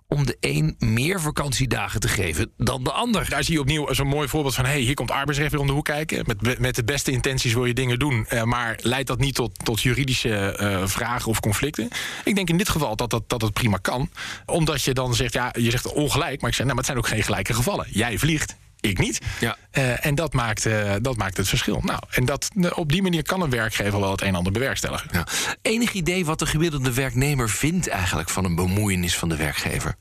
om 0.07 0.25
de 0.25 0.37
een 0.39 0.75
meer 0.79 1.21
vakantiedagen 1.21 1.99
te 1.99 2.07
geven 2.07 2.51
dan 2.57 2.83
de 2.83 2.91
ander. 2.91 3.29
Daar 3.29 3.43
zie 3.43 3.53
je 3.53 3.59
opnieuw 3.59 3.93
zo'n 3.93 4.07
mooi 4.07 4.27
voorbeeld 4.27 4.55
van... 4.55 4.65
hey, 4.65 4.79
hier 4.79 4.93
komt 4.93 5.11
arbeidsrecht 5.11 5.51
weer 5.51 5.59
om 5.59 5.67
de 5.67 5.73
hoek 5.73 5.85
kijken. 5.85 6.23
Met, 6.25 6.59
met 6.59 6.75
de 6.75 6.83
beste 6.83 7.11
intenties 7.11 7.53
wil 7.53 7.65
je 7.65 7.73
dingen 7.73 7.99
doen. 7.99 8.25
eh, 8.25 8.43
maar 8.43 8.79
leidt 8.81 9.07
dat 9.07 9.19
niet 9.19 9.35
tot, 9.35 9.65
tot 9.65 9.81
juridische 9.81 10.35
eh, 10.35 10.87
vragen 10.87 11.29
of 11.29 11.39
conflicten? 11.39 11.89
Ik 12.23 12.35
denk 12.35 12.49
in 12.49 12.57
dit 12.57 12.69
geval 12.69 12.95
dat, 12.95 13.09
dat, 13.09 13.29
dat 13.29 13.41
het 13.41 13.53
prima 13.53 13.77
kan. 13.77 14.09
Omdat 14.45 14.83
je 14.83 14.93
dan 14.93 15.15
zegt, 15.15 15.33
ja, 15.33 15.53
je 15.59 15.71
zegt 15.71 15.93
ongelijk. 15.93 16.41
Maar 16.41 16.49
ik 16.49 16.55
zeg, 16.55 16.65
nou, 16.65 16.67
maar 16.67 16.75
het 16.75 16.85
zijn 16.85 16.97
ook 16.97 17.07
geen 17.07 17.23
gelijke 17.23 17.53
gevallen. 17.53 17.87
Jij 17.89 18.17
vliegt, 18.17 18.55
ik 18.89 18.97
niet. 18.97 19.21
Ja. 19.39 19.57
Eh, 19.71 20.05
en 20.05 20.15
dat 20.15 20.33
maakt, 20.33 20.65
eh, 20.65 20.93
dat 21.01 21.17
maakt 21.17 21.37
het 21.37 21.47
verschil. 21.47 21.81
Nou, 21.83 21.99
en 22.09 22.25
dat, 22.25 22.49
op 22.73 22.91
die 22.91 23.01
manier 23.01 23.23
kan 23.23 23.41
een 23.41 23.49
werkgever 23.49 23.99
wel 23.99 24.11
het 24.11 24.21
een 24.21 24.27
en 24.27 24.35
ander 24.35 24.51
bewerkstelligen. 24.51 25.09
Ja. 25.11 25.27
Enig 25.61 25.93
idee 25.93 26.25
wat 26.25 26.39
de 26.39 26.45
gemiddelde 26.45 26.93
werknemer 26.93 27.49
vindt 27.49 27.87
eigenlijk 27.87 28.29
van 28.29 28.45
een 28.45 28.55
bemoeienis 28.55 29.17
van 29.17 29.29
de 29.29 29.35
werkgever? 29.35 29.95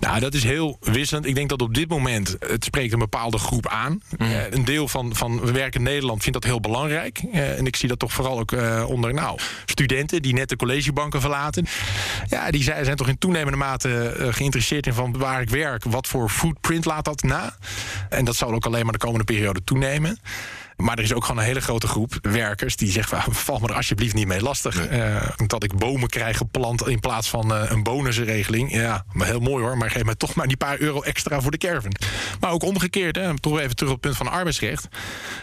Nou, 0.00 0.20
dat 0.20 0.34
is 0.34 0.44
heel 0.44 0.76
wisselend. 0.80 1.26
Ik 1.26 1.34
denk 1.34 1.48
dat 1.48 1.62
op 1.62 1.74
dit 1.74 1.88
moment 1.88 2.36
het 2.38 2.64
spreekt 2.64 2.92
een 2.92 2.98
bepaalde 2.98 3.38
groep 3.38 3.68
aan. 3.68 4.02
Eh, 4.18 4.50
een 4.50 4.64
deel 4.64 4.88
van, 4.88 5.14
van 5.14 5.40
We 5.40 5.52
Werken 5.52 5.82
Nederland 5.82 6.22
vindt 6.22 6.40
dat 6.40 6.50
heel 6.50 6.60
belangrijk. 6.60 7.22
Eh, 7.32 7.58
en 7.58 7.66
ik 7.66 7.76
zie 7.76 7.88
dat 7.88 7.98
toch 7.98 8.12
vooral 8.12 8.38
ook 8.38 8.52
eh, 8.52 8.84
onder 8.88 9.14
nou, 9.14 9.38
studenten 9.64 10.22
die 10.22 10.34
net 10.34 10.48
de 10.48 10.56
collegebanken 10.56 11.20
verlaten. 11.20 11.66
Ja, 12.28 12.50
die 12.50 12.62
zijn, 12.62 12.84
zijn 12.84 12.96
toch 12.96 13.08
in 13.08 13.18
toenemende 13.18 13.58
mate 13.58 14.14
geïnteresseerd 14.30 14.86
in 14.86 14.94
van 14.94 15.18
waar 15.18 15.40
ik 15.40 15.50
werk. 15.50 15.84
Wat 15.84 16.06
voor 16.06 16.28
footprint 16.28 16.84
laat 16.84 17.04
dat 17.04 17.22
na? 17.22 17.56
En 18.08 18.24
dat 18.24 18.36
zal 18.36 18.52
ook 18.52 18.66
alleen 18.66 18.84
maar 18.84 18.92
de 18.92 18.98
komende 18.98 19.24
periode 19.24 19.64
toenemen. 19.64 20.18
Maar 20.82 20.98
er 20.98 21.04
is 21.04 21.12
ook 21.12 21.24
gewoon 21.24 21.40
een 21.40 21.46
hele 21.46 21.60
grote 21.60 21.86
groep 21.86 22.18
werkers 22.22 22.76
die 22.76 22.90
zegt: 22.90 23.10
"Wa- 23.10 23.24
val 23.30 23.58
me 23.58 23.68
er 23.68 23.74
alsjeblieft 23.74 24.14
niet 24.14 24.26
mee 24.26 24.40
lastig. 24.40 24.86
Eh, 24.86 25.28
dat 25.46 25.64
ik 25.64 25.78
bomen 25.78 26.08
krijg 26.08 26.36
geplant 26.36 26.88
in 26.88 27.00
plaats 27.00 27.28
van 27.28 27.54
eh, 27.54 27.70
een 27.70 27.82
bonusregeling. 27.82 28.72
Ja, 28.72 29.04
maar 29.12 29.26
heel 29.26 29.40
mooi 29.40 29.64
hoor. 29.64 29.76
Maar 29.78 29.90
geef 29.90 30.04
mij 30.04 30.14
toch 30.14 30.34
maar 30.34 30.46
die 30.46 30.56
paar 30.56 30.78
euro 30.80 31.02
extra 31.02 31.40
voor 31.40 31.50
de 31.50 31.58
caravan. 31.58 31.92
Maar 32.40 32.50
ook 32.50 32.62
omgekeerd, 32.62 33.16
hè, 33.16 33.40
toch 33.40 33.58
even 33.58 33.76
terug 33.76 33.92
op 33.92 34.02
het 34.02 34.04
punt 34.04 34.16
van 34.16 34.28
arbeidsrecht. 34.28 34.88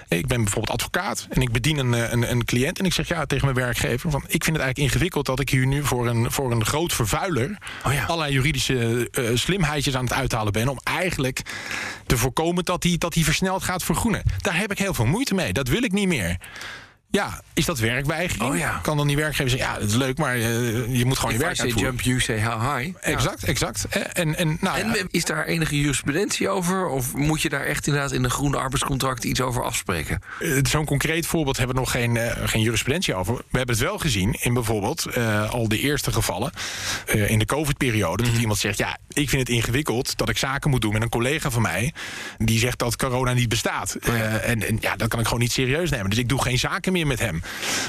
Ik 0.07 0.27
ben 0.27 0.43
bijvoorbeeld 0.43 0.73
advocaat 0.81 1.27
en 1.29 1.41
ik 1.41 1.51
bedien 1.51 1.77
een, 1.77 1.93
eh, 1.93 2.11
een, 2.11 2.31
een 2.31 2.45
cliënt. 2.45 2.79
En 2.79 2.85
ik 2.85 2.93
zeg 2.93 3.07
ja 3.07 3.25
tegen 3.25 3.45
mijn 3.45 3.57
werkgever: 3.57 4.11
van, 4.11 4.21
Ik 4.27 4.43
vind 4.43 4.55
het 4.55 4.65
eigenlijk 4.65 4.77
ingewikkeld 4.77 5.25
dat 5.25 5.39
ik 5.39 5.49
hier 5.49 5.67
nu 5.67 5.83
voor 5.85 6.07
een, 6.07 6.31
voor 6.31 6.51
een 6.51 6.65
groot 6.65 6.93
vervuiler. 6.93 7.57
Oh 7.85 7.93
ja. 7.93 8.05
allerlei 8.05 8.33
juridische 8.33 9.09
slimheidjes 9.33 9.95
aan 9.95 10.03
het 10.03 10.13
uithalen 10.13 10.53
ben. 10.53 10.67
om 10.67 10.79
eigenlijk 10.83 11.41
te 12.05 12.17
voorkomen 12.17 12.65
dat 12.65 12.81
die, 12.81 12.97
dat 12.97 13.13
die 13.13 13.23
versneld 13.25 13.63
gaat 13.63 13.83
vergroenen. 13.83 14.23
Daar 14.41 14.57
heb 14.57 14.71
ik 14.71 14.77
heel 14.77 14.93
veel 14.93 15.05
moeite 15.05 15.24
mee. 15.33 15.53
Dat 15.53 15.67
wil 15.67 15.83
ik 15.83 15.91
niet 15.91 16.07
meer. 16.07 16.37
Ja, 17.15 17.41
is 17.53 17.65
dat 17.65 17.79
werkweigering? 17.79 18.51
Oh 18.51 18.57
ja. 18.57 18.79
Kan 18.81 18.97
dan 18.97 19.07
die 19.07 19.15
werkgever 19.15 19.49
zeggen, 19.49 19.69
ja, 19.69 19.79
dat 19.79 19.89
is 19.89 19.95
leuk, 19.95 20.17
maar 20.17 20.35
eh, 20.35 20.41
je 20.97 21.05
moet 21.05 21.17
gewoon 21.17 21.33
je 21.33 21.39
If 21.39 21.45
werk 21.45 21.59
uitvoeren. 21.59 21.81
jump, 21.91 22.01
you 22.01 22.19
say 22.19 22.43
how 22.43 22.77
high. 22.77 22.85
Ja. 23.01 23.11
Exact, 23.13 23.43
exact. 23.43 23.85
Eh, 23.89 24.01
En, 24.13 24.35
en, 24.35 24.57
nou, 24.61 24.77
ja, 24.79 24.95
En 24.95 25.07
is 25.11 25.25
daar 25.25 25.45
enige 25.45 25.79
jurisprudentie 25.79 26.49
over? 26.49 26.87
Of 26.87 27.13
moet 27.13 27.41
je 27.41 27.49
daar 27.49 27.65
echt 27.65 27.87
inderdaad 27.87 28.11
in 28.11 28.23
een 28.23 28.29
groene 28.29 28.57
arbeidscontract 28.57 29.23
iets 29.23 29.41
over 29.41 29.63
afspreken? 29.63 30.19
Eh, 30.39 30.49
Zo'n 30.69 30.85
concreet 30.85 31.25
voorbeeld 31.27 31.57
hebben 31.57 31.75
we 31.75 31.81
nog 31.81 31.91
geen, 31.91 32.17
eh, 32.17 32.47
geen 32.49 32.61
jurisprudentie 32.61 33.15
over. 33.15 33.35
We 33.35 33.57
hebben 33.57 33.75
het 33.75 33.83
wel 33.85 33.97
gezien 33.97 34.35
in 34.41 34.53
bijvoorbeeld 34.53 35.05
eh, 35.05 35.49
al 35.51 35.67
de 35.67 35.79
eerste 35.79 36.11
gevallen 36.11 36.51
eh, 37.05 37.29
in 37.29 37.39
de 37.39 37.45
COVID-periode. 37.45 38.23
Dat 38.23 38.33
iemand 38.41 38.59
zegt: 38.59 38.77
Ja, 38.77 38.97
ik 39.13 39.29
vind 39.29 39.41
het 39.47 39.49
ingewikkeld 39.57 40.17
dat 40.17 40.29
ik 40.29 40.37
zaken 40.37 40.69
moet 40.69 40.81
doen 40.81 40.93
met 40.93 41.01
een 41.01 41.09
collega 41.09 41.49
van 41.49 41.61
mij. 41.61 41.93
die 42.37 42.59
zegt 42.59 42.79
dat 42.79 42.95
corona 42.95 43.33
niet 43.33 43.49
bestaat. 43.49 43.93
Eh, 43.95 44.49
en, 44.49 44.67
en 44.67 44.77
ja, 44.81 44.95
dat 44.95 45.07
kan 45.07 45.19
ik 45.19 45.25
gewoon 45.25 45.39
niet 45.41 45.51
serieus 45.51 45.89
nemen. 45.89 46.09
Dus 46.09 46.19
ik 46.19 46.29
doe 46.29 46.41
geen 46.41 46.59
zaken 46.59 46.91
meer 46.91 47.04
met 47.05 47.19
hem. 47.19 47.41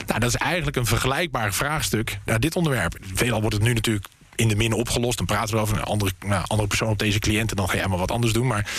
Nou, 0.06 0.20
dat 0.20 0.28
is 0.28 0.36
eigenlijk 0.36 0.76
een 0.76 0.86
vergelijkbaar 0.86 1.54
vraagstuk 1.54 2.18
naar 2.24 2.40
dit 2.40 2.56
onderwerp. 2.56 2.96
Veelal 3.14 3.40
wordt 3.40 3.56
het 3.56 3.64
nu 3.64 3.72
natuurlijk 3.72 4.06
in 4.36 4.48
de 4.48 4.56
min 4.56 4.72
opgelost. 4.72 5.16
Dan 5.16 5.26
praten 5.26 5.54
we 5.54 5.60
over 5.60 5.76
een 5.76 5.82
andere, 5.82 6.12
nou, 6.26 6.44
andere 6.46 6.68
persoon 6.68 6.88
op 6.88 6.98
deze 6.98 7.18
cliënten. 7.18 7.56
Dan 7.56 7.68
ga 7.68 7.76
jij 7.76 7.86
maar 7.86 7.98
wat 7.98 8.10
anders 8.10 8.32
doen. 8.32 8.46
Maar 8.46 8.70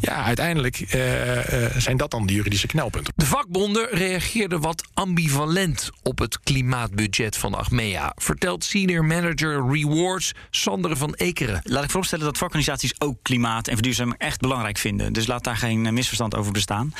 ja, 0.00 0.24
uiteindelijk 0.24 0.80
eh, 0.80 1.64
eh, 1.64 1.76
zijn 1.76 1.96
dat 1.96 2.10
dan 2.10 2.26
de 2.26 2.32
juridische 2.32 2.66
knelpunten. 2.66 3.12
De 3.16 3.26
vakbonden 3.26 3.88
reageerden 3.90 4.60
wat 4.60 4.88
ambivalent 4.94 5.90
op 6.02 6.18
het 6.18 6.40
klimaatbudget 6.40 7.36
van 7.36 7.54
Achmea. 7.54 8.12
Vertelt 8.16 8.64
senior 8.64 9.04
manager 9.04 9.70
Rewards 9.72 10.32
Sander 10.50 10.96
van 10.96 11.14
Ekeren. 11.14 11.60
Laat 11.64 11.84
ik 11.84 11.90
vooropstellen 11.90 12.24
dat 12.24 12.38
vakorganisaties 12.38 13.00
ook 13.00 13.16
klimaat 13.22 13.68
en 13.68 13.74
verduurzaming 13.74 14.18
echt 14.18 14.40
belangrijk 14.40 14.78
vinden. 14.78 15.12
Dus 15.12 15.26
laat 15.26 15.44
daar 15.44 15.56
geen 15.56 15.94
misverstand 15.94 16.36
over 16.36 16.52
bestaan. 16.52 16.92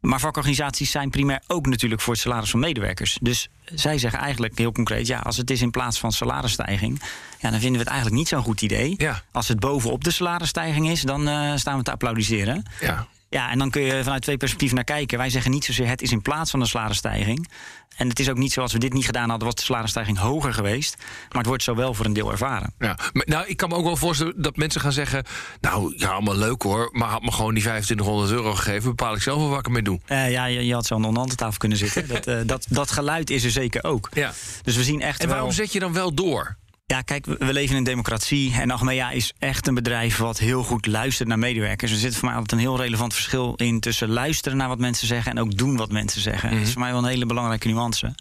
Maar 0.00 0.20
vakorganisaties 0.20 0.90
zijn 0.90 1.10
primair 1.10 1.42
ook 1.46 1.66
natuurlijk 1.66 2.00
voor 2.00 2.12
het 2.12 2.22
salaris 2.22 2.50
van 2.50 2.60
medewerkers. 2.60 3.18
Dus 3.22 3.48
zij 3.64 3.98
zeggen 3.98 4.20
eigenlijk 4.20 4.58
heel 4.58 4.72
concreet: 4.72 5.06
ja, 5.06 5.18
als 5.18 5.36
het 5.36 5.50
is 5.50 5.62
in 5.62 5.70
plaats 5.70 5.98
van 5.98 6.12
salarisstijging, 6.12 7.00
ja, 7.38 7.50
dan 7.50 7.60
vinden 7.60 7.72
we 7.72 7.78
het 7.78 7.88
eigenlijk 7.88 8.16
niet 8.16 8.28
zo'n 8.28 8.42
goed 8.42 8.62
idee. 8.62 8.94
Ja. 8.96 9.22
Als 9.32 9.48
het 9.48 9.60
bovenop 9.60 10.04
de 10.04 10.10
salarisstijging 10.10 10.90
is, 10.90 11.02
dan 11.02 11.28
eh, 11.28 11.56
staan 11.56 11.78
we 11.78 11.82
te 11.82 11.90
applaudisseren. 11.90 12.64
Ja. 12.80 13.06
Ja, 13.30 13.50
en 13.50 13.58
dan 13.58 13.70
kun 13.70 13.82
je 13.82 14.02
vanuit 14.02 14.22
twee 14.22 14.36
perspectieven 14.36 14.76
naar 14.76 14.84
kijken. 14.84 15.18
Wij 15.18 15.30
zeggen 15.30 15.50
niet 15.50 15.64
zozeer 15.64 15.88
het 15.88 16.02
is 16.02 16.12
in 16.12 16.22
plaats 16.22 16.50
van 16.50 16.60
een 16.60 16.66
salarisstijging. 16.66 17.48
En 17.96 18.08
het 18.08 18.18
is 18.18 18.28
ook 18.28 18.36
niet 18.36 18.52
zoals 18.52 18.72
we 18.72 18.78
dit 18.78 18.92
niet 18.92 19.04
gedaan 19.04 19.28
hadden, 19.28 19.46
was 19.46 19.56
de 19.56 19.62
salarisstijging 19.62 20.18
hoger 20.18 20.54
geweest. 20.54 20.96
Maar 20.98 21.38
het 21.38 21.46
wordt 21.46 21.62
zo 21.62 21.74
wel 21.74 21.94
voor 21.94 22.04
een 22.06 22.12
deel 22.12 22.30
ervaren. 22.30 22.74
Ja, 22.78 22.98
maar, 23.12 23.24
nou, 23.26 23.46
ik 23.46 23.56
kan 23.56 23.68
me 23.68 23.74
ook 23.74 23.84
wel 23.84 23.96
voorstellen 23.96 24.42
dat 24.42 24.56
mensen 24.56 24.80
gaan 24.80 24.92
zeggen... 24.92 25.24
nou, 25.60 25.94
ja, 25.96 26.08
allemaal 26.08 26.36
leuk 26.36 26.62
hoor, 26.62 26.88
maar 26.92 27.08
had 27.08 27.22
me 27.22 27.32
gewoon 27.32 27.54
die 27.54 27.62
2500 27.62 28.30
euro 28.30 28.54
gegeven... 28.54 28.88
bepaal 28.88 29.14
ik 29.14 29.22
zelf 29.22 29.38
wel 29.38 29.48
wat 29.48 29.58
ik 29.58 29.66
ermee 29.66 29.82
doe. 29.82 30.00
Eh, 30.06 30.30
ja, 30.30 30.44
je, 30.44 30.66
je 30.66 30.74
had 30.74 30.86
zo 30.86 30.94
aan 30.94 31.00
de 31.00 31.06
onderhandeltafel 31.06 31.58
kunnen 31.58 31.78
zitten. 31.78 32.08
dat, 32.14 32.26
eh, 32.26 32.38
dat, 32.46 32.66
dat 32.68 32.90
geluid 32.90 33.30
is 33.30 33.44
er 33.44 33.50
zeker 33.50 33.84
ook. 33.84 34.08
Ja. 34.12 34.32
Dus 34.62 34.76
we 34.76 34.82
zien 34.82 35.00
echt 35.00 35.20
En 35.20 35.28
waarom 35.28 35.46
wel... 35.46 35.56
zet 35.56 35.72
je 35.72 35.78
dan 35.78 35.92
wel 35.92 36.14
door? 36.14 36.56
Ja, 36.90 37.02
kijk, 37.02 37.26
we 37.26 37.52
leven 37.52 37.70
in 37.70 37.76
een 37.76 37.84
democratie. 37.84 38.54
En 38.54 38.70
Achmea 38.70 39.10
is 39.10 39.32
echt 39.38 39.66
een 39.66 39.74
bedrijf 39.74 40.16
wat 40.16 40.38
heel 40.38 40.62
goed 40.62 40.86
luistert 40.86 41.28
naar 41.28 41.38
medewerkers. 41.38 41.92
Er 41.92 41.98
zit 41.98 42.16
voor 42.16 42.24
mij 42.28 42.34
altijd 42.34 42.52
een 42.52 42.66
heel 42.66 42.76
relevant 42.76 43.14
verschil 43.14 43.54
in 43.56 43.80
tussen 43.80 44.08
luisteren 44.08 44.58
naar 44.58 44.68
wat 44.68 44.78
mensen 44.78 45.06
zeggen 45.06 45.32
en 45.32 45.38
ook 45.38 45.56
doen 45.56 45.76
wat 45.76 45.92
mensen 45.92 46.20
zeggen. 46.20 46.50
Dat 46.50 46.60
is 46.60 46.72
voor 46.72 46.80
mij 46.80 46.90
wel 46.90 47.02
een 47.02 47.08
hele 47.08 47.26
belangrijke 47.26 47.68
nuance. 47.68 48.14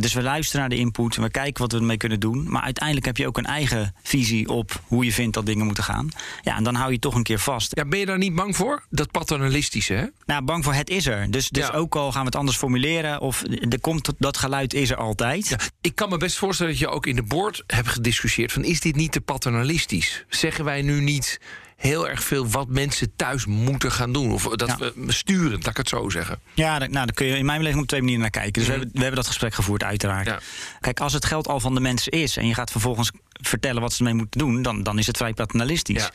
Dus 0.00 0.12
we 0.12 0.22
luisteren 0.22 0.60
naar 0.60 0.68
de 0.68 0.76
input 0.76 1.16
en 1.16 1.22
we 1.22 1.30
kijken 1.30 1.62
wat 1.62 1.72
we 1.72 1.78
ermee 1.78 1.96
kunnen 1.96 2.20
doen. 2.20 2.50
Maar 2.50 2.62
uiteindelijk 2.62 3.06
heb 3.06 3.16
je 3.16 3.26
ook 3.26 3.38
een 3.38 3.44
eigen 3.46 3.94
visie 4.02 4.48
op 4.48 4.80
hoe 4.86 5.04
je 5.04 5.12
vindt 5.12 5.34
dat 5.34 5.46
dingen 5.46 5.66
moeten 5.66 5.84
gaan. 5.84 6.08
Ja, 6.42 6.56
en 6.56 6.64
dan 6.64 6.74
hou 6.74 6.92
je 6.92 6.98
toch 6.98 7.14
een 7.14 7.22
keer 7.22 7.38
vast. 7.38 7.76
Ja, 7.76 7.84
ben 7.84 7.98
je 7.98 8.06
daar 8.06 8.18
niet 8.18 8.34
bang 8.34 8.56
voor? 8.56 8.84
Dat 8.90 9.10
paternalistische, 9.10 9.92
hè? 9.94 10.04
Nou, 10.26 10.42
bang 10.44 10.64
voor 10.64 10.74
het 10.74 10.90
is 10.90 11.06
er. 11.06 11.30
Dus, 11.30 11.48
dus 11.48 11.66
Ja. 11.66 11.72
ook 11.72 11.96
al 11.96 12.12
gaan 12.12 12.20
we 12.20 12.26
het 12.26 12.36
anders 12.36 12.56
formuleren, 12.56 13.20
of 13.20 13.42
er 13.68 13.80
komt 13.80 14.12
dat 14.18 14.36
geluid 14.36 14.74
is 14.74 14.90
er 14.90 14.96
altijd. 14.96 15.48
Ja, 15.48 15.58
ik 15.80 15.94
kan 15.94 16.08
me 16.08 16.16
best 16.16 16.36
voorstellen 16.38 16.72
dat 16.72 16.80
je 16.80 16.88
ook 16.88 17.06
in 17.06 17.16
de 17.16 17.22
board 17.22 17.62
hebt 17.66 17.88
gediscussieerd... 17.88 18.52
van 18.52 18.64
is 18.64 18.80
dit 18.80 18.96
niet 18.96 19.12
te 19.12 19.20
paternalistisch? 19.20 20.24
Zeggen 20.28 20.64
wij 20.64 20.82
nu 20.82 21.00
niet 21.00 21.40
heel 21.86 22.08
erg 22.08 22.22
veel 22.24 22.48
wat 22.48 22.68
mensen 22.68 23.12
thuis 23.16 23.46
moeten 23.46 23.92
gaan 23.92 24.12
doen? 24.12 24.32
Of 24.32 24.42
dat 24.42 24.68
Ja. 24.68 24.90
we 24.94 25.12
sturen, 25.12 25.50
laat 25.50 25.66
ik 25.66 25.76
het 25.76 25.88
zo 25.88 26.08
zeggen. 26.08 26.38
Ja, 26.54 26.78
nou, 26.78 26.90
daar 26.92 27.12
kun 27.12 27.26
je 27.26 27.36
in 27.36 27.44
mijn 27.44 27.58
beleving 27.58 27.82
op 27.82 27.88
twee 27.88 28.00
manieren 28.00 28.22
naar 28.22 28.30
kijken. 28.30 28.52
Dus 28.52 28.64
we, 28.64 28.70
hebben, 28.70 28.90
we 28.92 28.98
hebben 28.98 29.16
dat 29.16 29.26
gesprek 29.26 29.54
gevoerd, 29.54 29.82
uiteraard. 29.82 30.26
Ja. 30.26 30.38
Kijk, 30.80 31.00
als 31.00 31.12
het 31.12 31.24
geld 31.24 31.48
al 31.48 31.60
van 31.60 31.74
de 31.74 31.80
mensen 31.80 32.12
is 32.12 32.36
en 32.36 32.46
je 32.46 32.54
gaat 32.54 32.70
vervolgens 32.70 33.10
vertellen 33.28 33.80
wat 33.82 33.92
ze 33.92 33.98
ermee 33.98 34.14
moeten 34.14 34.40
doen, 34.40 34.62
dan, 34.62 34.82
dan 34.82 34.98
is 34.98 35.06
het 35.06 35.16
vrij 35.16 35.32
paternalistisch. 35.34 36.02
Ja. 36.02 36.10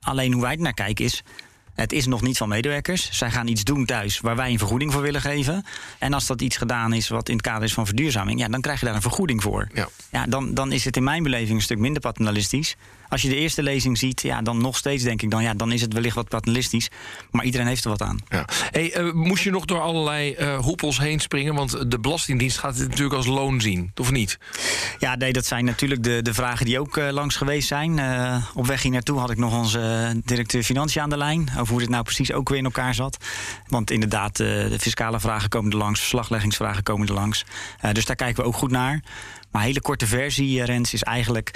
Alleen 0.00 0.32
hoe 0.32 0.42
wij 0.42 0.52
er 0.52 0.60
naar 0.60 0.74
kijken 0.74 1.04
is. 1.04 1.22
Het 1.74 1.92
is 1.92 2.06
nog 2.06 2.22
niet 2.22 2.36
van 2.36 2.48
medewerkers. 2.48 3.08
Zij 3.12 3.30
gaan 3.30 3.46
iets 3.46 3.64
doen 3.64 3.84
thuis 3.86 4.20
waar 4.20 4.36
wij 4.36 4.50
een 4.50 4.58
vergoeding 4.58 4.92
voor 4.92 5.02
willen 5.02 5.20
geven. 5.20 5.64
En 5.98 6.12
als 6.12 6.26
dat 6.26 6.40
iets 6.40 6.56
gedaan 6.56 6.92
is 6.92 7.08
wat 7.08 7.28
in 7.28 7.34
het 7.36 7.44
kader 7.44 7.62
is 7.62 7.74
van 7.74 7.86
verduurzaming, 7.86 8.40
ja, 8.40 8.48
dan 8.48 8.60
krijg 8.60 8.80
je 8.80 8.86
daar 8.86 8.94
een 8.94 9.02
vergoeding 9.02 9.42
voor. 9.42 9.68
Ja. 9.74 9.88
Ja, 10.10 10.26
dan, 10.26 10.54
dan 10.54 10.72
is 10.72 10.84
het 10.84 10.96
in 10.96 11.04
mijn 11.04 11.22
beleving 11.22 11.56
een 11.56 11.62
stuk 11.62 11.78
minder 11.78 12.02
paternalistisch. 12.02 12.76
Als 13.12 13.22
je 13.22 13.28
de 13.28 13.36
eerste 13.36 13.62
lezing 13.62 13.98
ziet, 13.98 14.22
ja, 14.22 14.42
dan 14.42 14.60
nog 14.60 14.76
steeds 14.76 15.02
denk 15.02 15.22
ik 15.22 15.30
dan, 15.30 15.42
ja, 15.42 15.54
dan 15.54 15.72
is 15.72 15.80
het 15.80 15.92
wellicht 15.92 16.14
wat 16.14 16.28
paternalistisch. 16.28 16.90
Maar 17.30 17.44
iedereen 17.44 17.66
heeft 17.66 17.84
er 17.84 17.90
wat 17.90 18.02
aan. 18.02 18.18
Ja. 18.28 18.44
Hey, 18.70 18.92
eh, 18.92 19.12
moest 19.12 19.44
je 19.44 19.50
nog 19.50 19.64
door 19.64 19.80
allerlei 19.80 20.32
eh, 20.32 20.58
hoepels 20.58 20.98
heen 20.98 21.20
springen? 21.20 21.54
Want 21.54 21.90
de 21.90 21.98
Belastingdienst 21.98 22.58
gaat 22.58 22.76
dit 22.76 22.88
natuurlijk 22.88 23.16
als 23.16 23.26
loon 23.26 23.60
zien, 23.60 23.92
of 23.94 24.10
niet? 24.10 24.38
Ja, 24.98 25.14
nee, 25.14 25.32
dat 25.32 25.46
zijn 25.46 25.64
natuurlijk 25.64 26.02
de, 26.02 26.22
de 26.22 26.34
vragen 26.34 26.66
die 26.66 26.80
ook 26.80 26.96
eh, 26.96 27.10
langs 27.10 27.36
geweest 27.36 27.68
zijn. 27.68 28.00
Op 28.54 28.66
weg 28.66 28.82
hier 28.82 28.92
naartoe 28.92 29.18
had 29.18 29.30
ik 29.30 29.38
nog 29.38 29.58
onze 29.58 30.12
directeur 30.24 30.62
Financiën 30.62 31.02
aan 31.02 31.10
de 31.10 31.16
lijn. 31.16 31.50
Over 31.58 31.70
hoe 31.70 31.80
dit 31.80 31.88
nou 31.88 32.02
precies 32.02 32.32
ook 32.32 32.48
weer 32.48 32.58
in 32.58 32.64
elkaar 32.64 32.94
zat. 32.94 33.16
Want 33.66 33.90
inderdaad, 33.90 34.36
de 34.36 34.76
fiscale 34.78 35.20
vragen 35.20 35.48
komen 35.48 35.70
er 35.70 35.76
langs, 35.76 36.00
verslagleggingsvragen 36.00 36.82
komen 36.82 37.08
er 37.08 37.14
langs. 37.14 37.44
Dus 37.92 38.04
daar 38.04 38.16
kijken 38.16 38.42
we 38.42 38.48
ook 38.48 38.56
goed 38.56 38.70
naar. 38.70 39.02
Maar 39.50 39.60
een 39.60 39.66
hele 39.66 39.80
korte 39.80 40.06
versie, 40.06 40.64
Rens, 40.64 40.92
is 40.92 41.02
eigenlijk. 41.02 41.50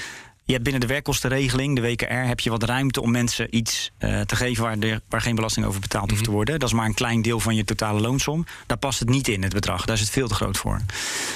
Je 0.46 0.52
hebt 0.52 0.64
binnen 0.64 0.80
de 0.80 0.86
werkkostenregeling, 0.86 1.74
de 1.74 1.80
WKR, 1.80 2.12
heb 2.12 2.40
je 2.40 2.50
wat 2.50 2.62
ruimte 2.62 3.02
om 3.02 3.10
mensen 3.10 3.56
iets 3.56 3.90
eh, 3.98 4.20
te 4.20 4.36
geven 4.36 4.62
waar, 4.62 4.78
er, 4.78 5.00
waar 5.08 5.20
geen 5.20 5.34
belasting 5.34 5.66
over 5.66 5.80
betaald 5.80 6.10
hoeft 6.10 6.24
te 6.24 6.30
worden. 6.30 6.58
Dat 6.58 6.68
is 6.68 6.74
maar 6.74 6.86
een 6.86 6.94
klein 6.94 7.22
deel 7.22 7.40
van 7.40 7.54
je 7.54 7.64
totale 7.64 8.00
loonsom. 8.00 8.44
Daar 8.66 8.76
past 8.76 8.98
het 8.98 9.08
niet 9.08 9.28
in, 9.28 9.42
het 9.42 9.52
bedrag. 9.52 9.84
Daar 9.84 9.94
is 9.94 10.00
het 10.00 10.10
veel 10.10 10.28
te 10.28 10.34
groot 10.34 10.56
voor. 10.56 10.80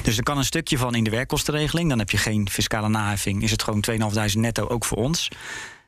Dus 0.02 0.16
er 0.16 0.22
kan 0.22 0.38
een 0.38 0.44
stukje 0.44 0.78
van 0.78 0.94
in 0.94 1.04
de 1.04 1.10
werkkostenregeling. 1.10 1.88
Dan 1.88 1.98
heb 1.98 2.10
je 2.10 2.16
geen 2.16 2.48
fiscale 2.50 2.88
naheffing. 2.88 3.42
Is 3.42 3.50
het 3.50 3.62
gewoon 3.62 3.84
2.500 3.90 4.32
netto 4.32 4.66
ook 4.66 4.84
voor 4.84 4.98
ons. 4.98 5.28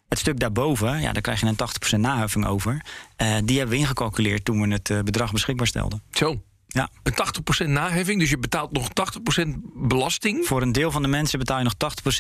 Het 0.09 0.19
stuk 0.19 0.41
daarboven, 0.41 1.01
ja, 1.01 1.13
daar 1.13 1.23
krijg 1.23 1.41
je 1.41 1.47
een 1.47 1.97
80% 1.97 2.01
naheffing 2.01 2.47
over. 2.47 2.85
Eh, 3.17 3.37
die 3.45 3.59
hebben 3.59 3.77
we 3.77 3.83
ingecalculeerd 3.83 4.45
toen 4.45 4.61
we 4.61 4.73
het 4.73 4.91
eh, 4.91 5.01
bedrag 5.01 5.33
beschikbaar 5.33 5.67
stelden. 5.67 6.03
Zo. 6.11 6.41
Ja. 6.73 6.89
Een 7.03 7.65
80% 7.67 7.69
naheffing, 7.69 8.21
dus 8.21 8.31
je 8.31 8.39
betaalt 8.39 8.73
nog 8.73 8.89
80% 8.89 9.49
belasting. 9.75 10.47
Voor 10.47 10.63
een 10.63 10.73
deel 10.73 10.91
van 10.91 11.03
de 11.03 11.09
mensen 11.09 11.39
betaal 11.39 11.59
je 11.59 11.65
nog 11.65 11.75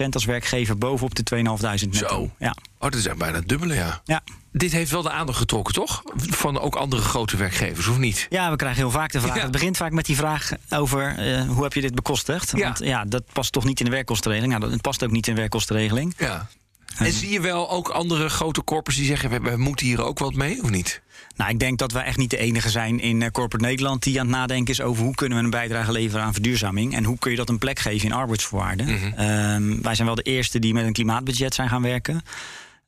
80% 0.05 0.09
als 0.11 0.25
werkgever 0.25 0.79
bovenop 0.79 1.15
de 1.15 1.37
2.500 1.37 1.41
netto. 1.41 1.91
Zo. 1.93 2.31
Ja. 2.39 2.55
Oh, 2.79 2.91
dat 2.91 2.95
is 2.95 3.09
bijna 3.17 3.37
het 3.39 3.49
dubbele, 3.49 3.75
ja. 3.75 4.01
Ja. 4.05 4.21
Dit 4.53 4.73
heeft 4.73 4.91
wel 4.91 5.03
de 5.03 5.11
aandacht 5.11 5.39
getrokken, 5.39 5.75
toch? 5.75 6.03
Van 6.17 6.59
ook 6.61 6.77
andere 6.77 7.03
grote 7.03 7.37
werkgevers, 7.37 7.87
of 7.87 7.99
niet? 7.99 8.27
ja, 8.31 8.51
we 8.51 8.57
krijgen 8.57 8.81
heel 8.81 8.91
vaak 8.91 9.13
de 9.13 9.21
vraag. 9.21 9.37
Ja. 9.37 9.43
Het 9.43 9.51
begint 9.51 9.77
vaak 9.77 9.93
met 9.93 10.07
die 10.07 10.17
vraag 10.17 10.51
over 10.71 11.19
eh, 11.19 11.49
hoe 11.49 11.63
heb 11.63 11.73
je 11.73 11.81
dit 11.81 11.95
bekostigd? 11.95 12.53
Ja. 12.57 12.63
Want 12.65 12.79
ja, 12.79 13.05
dat 13.05 13.23
past 13.33 13.53
toch 13.53 13.65
niet 13.65 13.79
in 13.79 13.85
de 13.85 13.91
werkkostenregeling. 13.91 14.59
Nou, 14.59 14.71
dat 14.71 14.81
past 14.81 15.05
ook 15.05 15.11
niet 15.11 15.27
in 15.27 15.35
de 15.35 15.41
werkkostenregeling. 15.41 16.15
Ja. 16.19 16.49
En 16.99 17.13
zie 17.13 17.31
je 17.31 17.41
wel 17.41 17.71
ook 17.71 17.89
andere 17.89 18.29
grote 18.29 18.65
corpus 18.65 18.97
die 18.97 19.07
zeggen... 19.07 19.31
we, 19.31 19.41
we 19.41 19.57
moeten 19.57 19.87
hier 19.87 20.05
ook 20.05 20.19
wat 20.19 20.35
mee, 20.35 20.63
of 20.63 20.71
niet? 20.71 21.03
Nou, 21.37 21.51
ik 21.51 21.59
denk 21.59 21.79
dat 21.79 21.93
wij 21.93 22.03
echt 22.03 22.17
niet 22.17 22.31
de 22.31 22.37
enige 22.37 22.71
zijn 22.71 23.01
in 23.01 23.23
eh, 23.23 23.31
corporate 23.31 23.65
Nederland 23.65 24.03
die 24.03 24.21
aan 24.21 24.27
het 24.27 24.37
nadenken 24.37 24.73
is 24.73 24.81
over 24.81 25.05
hoe 25.05 25.15
kunnen 25.15 25.39
we 25.39 25.45
een 25.45 25.51
bijdrage 25.51 25.93
leveren 25.93 26.25
aan 26.25 26.33
verduurzaming 26.33 26.95
en 26.95 27.05
hoe 27.05 27.19
kun 27.19 27.31
je 27.31 27.37
dat 27.37 27.49
een 27.49 27.59
plek 27.59 27.79
geven 27.79 28.09
in 28.09 28.15
arbeidsvoorwaarden. 28.15 28.87
Ehm, 29.17 29.83
wij 29.83 29.95
zijn 29.95 30.07
wel 30.07 30.17
de 30.17 30.23
eerste 30.23 30.59
die 30.59 30.75
met 30.75 30.85
een 30.85 30.93
klimaatbudget 30.93 31.55
zijn 31.55 31.69
gaan 31.69 31.83
werken. 31.83 32.23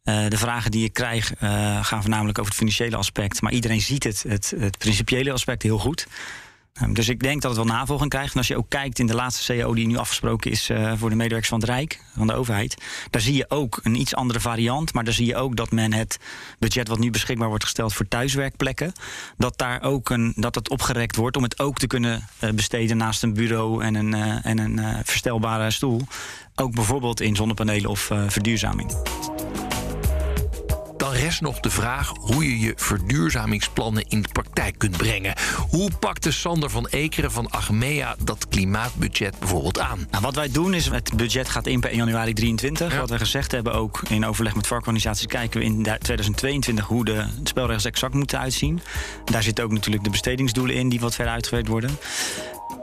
Eh, 0.05 0.29
de 0.29 0.39
vragen 0.39 0.71
die 0.71 0.85
ik 0.85 0.93
krijg 0.93 1.35
eh, 1.35 1.85
gaan 1.85 2.01
voornamelijk 2.01 2.39
over 2.39 2.51
het 2.51 2.61
financiële 2.61 2.97
aspect, 2.97 3.41
maar 3.41 3.53
iedereen 3.53 3.81
ziet 3.81 4.05
het, 4.05 4.25
het, 4.29 4.55
het 4.59 4.79
principiële 4.79 5.33
aspect 5.33 5.63
heel 5.63 5.79
goed. 5.79 6.07
Dus 6.89 7.09
ik 7.09 7.23
denk 7.23 7.43
dat 7.43 7.57
het 7.57 7.67
wel 7.67 7.77
navolging 7.77 8.11
krijgt. 8.11 8.33
En 8.33 8.39
als 8.39 8.49
je 8.49 8.57
ook 8.57 8.69
kijkt 8.69 8.99
in 8.99 9.07
de 9.07 9.15
laatste 9.15 9.57
CO 9.57 9.75
die 9.75 9.87
nu 9.87 9.97
afgesproken 9.97 10.51
is 10.51 10.71
eh, 10.71 10.93
voor 10.97 11.09
de 11.11 11.17
medewerkers 11.17 11.49
van 11.49 11.61
het 11.61 11.69
Rijk, 11.69 12.01
van 12.17 12.27
de 12.27 12.35
overheid, 12.35 12.75
daar 13.11 13.21
zie 13.21 13.35
je 13.35 13.51
ook 13.51 13.81
een 13.83 13.95
iets 13.95 14.15
andere 14.15 14.41
variant. 14.41 14.93
Maar 14.95 15.05
daar 15.05 15.15
zie 15.15 15.27
je 15.27 15.37
ook 15.37 15.57
dat 15.57 15.71
men 15.71 15.93
het 15.93 16.19
budget 16.59 16.89
wat 16.89 16.99
nu 16.99 17.11
beschikbaar 17.11 17.49
wordt 17.49 17.65
gesteld 17.65 17.95
voor 17.95 18.09
thuiswerkplekken, 18.09 18.93
dat 19.37 19.59
daar 19.59 19.83
ook 19.83 20.11
een, 20.11 20.33
dat 20.37 20.55
het 20.55 20.69
opgerekt 20.69 21.17
wordt 21.17 21.37
om 21.37 21.43
het 21.43 21.59
ook 21.59 21.79
te 21.79 21.87
kunnen 21.87 22.29
eh, 22.39 22.51
besteden 22.51 22.97
naast 22.97 23.23
een 23.23 23.35
bureau 23.35 23.83
en 23.83 23.95
een, 23.95 24.15
eh, 24.15 24.47
en 24.47 24.59
een 24.59 25.05
verstelbare 25.05 25.71
stoel. 25.71 26.01
Ook 26.55 26.75
bijvoorbeeld 26.75 27.21
in 27.21 27.37
zonnepanelen 27.37 27.91
of 27.91 28.11
verduurzaming. 28.29 28.93
Dan 31.15 31.23
rest 31.23 31.41
nog 31.41 31.61
de 31.61 31.71
vraag 31.71 32.13
hoe 32.21 32.45
je 32.45 32.59
je 32.59 32.73
verduurzamingsplannen 32.77 34.05
in 34.09 34.23
de 34.23 34.29
praktijk 34.33 34.79
kunt 34.79 34.97
brengen. 34.97 35.35
Hoe 35.69 35.91
pakte 36.01 36.33
Sander 36.33 36.71
van 36.71 36.87
Ekeren 36.87 37.33
van 37.33 37.51
Achmea 37.51 38.17
dat 38.25 38.49
klimaatbudget 38.49 39.39
bijvoorbeeld 39.39 39.81
aan? 39.81 40.07
Nou, 40.11 40.23
wat 40.23 40.35
wij 40.35 40.51
doen 40.51 40.75
is, 40.75 40.87
het 40.87 41.17
budget 41.17 41.49
gaat 41.49 41.67
in 41.67 41.81
per 41.81 41.91
1 41.91 41.99
januari 41.99 42.33
23. 42.33 42.93
Ja. 42.93 42.99
Wat 42.99 43.11
we 43.11 43.19
gezegd 43.19 43.53
hebben, 43.53 43.75
ook 43.75 44.03
in 44.09 44.27
overleg 44.27 44.55
met 44.55 44.67
varkorganisaties, 44.67 45.27
kijken 45.27 45.61
we 45.61 45.67
in 45.67 45.83
da- 45.83 45.99
2022 45.99 46.87
hoe 46.87 47.05
de 47.05 47.27
spelregels 47.45 47.85
exact 47.85 48.15
moeten 48.15 48.39
uitzien. 48.39 48.81
Daar 49.25 49.43
zitten 49.43 49.65
ook 49.65 49.73
natuurlijk 49.73 50.05
de 50.05 50.11
bestedingsdoelen 50.11 50.75
in 50.75 50.89
die 50.89 51.01
wat 51.01 51.15
verder 51.15 51.33
uitgewerkt 51.33 51.69
worden. 51.69 51.99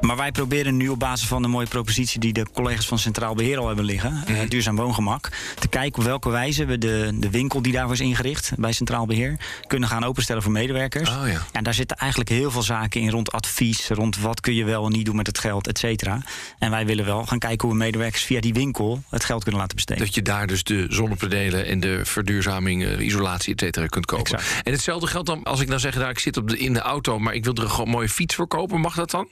Maar 0.02 0.16
wij 0.16 0.32
proberen 0.32 0.78
nu 0.78 0.90
op 0.90 1.00
basis 1.00 1.28
van 1.28 1.42
de 1.42 1.48
mooie 1.48 1.68
propositie 1.68 2.20
die 2.20 2.34
de 2.34 2.46
collega's 2.54 2.88
van 2.88 3.00
Centraal 3.00 3.36
Beheer 3.36 3.58
al 3.58 3.68
hebben 3.68 3.86
liggen, 3.86 4.24
eh, 4.28 4.50
duurzaam 4.50 4.76
woongemak, 4.76 5.30
te 5.60 5.68
kijken 5.68 6.00
op 6.00 6.06
welke 6.06 6.30
wijze 6.30 6.66
we 6.66 6.78
de, 6.78 7.12
de 7.14 7.30
winkel 7.30 7.62
die 7.62 7.72
daarvoor 7.72 7.94
is 7.94 8.00
ingericht 8.00 8.52
bij 8.58 8.72
Centraal 8.72 9.06
Beheer 9.06 9.40
kunnen 9.68 9.90
gaan 9.90 10.04
openstellen 10.04 10.44
voor 10.44 10.52
medewerkers. 10.52 11.10
Oh 11.10 11.28
ja. 11.28 11.46
En 11.52 11.64
daar 11.64 11.74
zitten 11.74 11.98
eigenlijk 11.98 12.30
heel 12.30 12.52
veel 12.52 12.62
zaken 12.62 13.02
in 13.02 13.10
rond 13.10 13.32
advies, 13.32 13.88
rond 13.88 14.20
wat 14.20 14.40
kun 14.40 14.54
je 14.54 14.64
wel 14.64 14.86
en 14.86 14.92
niet 14.92 15.06
doen 15.06 15.16
met 15.16 15.28
het 15.28 15.40
geld, 15.40 15.68
et 15.68 15.78
cetera. 15.78 16.22
En 16.60 16.72
wij 16.72 16.86
willen 16.86 17.06
wel 17.06 17.26
gaan 17.26 17.40
kijken 17.40 17.68
hoe 17.68 17.78
we 17.78 17.84
medewerkers 17.84 18.24
via 18.24 18.40
die 18.40 18.54
winkel 18.54 19.04
het 19.10 19.26
geld 19.26 19.42
kunnen 19.44 19.62
laten 19.62 19.76
besteden. 19.76 20.06
Dat 20.06 20.16
je 20.16 20.22
daar 20.22 20.48
dus 20.48 20.64
de 20.64 20.86
zonnepanelen 20.90 21.66
en 21.66 21.80
de 21.80 22.02
verduurzaming, 22.04 22.86
eh, 22.86 23.06
isolatie, 23.06 23.54
et 23.54 23.60
cetera, 23.60 23.86
kunt 23.86 24.06
kopen. 24.06 24.34
Exact. 24.34 24.66
En 24.66 24.72
hetzelfde 24.72 25.08
geldt 25.08 25.28
dan 25.28 25.44
als 25.44 25.60
ik 25.60 25.68
nou 25.68 25.80
zeg, 25.80 25.96
nou, 25.96 26.10
ik 26.10 26.20
zit 26.20 26.38
op 26.38 26.50
de, 26.50 26.58
in 26.58 26.74
de 26.74 26.82
auto, 26.82 27.20
maar 27.20 27.34
ik 27.34 27.44
wil 27.44 27.54
er 27.54 27.80
een 27.80 27.90
mooie 27.90 28.10
fiets 28.10 28.36
voor 28.36 28.48
kopen. 28.48 28.80
Mag 28.80 28.96
dat 28.96 29.12
dan? 29.12 29.28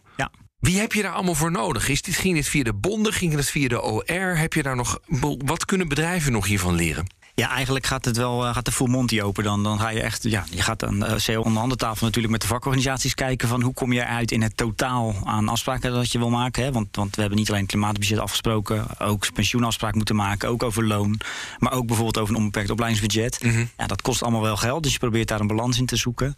Wie 0.59 0.79
heb 0.79 0.93
je 0.93 1.01
daar 1.01 1.13
allemaal 1.13 1.35
voor 1.35 1.51
nodig? 1.51 1.89
Is 1.89 2.01
dit, 2.01 2.15
ging 2.15 2.35
dit 2.35 2.47
via 2.47 2.63
de 2.63 2.73
bonden? 2.73 3.13
Ging 3.13 3.33
het 3.33 3.49
via 3.49 3.67
de 3.67 3.81
OR? 3.81 4.37
Heb 4.37 4.53
je 4.53 4.63
daar 4.63 4.75
nog. 4.75 4.99
Wat 5.45 5.65
kunnen 5.65 5.87
bedrijven 5.87 6.31
nog 6.31 6.45
hiervan 6.45 6.75
leren? 6.75 7.07
Ja, 7.35 7.49
eigenlijk 7.49 7.85
gaat 7.85 8.05
het 8.05 8.17
wel 8.17 8.45
eh, 8.45 8.53
gaat 8.53 8.65
de 8.65 8.71
full 8.71 8.89
monty 8.89 9.21
open. 9.21 9.43
Dan, 9.43 9.63
dan 9.63 9.79
ga 9.79 9.89
je 9.89 10.01
echt, 10.01 10.23
ja, 10.23 10.45
je 10.49 10.61
gaat 10.61 10.83
aan 10.83 10.99
de 10.99 11.19
CEO 11.19 11.41
onderhandeltafel 11.41 12.05
natuurlijk 12.05 12.33
met 12.33 12.41
de 12.41 12.47
vakorganisaties 12.47 13.13
kijken 13.13 13.47
van 13.47 13.61
hoe 13.61 13.73
kom 13.73 13.93
je 13.93 14.01
eruit 14.01 14.31
in 14.31 14.41
het 14.41 14.57
totaal 14.57 15.15
aan 15.23 15.49
afspraken 15.49 15.93
dat 15.93 16.11
je 16.11 16.17
wil 16.17 16.29
maken. 16.29 16.63
Hè? 16.63 16.71
Want, 16.71 16.95
want 16.95 17.15
we 17.15 17.21
hebben 17.21 17.39
niet 17.39 17.49
alleen 17.49 17.61
het 17.61 17.69
klimaatbudget 17.71 18.19
afgesproken, 18.19 18.99
ook 18.99 19.33
pensioenafspraak 19.33 19.95
moeten 19.95 20.15
maken, 20.15 20.49
ook 20.49 20.63
over 20.63 20.87
loon, 20.87 21.19
maar 21.57 21.73
ook 21.73 21.85
bijvoorbeeld 21.85 22.17
over 22.17 22.33
een 22.33 22.39
onbeperkt 22.39 22.69
opleidingsbudget. 22.69 23.45
Ja, 23.77 23.87
dat 23.87 24.01
kost 24.01 24.23
allemaal 24.23 24.41
wel 24.41 24.57
geld, 24.57 24.83
dus 24.83 24.91
je 24.91 24.99
probeert 24.99 25.27
daar 25.27 25.39
een 25.39 25.47
balans 25.47 25.77
in 25.79 25.85
te 25.85 25.95
zoeken. 25.95 26.33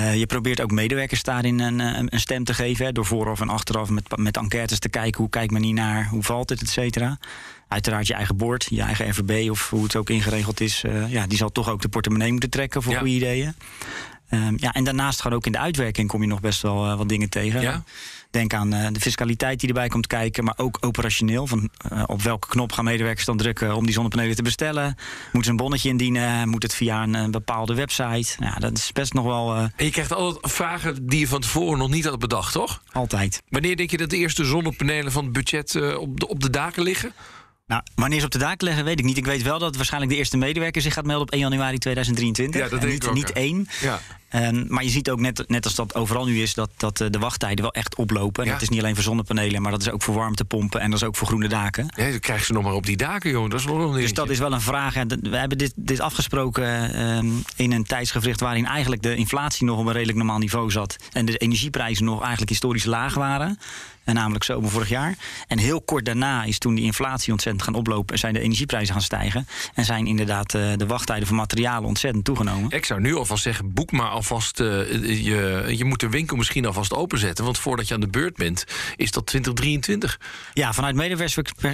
Uh, 0.00 0.16
je 0.16 0.26
probeert 0.26 0.60
ook 0.60 0.70
medewerkers 0.70 1.22
daarin 1.22 1.60
een, 1.60 1.78
een, 1.78 2.14
een 2.14 2.20
stem 2.20 2.44
te 2.44 2.54
geven. 2.54 2.86
Hè, 2.86 2.92
door 2.92 3.06
vooraf 3.06 3.40
en 3.40 3.48
achteraf 3.48 3.90
met, 3.90 4.16
met 4.16 4.36
enquêtes 4.36 4.78
te 4.78 4.88
kijken 4.88 5.20
hoe 5.20 5.30
kijkt 5.30 5.52
men 5.52 5.60
niet 5.60 5.74
naar, 5.74 6.06
hoe 6.08 6.22
valt 6.22 6.48
het, 6.48 6.60
et 6.60 6.68
cetera. 6.68 7.18
Uiteraard 7.68 8.06
je 8.06 8.14
eigen 8.14 8.36
board, 8.36 8.66
je 8.70 8.82
eigen 8.82 9.08
RVB 9.08 9.50
of 9.50 9.70
hoe 9.70 9.82
het 9.82 9.96
ook 9.96 10.10
ingeregeld 10.10 10.60
is. 10.60 10.82
Uh, 10.86 11.12
ja, 11.12 11.26
die 11.26 11.38
zal 11.38 11.52
toch 11.52 11.68
ook 11.68 11.82
de 11.82 11.88
portemonnee 11.88 12.30
moeten 12.30 12.50
trekken 12.50 12.82
voor 12.82 12.92
Ja. 12.92 12.98
goede 12.98 13.14
ideeën. 13.14 13.54
Um, 14.30 14.54
ja, 14.56 14.72
en 14.72 14.84
daarnaast 14.84 15.20
gewoon 15.20 15.36
ook 15.36 15.46
in 15.46 15.52
de 15.52 15.58
uitwerking 15.58 16.08
kom 16.08 16.20
je 16.20 16.28
nog 16.28 16.40
best 16.40 16.62
wel 16.62 16.86
uh, 16.86 16.96
wat 16.96 17.08
dingen 17.08 17.28
tegen. 17.28 17.60
Ja? 17.60 17.82
Denk 18.34 18.54
aan 18.54 18.74
uh, 18.74 18.86
de 18.92 19.00
fiscaliteit 19.00 19.60
die 19.60 19.68
erbij 19.68 19.88
komt 19.88 20.06
kijken, 20.06 20.44
maar 20.44 20.54
ook 20.56 20.78
operationeel. 20.80 21.46
Van, 21.46 21.70
uh, 21.92 22.02
op 22.06 22.22
welke 22.22 22.48
knop 22.48 22.72
gaan 22.72 22.84
medewerkers 22.84 23.26
dan 23.26 23.36
drukken 23.36 23.76
om 23.76 23.84
die 23.84 23.94
zonnepanelen 23.94 24.36
te 24.36 24.42
bestellen? 24.42 24.84
Moeten 25.22 25.44
ze 25.44 25.50
een 25.50 25.56
bonnetje 25.56 25.88
indienen? 25.88 26.48
Moet 26.48 26.62
het 26.62 26.74
via 26.74 27.02
een, 27.02 27.14
een 27.14 27.30
bepaalde 27.30 27.74
website? 27.74 28.36
Ja, 28.38 28.54
dat 28.54 28.78
is 28.78 28.92
best 28.92 29.12
nog 29.12 29.24
wel 29.24 29.54
En 29.56 29.84
je 29.84 29.90
krijgt 29.90 30.12
altijd 30.12 30.52
vragen 30.52 31.06
die 31.06 31.18
je 31.18 31.28
van 31.28 31.40
tevoren 31.40 31.78
nog 31.78 31.90
niet 31.90 32.04
had 32.04 32.18
bedacht, 32.18 32.52
toch? 32.52 32.82
altijd. 32.92 33.42
Wanneer 33.48 33.76
denk 33.76 33.90
je 33.90 33.96
dat 33.96 34.10
de 34.10 34.16
eerste 34.16 34.44
zonnepanelen 34.44 35.12
van 35.12 35.24
het 35.24 35.32
budget 35.32 35.74
eh, 35.74 35.98
op, 35.98 36.20
de, 36.20 36.28
op 36.28 36.40
de 36.40 36.50
daken 36.50 36.82
liggen? 36.82 37.12
Nou, 37.66 37.82
wanneer 37.94 38.18
ze 38.18 38.24
op 38.24 38.30
de 38.30 38.38
daken 38.38 38.66
leggen, 38.66 38.84
weet 38.84 38.98
ik 38.98 39.04
niet. 39.04 39.16
Ik 39.16 39.24
weet 39.24 39.42
wel 39.42 39.58
dat 39.58 39.76
waarschijnlijk 39.76 40.12
de 40.12 40.18
eerste 40.18 40.36
medewerker 40.36 40.82
zich 40.82 40.92
gaat 40.92 41.04
melden 41.04 41.22
op 41.22 41.30
1 41.30 41.40
januari 41.40 41.78
2023. 41.78 42.60
Ja, 42.60 42.68
dat 42.68 42.80
denk 42.80 42.92
niet, 42.92 43.02
ik 43.02 43.08
ook, 43.08 43.14
niet 43.14 43.28
ja. 43.28 43.34
één. 43.34 43.68
Ja. 43.80 44.00
Um, 44.34 44.64
maar 44.68 44.84
je 44.84 44.90
ziet 44.90 45.10
ook 45.10 45.20
net, 45.20 45.44
net 45.46 45.64
als 45.64 45.74
dat 45.74 45.94
overal 45.94 46.24
nu 46.24 46.42
is, 46.42 46.54
dat, 46.54 46.70
dat 46.76 47.00
uh, 47.00 47.08
de 47.10 47.18
wachttijden 47.18 47.64
wel 47.64 47.72
echt 47.72 47.94
oplopen. 47.96 48.44
En 48.44 48.50
dat 48.50 48.62
is 48.62 48.68
niet 48.68 48.78
alleen 48.78 48.94
voor 48.94 49.04
zonnepanelen, 49.04 49.62
maar 49.62 49.70
dat 49.70 49.80
is 49.80 49.90
ook 49.90 50.02
voor 50.02 50.14
warmtepompen 50.14 50.80
en 50.80 50.90
dat 50.90 51.00
is 51.00 51.06
ook 51.06 51.16
voor 51.16 51.26
groene 51.26 51.48
daken. 51.48 51.92
Ja, 51.96 52.10
dan 52.10 52.20
krijgen 52.20 52.46
ze 52.46 52.52
nog 52.52 52.62
maar 52.62 52.72
op 52.72 52.86
die 52.86 52.96
daken, 52.96 53.30
jongen. 53.30 53.50
Dat 53.50 53.60
is 53.60 53.66
nog 53.66 53.94
een 53.94 54.00
Dus 54.00 54.12
dat 54.12 54.30
is 54.30 54.38
wel 54.38 54.52
een 54.52 54.60
vraag. 54.60 54.94
We 54.94 55.36
hebben 55.36 55.58
dit, 55.58 55.72
dit 55.76 56.00
afgesproken 56.00 57.00
um, 57.06 57.42
in 57.56 57.72
een 57.72 57.84
tijdsgevricht 57.84 58.40
waarin 58.40 58.66
eigenlijk 58.66 59.02
de 59.02 59.16
inflatie 59.16 59.66
nog 59.66 59.78
op 59.78 59.86
een 59.86 59.92
redelijk 59.92 60.18
normaal 60.18 60.38
niveau 60.38 60.70
zat. 60.70 60.96
En 61.12 61.24
de 61.24 61.36
energieprijzen 61.36 62.04
nog 62.04 62.20
eigenlijk 62.20 62.50
historisch 62.50 62.84
laag 62.84 63.14
waren. 63.14 63.58
En 64.04 64.14
namelijk 64.14 64.44
zomer 64.44 64.70
vorig 64.70 64.88
jaar. 64.88 65.14
En 65.48 65.58
heel 65.58 65.82
kort 65.82 66.04
daarna 66.04 66.44
is 66.44 66.58
toen 66.58 66.74
die 66.74 66.84
inflatie 66.84 67.32
ontzettend 67.32 67.64
gaan 67.64 67.74
oplopen. 67.74 68.14
en 68.14 68.18
zijn 68.18 68.34
de 68.34 68.40
energieprijzen 68.40 68.92
gaan 68.94 69.02
stijgen. 69.02 69.46
En 69.74 69.84
zijn 69.84 70.06
inderdaad 70.06 70.54
uh, 70.54 70.72
de 70.76 70.86
wachttijden 70.86 71.26
voor 71.26 71.36
materialen 71.36 71.88
ontzettend 71.88 72.24
toegenomen. 72.24 72.70
Ik 72.70 72.84
zou 72.84 73.00
nu 73.00 73.14
alvast 73.14 73.42
zeggen, 73.42 73.72
boek 73.72 73.92
maar 73.92 74.08
alvast. 74.08 74.60
eh, 74.60 75.24
je, 75.24 75.64
je 75.76 75.84
moet 75.84 76.00
de 76.00 76.08
winkel 76.08 76.36
misschien 76.36 76.66
alvast 76.66 76.92
openzetten. 76.92 77.44
Want 77.44 77.58
voordat 77.58 77.88
je 77.88 77.94
aan 77.94 78.00
de 78.00 78.08
beurt 78.08 78.36
bent, 78.36 78.64
is 78.96 79.10
dat 79.10 79.26
2023. 79.26 80.20
Ja, 80.52 80.72
vanuit 80.72 80.94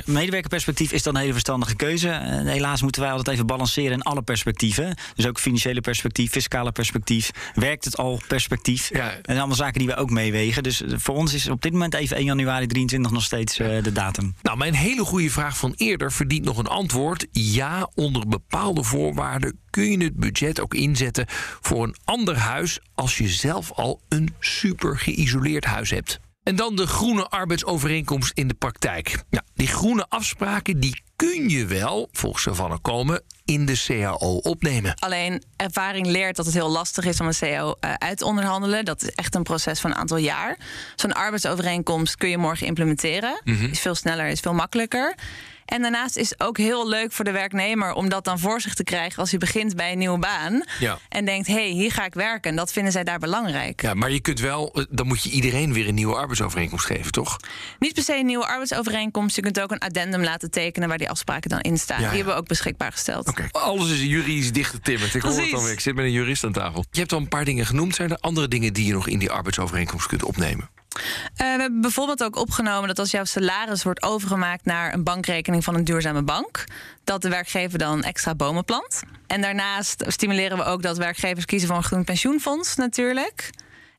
medewerkerperspectief 0.07 0.93
is 0.93 1.03
dat 1.03 1.15
een 1.15 1.21
hele 1.21 1.33
verstandige 1.33 1.77
keuze. 1.77 2.09
Eh, 2.09 2.39
helaas 2.45 2.83
moeten 2.83 3.03
wij 3.03 3.11
altijd 3.11 3.29
even 3.29 3.47
balanceren 3.47 3.93
in 3.93 4.03
alle 4.03 4.23
perspectieven. 4.23 4.97
Dus 5.15 5.27
ook 5.27 5.39
financiële 5.39 5.81
perspectief, 5.81 6.31
fiscale 6.31 6.73
perspectief. 6.73 7.31
Werkt 7.55 7.85
het 7.85 7.97
al 7.97 8.21
perspectief? 8.29 8.89
Ja. 8.93 9.15
Zijn 9.23 9.39
allemaal 9.39 9.57
zaken 9.57 9.79
die 9.79 9.89
we 9.89 9.97
ook 9.97 10.11
meewegen. 10.11 10.63
Dus 10.63 10.83
eh, 10.83 10.91
voor 10.97 11.15
ons 11.15 11.35
is 11.35 11.49
op 11.49 11.63
dit 11.63 11.73
moment 11.73 11.95
even 11.95 12.17
1 12.21 12.27
januari 12.27 12.67
23 12.67 13.13
nog 13.13 13.23
steeds 13.23 13.59
eh, 13.59 13.83
de 13.83 13.93
datum. 13.93 14.35
Nou, 14.43 14.59
mijn 14.59 14.75
hele 14.75 15.05
goede 15.05 15.31
vraag 15.31 15.57
van 15.57 15.73
eerder 15.77 16.13
verdient 16.13 16.45
nog 16.45 16.59
een 16.59 16.67
antwoord. 16.67 17.27
Ja, 17.31 17.91
onder 17.95 18.29
bepaalde 18.29 18.83
voorwaarden 18.83 19.59
kun 19.71 19.91
je 19.91 20.05
het 20.05 20.17
budget 20.17 20.61
ook 20.61 20.75
inzetten 20.75 21.25
voor 21.61 21.83
een 21.83 21.97
ander 22.05 22.37
huis 22.37 22.81
als 22.95 23.19
je 23.19 23.29
zelf 23.29 23.73
al 23.73 24.01
een 24.09 24.35
super 24.39 24.99
geïsoleerd 24.99 25.65
huis 25.65 25.91
hebt. 25.91 26.21
En 26.43 26.57
dan 26.57 26.77
de 26.77 26.87
groene 26.87 27.29
arbeidsovereenkomst 27.29 28.39
in 28.39 28.49
de 28.49 28.55
praktijk. 28.55 29.25
Ja, 29.31 29.45
die 29.55 29.67
groene 29.67 30.07
afspraken 30.09 30.81
die 30.81 31.03
kun 31.17 31.49
je 31.49 31.67
wel, 31.67 32.09
volgens 32.13 32.43
Savannah 32.43 32.79
Komen, 32.83 33.23
in 33.51 33.67
de 33.67 33.83
CAO 33.87 34.37
opnemen. 34.37 34.95
Alleen 34.99 35.43
ervaring 35.57 36.07
leert 36.07 36.37
dat 36.37 36.47
het 36.47 36.55
heel 36.55 36.71
lastig 36.71 37.05
is 37.05 37.21
om 37.21 37.27
een 37.27 37.39
CO 37.39 37.75
uh, 37.81 37.95
uit 37.95 38.19
te 38.19 38.25
onderhandelen. 38.25 38.85
Dat 38.85 39.03
is 39.03 39.11
echt 39.11 39.35
een 39.35 39.43
proces 39.43 39.81
van 39.81 39.91
een 39.91 39.97
aantal 39.97 40.17
jaar. 40.17 40.59
Zo'n 40.97 41.13
arbeidsovereenkomst 41.13 42.17
kun 42.17 42.29
je 42.29 42.39
morgen 42.39 42.67
implementeren. 42.67 43.41
Mhm. 43.45 43.65
Is 43.65 43.81
veel 43.81 43.95
sneller, 43.95 44.27
is 44.27 44.41
veel 44.41 44.55
makkelijker. 44.55 45.15
En 45.65 45.83
daarnaast 45.83 46.17
is 46.17 46.31
het 46.31 46.41
ook 46.41 46.59
heel 46.59 46.89
leuk 46.89 47.13
voor 47.13 47.25
de 47.25 47.31
werknemer 47.31 47.93
om 47.93 48.09
dat 48.09 48.25
dan 48.25 48.39
voor 48.39 48.61
zich 48.61 48.75
te 48.75 48.85
krijgen 48.85 49.19
als 49.19 49.31
hij 49.31 49.39
begint 49.39 49.77
bij 49.77 49.93
een 49.93 49.99
nieuwe 49.99 50.19
baan. 50.19 50.65
Ja. 50.79 50.99
En 51.09 51.25
denkt, 51.25 51.47
hé, 51.47 51.53
hey, 51.55 51.69
hier 51.69 51.93
ga 51.93 52.05
ik 52.05 52.15
werken. 52.15 52.57
Dat 52.57 52.73
vinden 52.73 52.93
zij 52.93 53.05
daar 53.05 53.19
belangrijk. 53.19 53.83
Ja, 53.83 53.95
maar 53.95 54.11
je 54.11 54.21
kunt 54.21 54.41
wel, 54.41 54.73
eh, 54.73 54.85
dan 54.91 55.07
moet 55.07 55.23
je 55.23 55.31
iedereen 55.31 55.73
weer 55.73 55.89
een 55.89 55.95
nieuwe 55.95 56.15
arbeidsovereenkomst 56.15 56.87
geven, 56.87 57.13
toch? 57.13 57.37
Niet 57.79 57.95
per 57.95 58.03
se 58.03 58.17
een 58.17 58.27
nieuwe 58.27 58.47
arbeidsovereenkomst. 58.47 59.37
Je 59.37 59.43
kunt 59.43 59.61
ook 59.61 59.71
een 59.71 59.79
addendum 59.79 60.23
laten 60.23 60.51
tekenen 60.51 60.89
waar 60.89 60.99
die 60.99 61.11
afspraken 61.11 61.51
dan 61.51 61.61
in 61.61 61.79
staan. 61.79 61.97
Ja, 61.97 62.03
ja. 62.03 62.09
Die 62.09 62.17
hebben 62.17 62.35
we 62.35 62.41
ook 62.41 62.49
beschikbaar 62.49 62.93
gesteld. 62.93 63.29
Oké. 63.29 63.49
Alles 63.51 63.91
is 63.91 64.03
juridisch 64.03 64.53
dichtgetimmerd. 64.53 65.15
Ik 65.15 65.23
hoor 65.23 65.41
het 65.41 65.53
alweer. 65.53 65.73
Ik 65.73 65.81
zit 65.81 65.95
met 65.95 66.05
een 66.05 66.13
jurist 66.13 66.45
aan 66.45 66.53
tafel. 66.53 66.85
Je 66.91 66.99
hebt 66.99 67.13
al 67.13 67.19
een 67.19 67.29
paar 67.29 67.45
dingen 67.45 67.67
genoemd. 67.67 67.95
Zijn 67.95 68.11
er 68.11 68.17
andere 68.17 68.49
dingen 68.49 68.73
die 68.73 68.87
je 68.87 68.93
nog 68.93 69.09
in 69.09 69.19
die 69.19 69.31
arbeidsovereenkomst 69.31 70.07
kunt 70.07 70.23
opnemen? 70.23 70.71
Uh, 70.97 71.01
we 71.37 71.45
hebben 71.61 71.81
bijvoorbeeld 71.81 72.23
ook 72.23 72.37
opgenomen 72.37 72.89
dat 72.89 72.99
als 72.99 73.11
jouw 73.11 73.25
salaris 73.25 73.83
wordt 73.83 74.03
overgemaakt 74.03 74.65
naar 74.65 74.95
een 74.95 75.05
bankrekening 75.05 75.65
van 75.65 75.75
een 75.75 75.85
duurzame 75.85 76.23
bank, 76.23 76.65
dat 77.05 77.23
de 77.23 77.29
werkgever 77.29 77.79
dan 77.79 78.03
extra 78.03 78.35
bomen 78.35 78.65
plant. 78.65 79.01
En 79.27 79.41
daarnaast 79.41 80.05
stimuleren 80.07 80.57
we 80.57 80.65
ook 80.65 80.83
dat 80.83 80.97
werkgevers 80.97 81.45
kiezen 81.45 81.69
voor 81.69 81.77
een 81.77 81.83
groen 81.85 82.05
pensioenfonds 82.05 82.77
natuurlijk. 82.77 83.51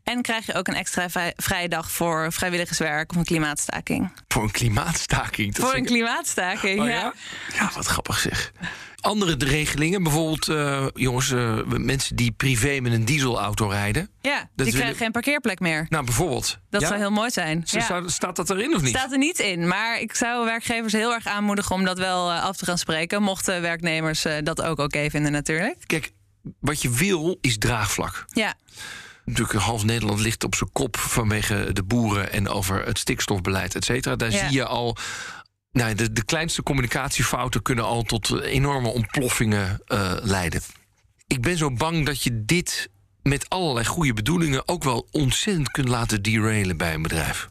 En 0.04 0.22
krijg 0.22 0.46
je 0.46 0.54
ook 0.54 0.68
een 0.68 0.74
extra 0.76 1.10
vrij- 1.10 1.34
vrije 1.38 1.70
dag 1.70 1.92
voor 1.92 2.32
vrijwilligerswerk 2.32 3.12
of 3.12 3.18
een 3.18 3.24
klimaatstaking. 3.26 4.12
Voor 4.28 4.44
een 4.44 4.52
klimaatstaking. 4.52 5.56
Dat 5.56 5.66
voor 5.66 5.76
een 5.76 5.86
klimaatstaking, 5.86 6.80
Oh, 6.80 6.88
ja. 6.88 6.94
ja? 6.94 7.14
ja, 7.54 7.72
wat 7.76 7.86
grappig 7.86 8.20
zeg. 8.20 8.52
Andere 9.02 9.38
de 9.38 9.46
regelingen, 9.46 10.04
bijvoorbeeld, 10.04 10.48
eh, 10.48 10.86
jongens, 10.94 11.32
eh, 11.32 11.58
mensen 11.66 12.16
die 12.16 12.32
privé 12.32 12.80
met 12.82 12.92
een 12.94 13.06
dieselauto 13.06 13.68
rijden. 13.68 14.10
Ja, 14.22 14.38
die 14.40 14.50
willen- 14.56 14.74
krijgen 14.74 14.98
geen 14.98 15.12
parkeerplek 15.12 15.60
meer. 15.60 15.86
Nou, 15.90 16.06
bijvoorbeeld. 16.06 16.58
Dat 16.70 16.82
Ja? 16.82 16.88
zou 16.88 17.00
heel 17.00 17.12
mooi 17.12 17.30
zijn. 17.32 17.62
Ja. 17.66 17.82
zou- 17.86 18.10
staat 18.10 18.36
dat 18.36 18.50
erin 18.50 18.76
of 18.76 18.82
niet? 18.82 18.96
Staat 18.98 19.12
er 19.12 19.18
niet 19.18 19.40
in, 19.40 19.68
maar 19.68 20.00
ik 20.02 20.16
zou 20.16 20.46
werkgevers 20.46 20.94
heel 20.94 21.14
erg 21.14 21.26
aanmoedigen 21.26 21.76
om 21.76 21.84
dat 21.86 21.98
wel 21.98 22.32
eh, 22.32 22.44
af 22.44 22.58
te 22.58 22.66
gaan 22.66 22.78
spreken. 22.78 23.22
Mochten 23.24 23.62
werknemers 23.62 24.26
dat 24.44 24.62
ook 24.62 24.80
oké 24.80 25.10
vinden, 25.10 25.32
natuurlijk. 25.32 25.78
Kijk, 25.86 26.12
wat 26.60 26.82
je 26.82 26.90
wil 26.90 27.38
is 27.42 27.58
draagvlak. 27.58 28.26
Ja, 28.28 28.54
Natuurlijk, 29.26 29.60
half 29.60 29.84
Nederland 29.84 30.20
ligt 30.20 30.44
op 30.44 30.56
zijn 30.56 30.72
kop 30.72 30.98
vanwege 30.98 31.70
de 31.74 31.84
boeren 31.84 32.32
en 32.32 32.48
over 32.50 32.86
het 32.86 33.00
stikstofbeleid, 33.00 33.76
et 33.76 33.86
cetera. 33.86 34.16
Daar 34.16 34.32
Ja. 34.32 34.38
zie 34.48 34.58
je 34.58 34.66
al. 34.66 34.98
Nou, 35.72 35.96
de, 35.96 36.26
kleinste 36.26 36.64
communicatiefouten 36.64 37.62
kunnen 37.62 37.86
al 37.86 38.02
tot 38.02 38.42
enorme 38.42 38.88
ontploffingen 38.88 39.82
eh, 39.86 40.14
leiden. 40.22 40.62
Ik 41.28 41.42
ben 41.42 41.58
zo 41.58 41.72
bang 41.72 42.06
dat 42.06 42.24
je 42.24 42.46
dit 42.46 42.90
met 43.24 43.50
allerlei 43.50 43.86
goede 43.86 44.14
bedoelingen 44.14 44.68
ook 44.68 44.84
wel 44.84 45.08
ontzettend 45.12 45.72
kunt 45.72 45.88
laten 45.88 46.22
derailen 46.22 46.78
bij 46.78 46.94
een 46.94 47.02
bedrijf. 47.02 47.51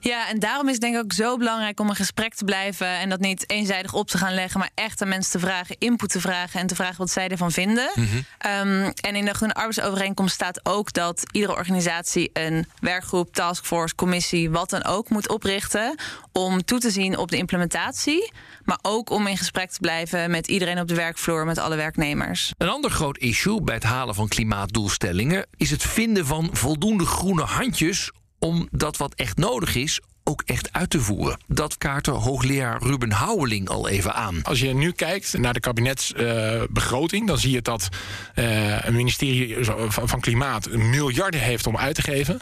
Ja, 0.00 0.28
en 0.28 0.38
daarom 0.38 0.66
is 0.66 0.72
het 0.72 0.80
denk 0.80 0.94
ik 0.94 1.02
ook 1.02 1.12
zo 1.12 1.36
belangrijk 1.36 1.80
om 1.80 1.88
een 1.88 1.94
gesprek 1.94 2.34
te 2.34 2.44
blijven 2.44 2.86
en 2.86 3.08
dat 3.08 3.20
niet 3.20 3.50
eenzijdig 3.50 3.94
op 3.94 4.08
te 4.08 4.18
gaan 4.18 4.34
leggen, 4.34 4.60
maar 4.60 4.70
echt 4.74 5.02
aan 5.02 5.08
mensen 5.08 5.40
te 5.40 5.46
vragen, 5.46 5.76
input 5.78 6.10
te 6.10 6.20
vragen 6.20 6.60
en 6.60 6.66
te 6.66 6.74
vragen 6.74 6.96
wat 6.96 7.10
zij 7.10 7.28
ervan 7.28 7.50
vinden. 7.50 7.90
Ehm, 8.38 8.90
en 9.00 9.16
in 9.16 9.24
de 9.24 9.34
Groene 9.34 9.54
Arbeidsovereenkomst 9.54 10.34
staat 10.34 10.60
ook 10.66 10.92
dat 10.92 11.22
iedere 11.32 11.54
organisatie 11.54 12.30
een 12.32 12.66
werkgroep, 12.80 13.34
taskforce, 13.34 13.94
commissie, 13.94 14.50
wat 14.50 14.70
dan 14.70 14.84
ook 14.84 15.08
moet 15.08 15.28
oprichten 15.28 15.94
om 16.32 16.64
toe 16.64 16.78
te 16.78 16.90
zien 16.90 17.18
op 17.18 17.30
de 17.30 17.36
implementatie, 17.36 18.32
maar 18.64 18.78
ook 18.82 19.10
om 19.10 19.26
in 19.26 19.36
gesprek 19.36 19.70
te 19.70 19.80
blijven 19.80 20.30
met 20.30 20.46
iedereen 20.46 20.80
op 20.80 20.88
de 20.88 20.94
werkvloer, 20.94 21.44
met 21.44 21.58
alle 21.58 21.76
werknemers. 21.76 22.52
Een 22.58 22.68
ander 22.68 22.90
groot 22.90 23.18
issue 23.18 23.62
bij 23.62 23.74
het 23.74 23.84
halen 23.84 24.14
van 24.14 24.28
klimaatdoelstellingen 24.28 25.46
is 25.56 25.70
het 25.70 25.82
vinden 25.82 26.26
van 26.26 26.48
voldoende 26.52 27.06
groene 27.06 27.42
handjes 27.42 28.10
om 28.42 28.68
dat 28.70 28.96
wat 28.96 29.14
echt 29.14 29.36
nodig 29.36 29.74
is 29.74 30.00
ook 30.24 30.42
echt 30.46 30.72
uit 30.72 30.90
te 30.90 31.00
voeren. 31.00 31.38
Dat 31.46 31.78
kaartte 31.78 32.10
hoogleraar 32.10 32.82
Ruben 32.82 33.12
Houweling 33.12 33.68
al 33.68 33.88
even 33.88 34.14
aan. 34.14 34.40
Als 34.42 34.60
je 34.60 34.74
nu 34.74 34.92
kijkt 34.92 35.38
naar 35.38 35.52
de 35.52 35.60
kabinetsbegroting, 35.60 37.26
dan 37.26 37.38
zie 37.38 37.50
je 37.50 37.62
dat 37.62 37.88
uh, 38.34 38.84
een 38.84 38.94
ministerie 38.94 39.56
van, 39.64 40.08
van, 40.08 40.20
Klimaat 40.20 40.70
miljarden 40.70 41.40
heeft 41.40 41.66
om 41.66 41.76
uit 41.76 41.94
te 41.94 42.02
geven. 42.02 42.34
Uh, 42.34 42.40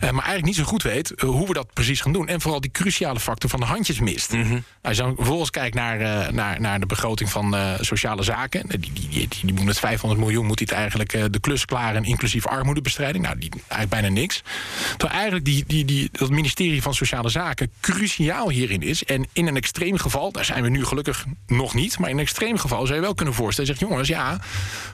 maar 0.00 0.10
eigenlijk 0.10 0.44
niet 0.44 0.56
zo 0.56 0.64
goed 0.64 0.82
weet 0.82 1.12
uh, 1.16 1.30
hoe 1.30 1.46
we 1.46 1.52
dat 1.52 1.72
precies 1.72 2.00
gaan 2.00 2.12
doen. 2.12 2.28
En 2.28 2.40
vooral 2.40 2.60
die 2.60 2.70
cruciale 2.70 3.20
factor 3.20 3.50
van 3.50 3.60
de 3.60 3.66
handjes 3.66 4.00
mist. 4.00 4.32
Mhm. 4.32 4.58
Als 4.82 4.96
je 4.96 5.02
dan 5.02 5.14
vervolgens 5.16 5.50
kijkt 5.50 5.74
naar, 5.74 6.32
naar, 6.34 6.60
naar 6.60 6.80
de 6.80 6.86
begroting 6.86 7.30
van 7.30 7.56
sociale 7.80 8.22
zaken. 8.22 8.68
Die, 8.68 8.92
die, 8.92 9.08
die, 9.08 9.28
die 9.42 9.54
moet 9.54 9.64
met 9.64 9.78
500 9.78 10.20
miljoen 10.20 10.46
moet 10.46 10.60
het 10.60 10.72
eigenlijk 10.72 11.32
de 11.32 11.40
klus 11.40 11.64
klaren, 11.64 12.04
inclusief 12.04 12.46
armoedebestrijding. 12.46 13.24
Nou, 13.24 13.38
die, 13.38 13.50
eigenlijk 13.50 13.90
bijna 13.90 14.08
niks. 14.08 14.42
Terwijl 14.90 15.12
eigenlijk 15.12 15.44
die, 15.44 15.64
die, 15.66 15.84
die, 15.84 16.08
dat 16.12 16.30
ministerie 16.30 16.82
van 16.82 16.94
Sociale 16.94 17.21
Zaken 17.30 17.72
cruciaal 17.80 18.50
hierin 18.50 18.82
is. 18.82 19.04
En 19.04 19.26
in 19.32 19.46
een 19.46 19.56
extreem 19.56 19.98
geval, 19.98 20.32
daar 20.32 20.44
zijn 20.44 20.62
we 20.62 20.68
nu 20.68 20.84
gelukkig 20.84 21.24
nog 21.46 21.74
niet, 21.74 21.98
maar 21.98 22.08
in 22.08 22.16
een 22.16 22.22
extreem 22.22 22.58
geval 22.58 22.86
zou 22.86 22.98
je 22.98 23.04
wel 23.04 23.14
kunnen 23.14 23.34
voorstellen. 23.34 23.76
Zeg 23.76 23.88
jongens, 23.88 24.08
ja, 24.08 24.40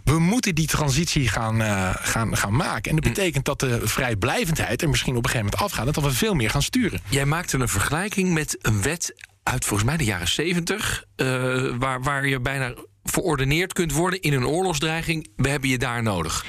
we 0.04 0.18
moeten 0.18 0.54
die 0.54 0.66
transitie 0.66 1.28
gaan, 1.28 1.60
uh, 1.60 1.90
gaan, 1.94 2.36
gaan 2.36 2.56
maken. 2.56 2.90
En 2.90 2.96
dat 2.96 3.14
betekent 3.14 3.44
dat 3.44 3.60
de 3.60 3.80
vrijblijvendheid 3.88 4.82
er 4.82 4.88
misschien 4.88 5.16
op 5.16 5.24
een 5.24 5.30
gegeven 5.30 5.50
moment 5.50 5.70
afgaat. 5.70 5.86
En 5.86 5.92
dat 5.92 6.04
we 6.04 6.18
veel 6.18 6.34
meer 6.34 6.50
gaan 6.50 6.62
sturen. 6.62 7.00
Jij 7.08 7.24
maakte 7.24 7.58
een 7.58 7.68
vergelijking 7.68 8.32
met 8.32 8.56
een 8.60 8.82
wet 8.82 9.14
uit 9.42 9.64
volgens 9.64 9.88
mij 9.88 9.98
de 9.98 10.04
jaren 10.04 10.28
70, 10.28 11.04
uh, 11.16 11.74
waar, 11.78 12.02
waar 12.02 12.26
je 12.26 12.40
bijna 12.40 12.74
verordeneerd 13.04 13.72
kunt 13.72 13.92
worden 13.92 14.20
in 14.20 14.32
een 14.32 14.46
oorlogsdreiging. 14.46 15.28
We 15.36 15.48
hebben 15.48 15.68
je 15.68 15.78
daar 15.78 16.02
nodig. 16.02 16.44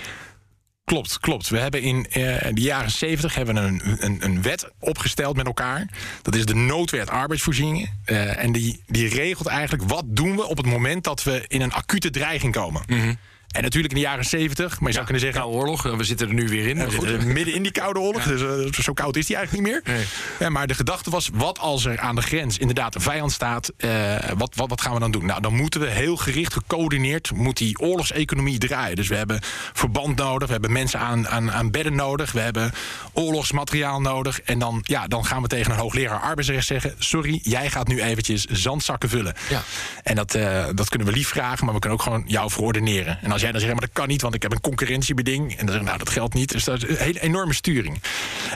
Klopt, 0.89 1.19
klopt. 1.19 1.49
We 1.49 1.57
hebben 1.57 1.81
in 1.81 1.97
uh, 1.97 2.13
de 2.53 2.61
jaren 2.61 2.91
70 2.91 3.35
hebben 3.35 3.55
een, 3.55 3.81
een, 3.99 4.17
een, 4.19 4.41
wet 4.41 4.71
opgesteld 4.79 5.35
met 5.35 5.45
elkaar. 5.45 5.87
Dat 6.21 6.35
is 6.35 6.45
de 6.45 6.55
noodwet 6.55 7.09
arbeidsvoorzieningen. 7.09 8.01
Uh, 8.05 8.43
en 8.43 8.51
die, 8.51 8.83
die 8.87 9.07
regelt 9.07 9.47
eigenlijk 9.47 9.89
wat 9.89 10.03
doen 10.07 10.35
we 10.35 10.47
op 10.47 10.57
het 10.57 10.65
moment 10.65 11.03
dat 11.03 11.23
we 11.23 11.43
in 11.47 11.61
een 11.61 11.73
acute 11.73 12.09
dreiging 12.09 12.53
komen. 12.53 12.81
Mm. 12.87 13.17
En 13.49 13.61
natuurlijk 13.63 13.93
in 13.93 13.99
de 13.99 14.05
jaren 14.05 14.25
70, 14.25 14.79
maar 14.79 14.87
je 14.87 14.93
zou 14.93 15.05
kunnen 15.05 15.23
zeggen... 15.23 15.41
Koude 15.41 15.57
oorlog, 15.57 15.81
we 15.81 16.03
zitten 16.03 16.27
er 16.27 16.33
nu 16.33 16.47
weer 16.47 16.67
in. 16.67 16.77
We 16.77 16.91
zitten 16.91 17.33
midden 17.33 17.53
in 17.53 17.63
die 17.63 17.71
koude 17.71 17.99
oorlog, 17.99 18.23
dus 18.23 18.41
uh, 18.41 18.71
zo 18.71 18.93
koud 18.93 19.15
is 19.15 19.25
die 19.25 19.35
eigenlijk 19.35 19.65
niet 19.67 19.83
meer. 19.83 19.95
Nee. 20.39 20.49
Maar 20.49 20.67
de 20.67 20.73
gedachte 20.73 21.09
was, 21.09 21.29
wat 21.33 21.59
als 21.59 21.85
er 21.85 21.99
aan 21.99 22.15
de 22.15 22.21
grens 22.21 22.57
inderdaad 22.57 22.95
een 22.95 23.01
vijand 23.01 23.31
staat... 23.31 23.71
Uh, 23.77 24.15
wat, 24.37 24.55
wat, 24.55 24.69
wat 24.69 24.81
gaan 24.81 24.93
we 24.93 24.99
dan 24.99 25.11
doen? 25.11 25.25
Nou, 25.25 25.41
dan 25.41 25.55
moeten 25.55 25.81
we 25.81 25.87
heel 25.87 26.17
gericht, 26.17 26.53
gecoördineerd... 26.53 27.31
moet 27.31 27.57
die 27.57 27.79
oorlogseconomie 27.79 28.57
draaien. 28.57 28.95
Dus 28.95 29.07
we 29.07 29.15
hebben 29.15 29.39
verband 29.73 30.15
nodig, 30.15 30.47
we 30.47 30.53
hebben 30.53 30.71
mensen 30.71 30.99
aan, 30.99 31.27
aan, 31.27 31.51
aan 31.51 31.71
bedden 31.71 31.95
nodig... 31.95 32.31
we 32.31 32.39
hebben 32.39 32.71
oorlogsmateriaal 33.13 34.01
nodig. 34.01 34.41
En 34.41 34.59
dan, 34.59 34.83
ja, 34.83 35.07
dan 35.07 35.25
gaan 35.25 35.41
we 35.41 35.47
tegen 35.47 35.71
een 35.71 35.77
hoogleraar 35.77 36.19
arbeidsrecht 36.19 36.67
zeggen... 36.67 36.95
sorry, 36.97 37.39
jij 37.43 37.69
gaat 37.69 37.87
nu 37.87 38.01
eventjes 38.01 38.45
zandzakken 38.45 39.09
vullen. 39.09 39.33
Ja. 39.49 39.61
En 40.03 40.15
dat, 40.15 40.35
uh, 40.35 40.65
dat 40.75 40.89
kunnen 40.89 41.07
we 41.07 41.13
lief 41.13 41.27
vragen, 41.27 41.65
maar 41.65 41.73
we 41.73 41.79
kunnen 41.79 41.99
ook 41.99 42.05
gewoon 42.05 42.23
jou 42.27 42.51
verordeneren. 42.51 43.19
En 43.21 43.31
als 43.31 43.38
jij 43.41 43.51
dan 43.51 43.59
zegt, 43.59 43.73
maar 43.73 43.81
dat 43.81 43.93
kan 43.93 44.07
niet, 44.07 44.21
want 44.21 44.35
ik 44.35 44.41
heb 44.41 44.51
een 44.51 44.61
concurrentiebeding. 44.61 45.57
En 45.57 45.65
dan 45.65 45.75
zeg 45.75 45.83
nou, 45.83 45.97
dat 45.97 46.09
geldt 46.09 46.33
niet. 46.33 46.51
Dus 46.51 46.63
dat 46.63 46.83
is 46.83 46.89
een 46.89 46.95
hele 46.95 47.21
enorme 47.21 47.53
sturing. 47.53 48.01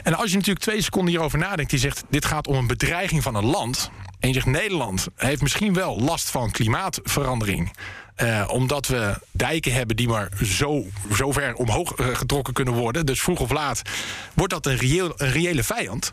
En 0.02 0.14
als 0.14 0.30
je 0.30 0.36
natuurlijk 0.36 0.64
twee 0.64 0.82
seconden 0.82 1.10
hierover 1.10 1.38
nadenkt, 1.38 1.70
die 1.70 1.80
zegt, 1.80 2.04
dit 2.10 2.24
gaat 2.24 2.46
om 2.46 2.56
een 2.56 2.66
bedreiging 2.66 3.22
van 3.22 3.34
een 3.34 3.46
land. 3.46 3.90
En 4.18 4.28
je 4.28 4.34
zegt, 4.34 4.46
Nederland 4.46 5.06
heeft 5.16 5.42
misschien 5.42 5.74
wel 5.74 6.00
last 6.00 6.30
van 6.30 6.50
klimaatverandering. 6.50 7.72
Uh, 8.22 8.48
omdat 8.48 8.86
we 8.86 9.18
dijken 9.30 9.72
hebben 9.72 9.96
die 9.96 10.08
maar 10.08 10.28
zo, 10.44 10.86
ver 11.10 11.54
omhoog 11.54 11.98
uh, 11.98 12.06
getrokken 12.06 12.54
kunnen 12.54 12.74
worden. 12.74 13.06
Dus 13.06 13.20
vroeg 13.20 13.40
of 13.40 13.50
laat 13.50 13.82
wordt 14.34 14.52
dat 14.52 14.66
een, 14.66 14.76
reëel, 14.76 15.12
reële 15.16 15.62
vijand. 15.62 16.12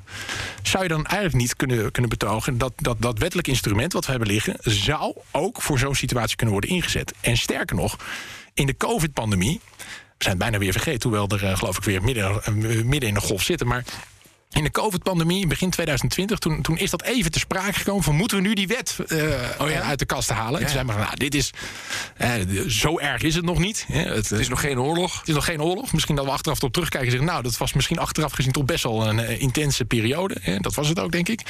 Zou 0.61 0.83
je 0.83 0.89
dan 0.89 1.05
eigenlijk 1.05 1.41
niet 1.41 1.55
kunnen, 1.55 1.91
kunnen 1.91 2.09
betogen 2.09 2.57
dat, 2.57 2.73
dat 2.75 3.01
dat 3.01 3.19
wettelijk 3.19 3.47
instrument 3.47 3.93
wat 3.93 4.05
we 4.05 4.11
hebben 4.11 4.29
liggen... 4.29 4.55
zou 4.59 5.15
ook 5.31 5.61
voor 5.61 5.79
zo'n 5.79 5.95
situatie 5.95 6.35
kunnen 6.35 6.55
worden 6.55 6.75
ingezet. 6.75 7.13
En 7.21 7.37
sterker 7.37 7.75
nog, 7.75 7.97
in 8.53 8.65
de 8.65 8.77
COVID-pandemie... 8.77 9.59
we 9.77 9.83
zijn 10.17 10.29
het 10.29 10.37
bijna 10.37 10.57
weer 10.57 10.71
vergeten, 10.71 11.09
hoewel 11.09 11.27
er 11.27 11.43
uh, 11.43 11.57
geloof 11.57 11.77
ik 11.77 11.83
weer 11.83 12.03
midden, 12.03 12.41
midden 12.87 13.09
in 13.09 13.13
de 13.13 13.21
golf 13.21 13.43
zitten... 13.43 13.67
maar 13.67 13.83
in 14.51 14.63
de 14.63 14.71
COVID-pandemie, 14.71 15.47
begin 15.47 15.69
2020, 15.69 16.39
toen, 16.39 16.61
toen 16.61 16.77
is 16.77 16.89
dat 16.89 17.03
even 17.03 17.31
te 17.31 17.39
sprake 17.39 17.73
gekomen 17.73 18.03
van 18.03 18.15
moeten 18.15 18.37
we 18.37 18.43
nu 18.43 18.53
die 18.53 18.67
wet 18.67 18.97
uh, 19.07 19.23
oh 19.59 19.69
ja? 19.69 19.81
uit 19.81 19.99
de 19.99 20.05
kast 20.05 20.29
halen. 20.29 20.59
Ja. 20.59 20.65
Toen 20.65 20.69
zei 20.69 20.83
maar, 20.83 20.97
nou, 20.97 21.15
dit 21.15 21.35
is, 21.35 21.51
uh, 22.21 22.67
zo 22.67 22.99
erg 22.99 23.21
is 23.21 23.35
het 23.35 23.45
nog 23.45 23.59
niet. 23.59 23.85
Het, 23.87 24.29
het, 24.29 24.39
is 24.39 24.49
nog 24.49 24.59
geen 24.59 24.79
oorlog. 24.79 25.19
Het 25.19 25.27
is 25.27 25.33
nog 25.33 25.45
geen 25.45 25.61
oorlog. 25.61 25.93
Misschien 25.93 26.15
dat 26.15 26.25
we 26.25 26.31
achteraf 26.31 26.63
op 26.63 26.73
terugkijken 26.73 27.07
en 27.07 27.13
zeggen, 27.13 27.31
nou, 27.31 27.43
dat 27.43 27.57
was 27.57 27.73
misschien 27.73 27.99
achteraf 27.99 28.31
gezien 28.31 28.51
toch 28.51 28.65
best 28.65 28.83
wel 28.83 29.07
een 29.07 29.19
uh, 29.19 29.41
intense 29.41 29.85
periode. 29.85 30.59
Dat 30.59 30.75
was 30.75 30.87
het 30.87 30.99
ook, 30.99 31.11
denk 31.11 31.29
ik. 31.29 31.41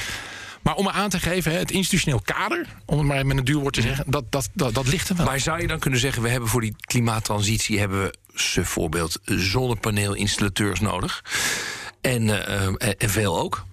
Maar 0.63 0.76
om 0.76 0.89
aan 0.89 1.10
te 1.10 1.19
geven, 1.19 1.58
het 1.58 1.71
institutioneel 1.71 2.21
kader, 2.21 2.67
om 2.86 2.97
het 2.97 3.08
maar 3.08 3.26
met 3.26 3.38
een 3.38 3.43
duur 3.43 3.60
woord 3.60 3.74
te 3.74 3.82
zeggen, 3.82 4.06
dat, 4.08 4.32
dat, 4.32 4.50
dat, 4.54 4.74
dat 4.74 4.88
ligt 4.88 5.10
er 5.10 5.15
wel. 5.15 5.26
Maar 5.26 5.39
zou 5.39 5.62
je 5.62 5.67
dan 5.67 5.80
kunnen 5.80 6.00
zeggen, 6.00 6.21
we 6.21 6.30
hebben 6.30 6.50
voor 6.50 6.62
die 6.62 6.76
klimaattransitie, 6.82 7.80
hebben 7.80 8.04
we, 8.04 8.17
bijvoorbeeld, 8.56 9.19
zonnepaneelinstallateurs 9.26 10.80
nodig? 10.80 11.24
En, 12.02 12.24
uh, 12.24 12.65
en 12.97 13.10
veel 13.10 13.39
ook. 13.39 13.65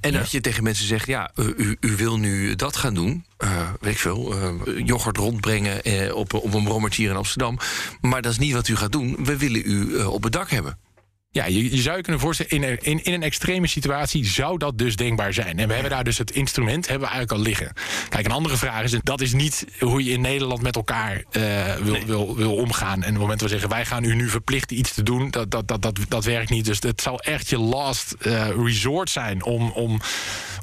En 0.00 0.12
ja. 0.12 0.18
dat 0.18 0.30
je 0.30 0.40
tegen 0.40 0.62
mensen 0.62 0.86
zegt, 0.86 1.06
ja, 1.06 1.30
u, 1.34 1.76
u 1.80 1.96
wil 1.96 2.18
nu 2.18 2.54
dat 2.54 2.76
gaan 2.76 2.94
doen. 2.94 3.24
Uh, 3.44 3.70
weet 3.80 3.92
ik 3.92 3.98
veel, 3.98 4.34
uh, 4.34 4.86
yoghurt 4.86 5.16
rondbrengen 5.16 6.14
op, 6.14 6.34
op 6.34 6.54
een 6.54 6.64
brommertje 6.64 7.02
hier 7.02 7.10
in 7.10 7.16
Amsterdam. 7.16 7.58
Maar 8.00 8.22
dat 8.22 8.32
is 8.32 8.38
niet 8.38 8.52
wat 8.52 8.68
u 8.68 8.76
gaat 8.76 8.92
doen. 8.92 9.16
We 9.24 9.36
willen 9.36 9.62
u 9.64 9.96
op 9.96 10.22
het 10.22 10.32
dak 10.32 10.50
hebben. 10.50 10.78
Ja, 11.36 11.46
je, 11.46 11.76
je 11.76 11.82
zou 11.82 11.96
je 11.96 12.02
kunnen 12.02 12.20
voorstellen, 12.20 12.52
in, 12.52 12.62
een, 12.62 12.78
in, 12.80 13.04
in 13.04 13.12
een 13.12 13.22
extreme 13.22 13.66
situatie 13.66 14.26
zou 14.26 14.58
dat 14.58 14.78
dus 14.78 14.96
denkbaar 14.96 15.32
zijn. 15.32 15.58
En 15.58 15.68
we 15.68 15.72
hebben 15.72 15.90
daar 15.90 16.04
dus 16.04 16.18
het 16.18 16.30
instrument 16.30 16.88
hebben 16.88 17.08
we 17.08 17.14
eigenlijk 17.14 17.42
al 17.42 17.48
liggen. 17.48 17.72
Kijk, 18.08 18.24
een 18.24 18.32
andere 18.32 18.56
vraag 18.56 18.82
is, 18.82 18.96
dat 19.02 19.20
is 19.20 19.32
niet 19.32 19.66
hoe 19.80 20.04
je 20.04 20.10
in 20.10 20.20
Nederland 20.20 20.62
met 20.62 20.76
elkaar 20.76 21.24
uh, 21.32 21.74
wil, 21.74 21.92
nee. 21.92 22.06
wil, 22.06 22.36
wil 22.36 22.54
omgaan. 22.54 22.92
En 22.92 22.98
op 22.98 23.04
het 23.04 23.20
moment 23.20 23.40
dat 23.40 23.48
we 23.48 23.54
zeggen, 23.54 23.68
wij 23.68 23.84
gaan 23.84 24.04
u 24.04 24.14
nu 24.14 24.28
verplichten 24.28 24.78
iets 24.78 24.94
te 24.94 25.02
doen, 25.02 25.30
dat, 25.30 25.50
dat, 25.50 25.68
dat, 25.68 25.82
dat, 25.82 25.98
dat 26.08 26.24
werkt 26.24 26.50
niet. 26.50 26.64
Dus 26.64 26.80
het 26.80 27.00
zal 27.00 27.20
echt 27.20 27.48
je 27.48 27.58
last 27.58 28.14
uh, 28.20 28.48
resort 28.48 29.10
zijn 29.10 29.44
om, 29.44 29.70
om, 29.70 30.00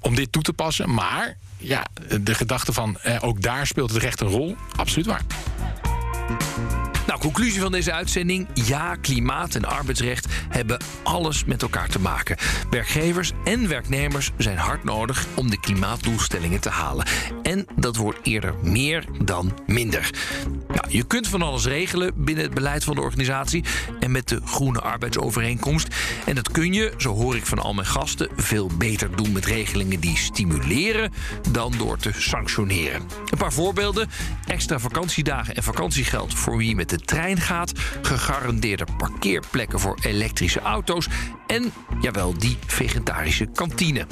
om 0.02 0.16
dit 0.16 0.32
toe 0.32 0.42
te 0.42 0.54
passen. 0.54 0.94
Maar 0.94 1.38
ja, 1.58 1.86
de 2.22 2.36
gedachte 2.36 2.74
van 2.74 2.98
uh, 3.06 3.18
ook 3.22 3.42
daar 3.42 3.68
speelt 3.68 3.94
het 3.94 4.04
recht 4.04 4.22
een 4.22 4.28
rol, 4.28 4.56
absoluut 4.76 5.06
waar. 5.06 5.22
Conclusie 7.24 7.62
van 7.62 7.72
deze 7.72 7.94
uitzending. 7.94 8.48
Ja, 8.54 8.96
klimaat 8.96 9.56
en 9.56 9.66
arbeidsrecht 9.66 10.28
hebben 10.50 10.80
alles 11.04 11.46
met 11.46 11.62
elkaar 11.62 11.90
te 11.90 12.00
maken. 12.00 12.38
Werkgevers 12.70 13.32
en 13.44 13.68
werknemers 13.68 14.32
zijn 14.38 14.58
hard 14.58 14.84
nodig 14.84 15.28
om 15.34 15.50
de 15.50 15.60
klimaatdoelstellingen 15.60 16.60
te 16.60 16.70
halen. 16.70 17.06
En 17.44 17.66
dat 17.76 17.96
wordt 17.96 18.20
eerder 18.24 18.54
meer 18.62 19.06
dan 19.24 19.60
minder. 19.66 20.10
Nou, 20.68 20.86
je 20.90 21.04
kunt 21.08 21.28
van 21.28 21.42
alles 21.42 21.66
regelen 21.66 22.12
binnen 22.16 22.44
het 22.44 22.54
beleid 22.54 22.84
van 22.84 22.96
de 22.96 23.02
organisatie 23.02 23.64
en 24.00 24.12
met 24.12 24.28
de 24.28 24.42
groene 24.46 24.82
arbeidsovereenkomst. 24.82 25.88
En 26.26 26.36
dat 26.36 26.52
kun 26.52 26.74
je, 26.74 26.94
zo 26.98 27.14
hoor 27.14 27.36
ik 27.36 27.46
van 27.46 27.60
al 27.60 27.74
mijn 27.74 27.88
gasten, 27.88 28.30
veel 28.36 28.70
beter 28.78 29.16
doen 29.16 29.32
met 29.32 29.46
regelingen 29.46 30.00
die 30.00 30.18
stimuleren 30.18 31.14
dan 31.52 31.74
door 31.78 31.98
te 31.98 32.12
sanctioneren. 32.18 33.02
Een 33.30 33.38
paar 33.38 33.54
voorbeelden: 33.54 34.10
extra 34.46 34.80
vakantiedagen 34.80 35.56
en 35.56 35.64
vakantiegeld 35.64 36.34
voor 36.34 36.58
wie 36.58 36.76
met 36.76 36.90
de 36.90 36.98
trein 37.14 37.42
gaat, 37.42 37.72
gegarandeerde 38.02 38.86
parkeerplekken 38.98 39.80
voor 39.80 39.98
elektrische 40.02 40.60
auto's 40.60 41.08
en, 41.48 41.74
jawel, 42.02 42.38
die 42.38 42.58
vegetarische 42.66 43.46
kantine. 43.46 44.08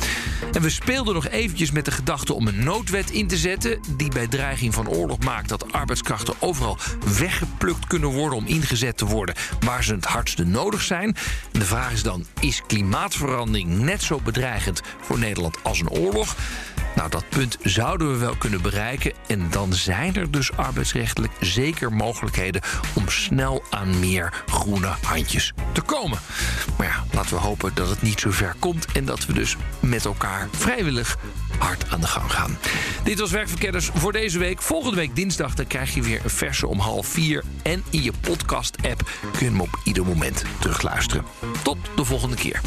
En 0.51 0.61
we 0.61 0.69
speelden 0.69 1.13
nog 1.13 1.27
eventjes 1.27 1.71
met 1.71 1.85
de 1.85 1.91
gedachte 1.91 2.33
om 2.33 2.47
een 2.47 2.63
noodwet 2.63 3.09
in 3.09 3.27
te 3.27 3.37
zetten 3.37 3.79
die 3.97 4.11
bij 4.11 4.27
dreiging 4.27 4.73
van 4.73 4.89
oorlog 4.89 5.19
maakt 5.19 5.49
dat 5.49 5.73
arbeidskrachten 5.73 6.33
overal 6.39 6.77
weggeplukt 7.17 7.87
kunnen 7.87 8.09
worden 8.09 8.37
om 8.37 8.45
ingezet 8.45 8.97
te 8.97 9.05
worden 9.05 9.35
waar 9.59 9.83
ze 9.83 9.93
het 9.93 10.05
hardste 10.05 10.45
nodig 10.45 10.81
zijn. 10.81 11.15
En 11.51 11.59
de 11.59 11.65
vraag 11.65 11.91
is 11.91 12.03
dan: 12.03 12.25
is 12.39 12.61
klimaatverandering 12.67 13.79
net 13.79 14.01
zo 14.01 14.19
bedreigend 14.23 14.81
voor 15.01 15.19
Nederland 15.19 15.57
als 15.63 15.79
een 15.79 15.89
oorlog? 15.89 16.35
Nou, 16.95 17.09
dat 17.09 17.29
punt 17.29 17.57
zouden 17.63 18.11
we 18.11 18.17
wel 18.17 18.35
kunnen 18.35 18.61
bereiken. 18.61 19.13
En 19.27 19.47
dan 19.49 19.73
zijn 19.73 20.15
er 20.15 20.31
dus 20.31 20.51
arbeidsrechtelijk 20.51 21.31
zeker 21.39 21.93
mogelijkheden 21.93 22.61
om 22.93 23.09
snel 23.09 23.63
aan 23.69 23.99
meer 23.99 24.43
groene 24.45 24.93
handjes 25.01 25.53
te 25.71 25.81
komen. 25.81 26.19
Maar 26.77 26.87
ja, 26.87 27.03
laten 27.11 27.35
we 27.35 27.41
hopen 27.41 27.71
dat 27.73 27.89
het 27.89 28.01
niet 28.01 28.19
zo 28.19 28.31
ver 28.31 28.55
komt 28.59 28.85
en 28.91 29.05
dat 29.05 29.25
we 29.25 29.33
dus 29.33 29.57
met 29.79 30.05
elkaar 30.05 30.47
vrijwillig 30.51 31.17
hard 31.57 31.89
aan 31.89 32.01
de 32.01 32.07
gang 32.07 32.31
gaan. 32.31 32.57
Dit 33.03 33.19
was 33.19 33.31
Werkverkenners 33.31 33.89
voor 33.93 34.11
deze 34.11 34.39
week. 34.39 34.61
Volgende 34.61 34.95
week 34.95 35.15
dinsdag 35.15 35.53
dan 35.53 35.67
krijg 35.67 35.93
je 35.93 36.01
weer 36.01 36.21
een 36.23 36.29
verse 36.29 36.67
om 36.67 36.79
half 36.79 37.07
vier. 37.07 37.43
En 37.63 37.83
in 37.89 38.03
je 38.03 38.11
podcast-app 38.21 39.09
kun 39.31 39.39
je 39.39 39.45
hem 39.45 39.61
op 39.61 39.79
ieder 39.83 40.05
moment 40.05 40.43
terugluisteren. 40.59 41.25
Tot 41.63 41.77
de 41.95 42.05
volgende 42.05 42.35
keer. 42.35 42.61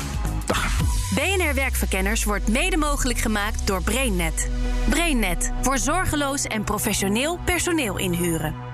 Dag. 0.46 0.66
BNR 1.14 1.54
Werkverkenners 1.54 2.24
wordt 2.24 2.48
mede 2.48 2.76
mogelijk 2.76 3.18
gemaakt 3.18 3.66
door 3.66 3.82
BrainNet. 3.82 4.50
BrainNet 4.88 5.52
voor 5.62 5.78
zorgeloos 5.78 6.44
en 6.44 6.64
professioneel 6.64 7.38
personeel 7.44 7.98
inhuren. 7.98 8.73